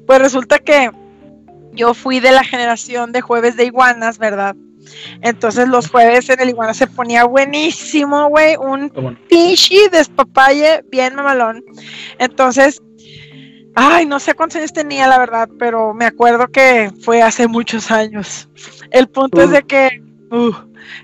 [0.07, 0.91] Pues resulta que
[1.73, 4.57] yo fui de la generación de jueves de iguanas, ¿verdad?
[5.21, 8.91] Entonces los jueves en el iguana se ponía buenísimo, güey, un
[9.29, 11.63] pinche despapalle bien mamalón.
[12.19, 12.83] Entonces,
[13.75, 17.91] ay, no sé cuántos años tenía, la verdad, pero me acuerdo que fue hace muchos
[17.91, 18.49] años.
[18.91, 19.53] El punto es Uh.
[19.53, 20.53] de que, uh,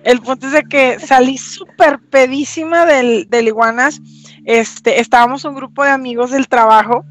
[0.05, 4.01] el punto es de que salí súper pedísima del, del iguanas.
[4.45, 7.05] Este, estábamos un grupo de amigos del trabajo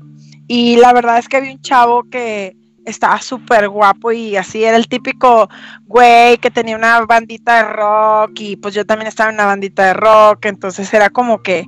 [0.48, 4.78] y la verdad es que había un chavo que estaba súper guapo y así era
[4.78, 5.50] el típico
[5.86, 9.86] güey que tenía una bandita de rock y pues yo también estaba en una bandita
[9.86, 11.66] de rock, entonces era como que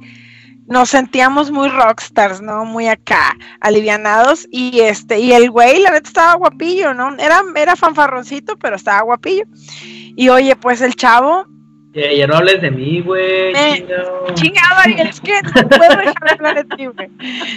[0.68, 2.66] nos sentíamos muy rockstars, ¿no?
[2.66, 7.16] Muy acá, alivianados y este, y el güey la neta estaba guapillo, ¿no?
[7.18, 9.44] Era, era fanfarroncito, pero estaba guapillo.
[10.16, 11.46] Y oye, pues el chavo,
[11.94, 13.54] Ya, ya no hables de mí, güey.
[13.56, 13.88] Eh,
[14.34, 14.80] chingado.
[14.84, 17.10] Ariel, es que no puedo dejar de hablar de ti, güey.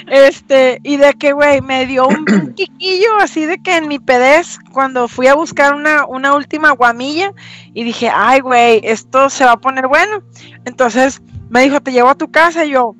[0.06, 3.98] Este, y de que, güey, me dio un, un quiquillo así de que en mi
[3.98, 7.32] pedez, cuando fui a buscar una, una última guamilla,
[7.74, 10.22] y dije, ay, güey, esto se va a poner bueno.
[10.64, 12.94] Entonces me dijo, te llevo a tu casa, y yo,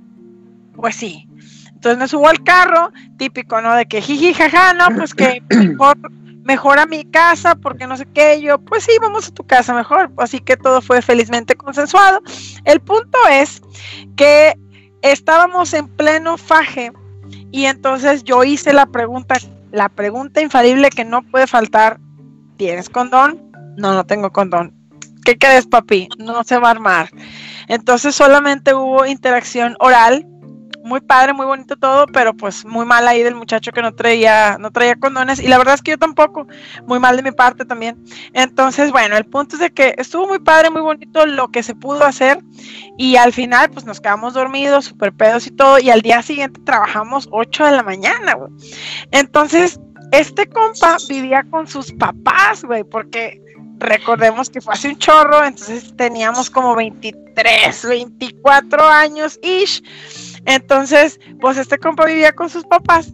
[0.75, 1.29] pues sí.
[1.69, 3.75] Entonces me subo al carro, típico, ¿no?
[3.75, 5.97] De que jiji, jaja, no, pues que mejor,
[6.43, 9.47] mejor a mi casa, porque no sé qué, y yo, pues sí, vamos a tu
[9.47, 10.11] casa mejor.
[10.19, 12.21] Así que todo fue felizmente consensuado.
[12.65, 13.63] El punto es
[14.17, 14.55] que
[15.03, 16.93] estábamos en pleno faje
[17.51, 19.37] y entonces yo hice la pregunta,
[19.71, 22.01] la pregunta infalible que no puede faltar,
[22.57, 23.53] ¿tienes condón?
[23.77, 24.78] No, no tengo condón.
[25.29, 26.09] ¿Qué crees, papi?
[26.17, 27.11] No se va a armar.
[27.67, 30.27] Entonces solamente hubo interacción oral,
[30.83, 34.57] muy padre, muy bonito todo, pero pues muy mal ahí del muchacho que no traía,
[34.59, 36.47] no traía condones, y la verdad es que yo tampoco,
[36.87, 38.03] muy mal de mi parte también.
[38.33, 41.75] Entonces, bueno, el punto es de que estuvo muy padre, muy bonito lo que se
[41.75, 42.43] pudo hacer,
[42.97, 46.59] y al final, pues nos quedamos dormidos, super pedos y todo, y al día siguiente
[46.65, 48.51] trabajamos 8 de la mañana, güey.
[49.11, 49.79] Entonces,
[50.11, 53.43] este compa vivía con sus papás, güey, porque
[53.79, 59.83] recordemos que fue hace un chorro, entonces teníamos como 23, 24 años ish.
[60.45, 63.13] Entonces, pues este compa vivía con sus papás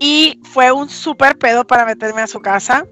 [0.00, 2.86] y fue un super pedo para meterme a su casa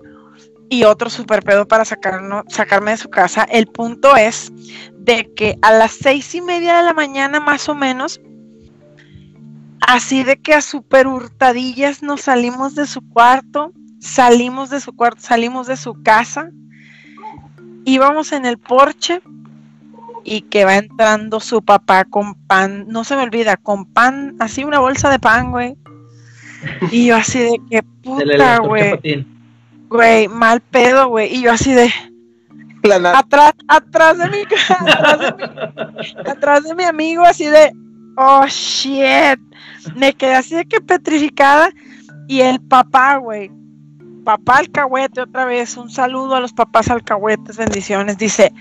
[0.68, 3.44] y otro super pedo para sacarnos, sacarme de su casa.
[3.44, 4.52] El punto es
[4.98, 8.20] de que a las seis y media de la mañana más o menos,
[9.80, 13.72] así de que a super hurtadillas nos salimos de su cuarto,
[14.06, 16.50] salimos de su cuarto, salimos de su casa,
[17.84, 19.20] íbamos en el porche
[20.24, 24.64] y que va entrando su papá con pan, no se me olvida, con pan, así
[24.64, 25.76] una bolsa de pan, güey.
[26.90, 29.26] Y yo así de que puta, güey,
[29.88, 31.34] güey, mal pedo, güey.
[31.34, 31.92] Y yo así de,
[33.14, 34.38] atrás, atrás de mi,
[34.78, 37.72] atrás de mi, atrás de mi amigo, así de,
[38.16, 39.38] oh shit.
[39.94, 41.70] Me quedé así de que petrificada.
[42.28, 43.52] Y el papá, güey,
[44.26, 48.18] papá alcahuete otra vez, un saludo a los papás alcahuetes, bendiciones.
[48.18, 48.52] Dice,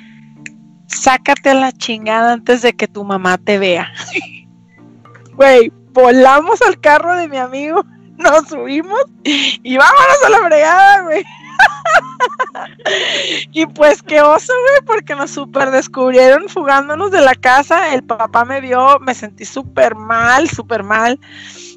[0.85, 3.91] sácate la chingada antes de que tu mamá te vea.
[5.33, 7.83] Güey, volamos al carro de mi amigo,
[8.17, 11.25] nos subimos y vámonos a la fregada, güey.
[13.51, 17.93] y pues qué oso, güey, porque nos super descubrieron fugándonos de la casa.
[17.93, 21.19] El papá me vio, me sentí súper mal, súper mal.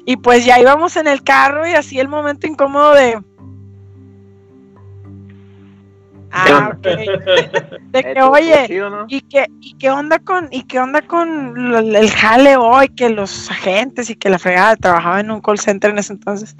[0.05, 3.21] Y pues ya íbamos en el carro y así el momento incómodo de.
[6.31, 6.81] Ah, ok.
[7.91, 8.67] De que, oye.
[9.07, 12.89] ¿Y qué, ¿Y qué onda con, y qué onda con lo- el jale hoy?
[12.89, 16.55] Que los agentes y que la fregada trabajaba en un call center en ese entonces.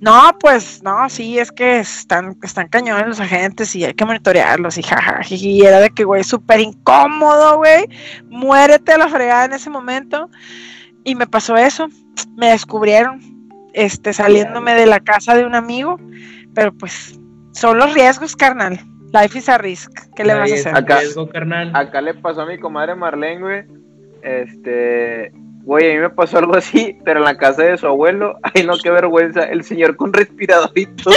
[0.00, 4.76] No, pues, no, sí, es que están, están cañones los agentes y hay que monitorearlos
[4.78, 7.88] y jaja, jiji, y era de que, güey, súper incómodo, güey.
[8.28, 10.28] Muérete a la fregada en ese momento.
[11.04, 11.88] Y me pasó eso.
[12.36, 13.20] Me descubrieron,
[13.72, 15.98] este, saliéndome de la casa de un amigo.
[16.54, 17.18] Pero pues,
[17.52, 18.80] son los riesgos, carnal.
[19.20, 19.90] Life is a risk.
[20.14, 20.76] ¿Qué le vas a hacer?
[20.76, 21.70] Acá- riesgo, carnal.
[21.74, 23.64] Acá le pasó a mi comadre Marlene, güey.
[24.22, 25.32] Este,
[25.62, 28.38] güey, a mí me pasó algo así, pero en la casa de su abuelo.
[28.54, 29.44] Ay, no, qué vergüenza.
[29.44, 31.14] El señor con respirador y todo.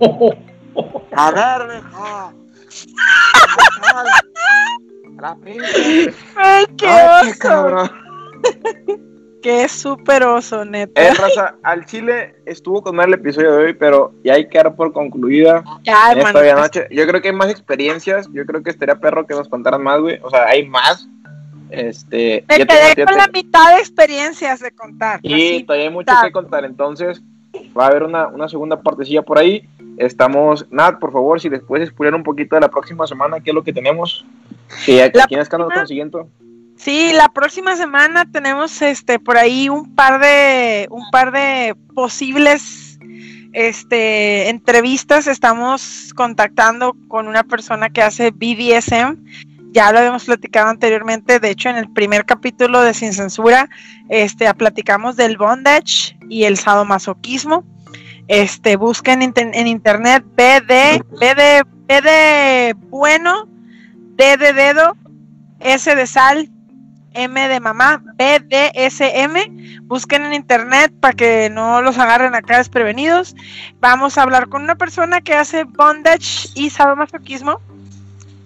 [1.16, 2.32] A ver, mijo.
[5.20, 6.12] La pinche.
[6.34, 7.38] ¡Ay, qué Ay, oso!
[7.38, 7.90] cabrón.
[9.44, 11.02] Qué súper oso, neta.
[11.06, 14.74] Eh, raza, al Chile estuvo con el episodio de hoy, pero ya hay que dar
[14.74, 16.86] por concluida Ya, esta noche.
[16.90, 18.26] Yo creo que hay más experiencias.
[18.32, 20.18] Yo creo que estaría perro que nos contaran más, güey.
[20.22, 21.06] O sea, hay más.
[21.68, 22.42] Este.
[22.48, 25.20] Me quedé tengo- con la mitad de experiencias de contar.
[25.22, 25.64] Y así.
[25.64, 26.24] todavía hay mucho mitad.
[26.24, 26.64] que contar.
[26.64, 27.20] Entonces,
[27.78, 29.68] va a haber una, una segunda partecilla por ahí.
[29.98, 30.66] Estamos.
[30.70, 33.54] Nat, por favor, si les puedes explicar un poquito de la próxima semana, qué es
[33.54, 34.24] lo que tenemos.
[34.86, 36.28] Que aquí en Escándalo próxima- consiguiendo.
[36.76, 42.98] Sí, la próxima semana tenemos este por ahí un par de un par de posibles
[43.52, 45.26] este entrevistas.
[45.26, 49.16] Estamos contactando con una persona que hace BDSM.
[49.72, 53.68] Ya lo habíamos platicado anteriormente, de hecho en el primer capítulo de Sin Censura,
[54.08, 57.64] este platicamos del bondage y el sadomasoquismo.
[58.28, 63.48] Este, busquen inter- en internet B de B de B de bueno,
[64.16, 64.96] D de dedo,
[65.60, 66.50] S de sal,
[67.14, 69.82] M de mamá, BDSM.
[69.82, 73.34] Busquen en internet para que no los agarren acá desprevenidos.
[73.80, 77.60] Vamos a hablar con una persona que hace bondage y sadomasoquismo.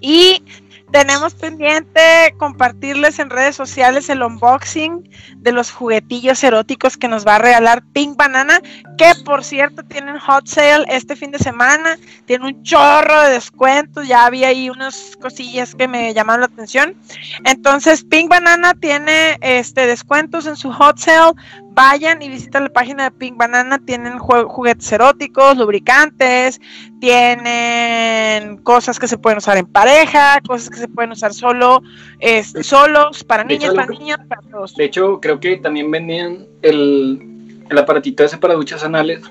[0.00, 0.42] Y
[0.90, 2.00] tenemos pendiente
[2.38, 7.82] compartirles en redes sociales el unboxing de los juguetillos eróticos que nos va a regalar
[7.92, 8.60] Pink Banana,
[8.96, 14.08] que por cierto tienen hot sale este fin de semana, tiene un chorro de descuentos,
[14.08, 16.96] ya había ahí unas cosillas que me llamaron la atención.
[17.44, 21.32] Entonces, Pink Banana tiene este descuentos en su hot sale.
[21.78, 23.78] Vayan y visiten la página de Pink Banana.
[23.78, 26.60] Tienen juguetes eróticos, lubricantes,
[26.98, 31.80] tienen cosas que se pueden usar en pareja, cosas que se pueden usar solo,
[32.18, 34.74] este, solos, para niñas, hecho, para niños, para todos.
[34.74, 39.22] De hecho, creo que también vendían el, el aparatito ese para duchas anales.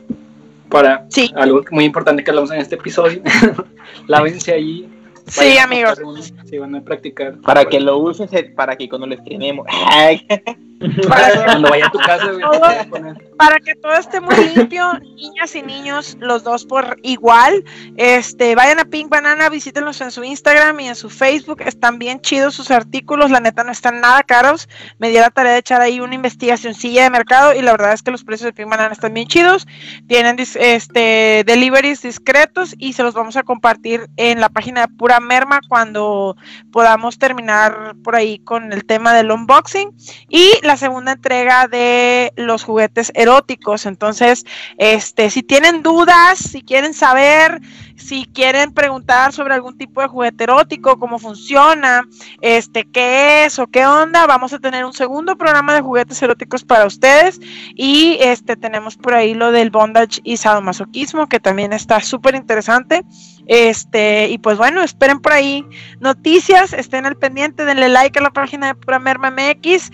[0.69, 3.23] Para Sí, algo muy importante que hablamos en este episodio.
[4.07, 4.89] Lávense ahí.
[5.25, 5.99] sí, amigos.
[5.99, 7.39] comprar uno, Si van a practicar.
[7.41, 9.67] Para que lo uses, eh, para que cuando lo estrenemos.
[11.07, 14.19] Para que- Cuando vaya a tu casa, güey, te puedes poner- para que todo esté
[14.19, 17.63] muy limpio, niñas y niños, los dos por igual.
[17.95, 21.61] Este, vayan a Pink Banana, visítenlos en su Instagram y en su Facebook.
[21.63, 24.67] Están bien chidos sus artículos, la neta no están nada caros.
[24.97, 28.01] Me di la tarea de echar ahí una investigacioncilla de mercado y la verdad es
[28.01, 29.67] que los precios de Pink Banana están bien chidos.
[30.07, 35.19] Tienen este deliveries discretos y se los vamos a compartir en la página de Pura
[35.19, 36.35] Merma cuando
[36.71, 39.91] podamos terminar por ahí con el tema del unboxing
[40.27, 43.85] y la segunda entrega de los juguetes eróticos.
[43.85, 44.45] Entonces,
[44.77, 47.61] este, si tienen dudas, si quieren saber,
[47.97, 52.03] si quieren preguntar sobre algún tipo de juguete erótico, cómo funciona,
[52.41, 56.63] este, qué es o qué onda, vamos a tener un segundo programa de juguetes eróticos
[56.63, 57.39] para ustedes
[57.75, 63.03] y este tenemos por ahí lo del bondage y sadomasoquismo que también está súper interesante.
[63.47, 65.65] Este, y pues bueno, esperen por ahí
[65.99, 69.91] noticias, estén al pendiente, denle like a la página de Pura Merma MX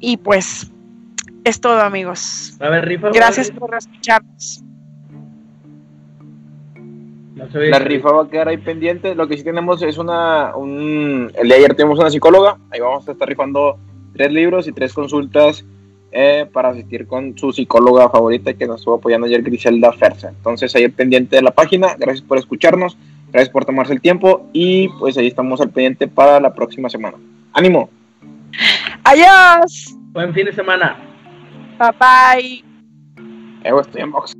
[0.00, 0.70] y pues
[1.44, 2.56] es todo amigos.
[2.60, 3.10] A rifa.
[3.10, 4.62] Gracias por escucharnos.
[7.36, 7.44] No.
[7.52, 9.14] La rifa va a quedar ahí pendiente.
[9.14, 10.56] Lo que sí tenemos es una.
[10.56, 12.56] Un, el de ayer tenemos una psicóloga.
[12.70, 13.78] Ahí vamos a estar rifando
[14.14, 15.62] tres libros y tres consultas
[16.12, 20.30] eh, para asistir con su psicóloga favorita que nos estuvo apoyando ayer, Griselda Ferza.
[20.30, 21.94] Entonces, ahí pendiente de la página.
[21.98, 22.96] Gracias por escucharnos.
[23.30, 24.48] Gracias por tomarse el tiempo.
[24.54, 27.18] Y pues ahí estamos al pendiente para la próxima semana.
[27.52, 27.90] ¡Ánimo!
[29.04, 29.94] Adiós.
[30.12, 30.96] Buen fin de semana.
[31.78, 32.64] Bye bye.
[33.62, 34.32] Eh, estoy en box.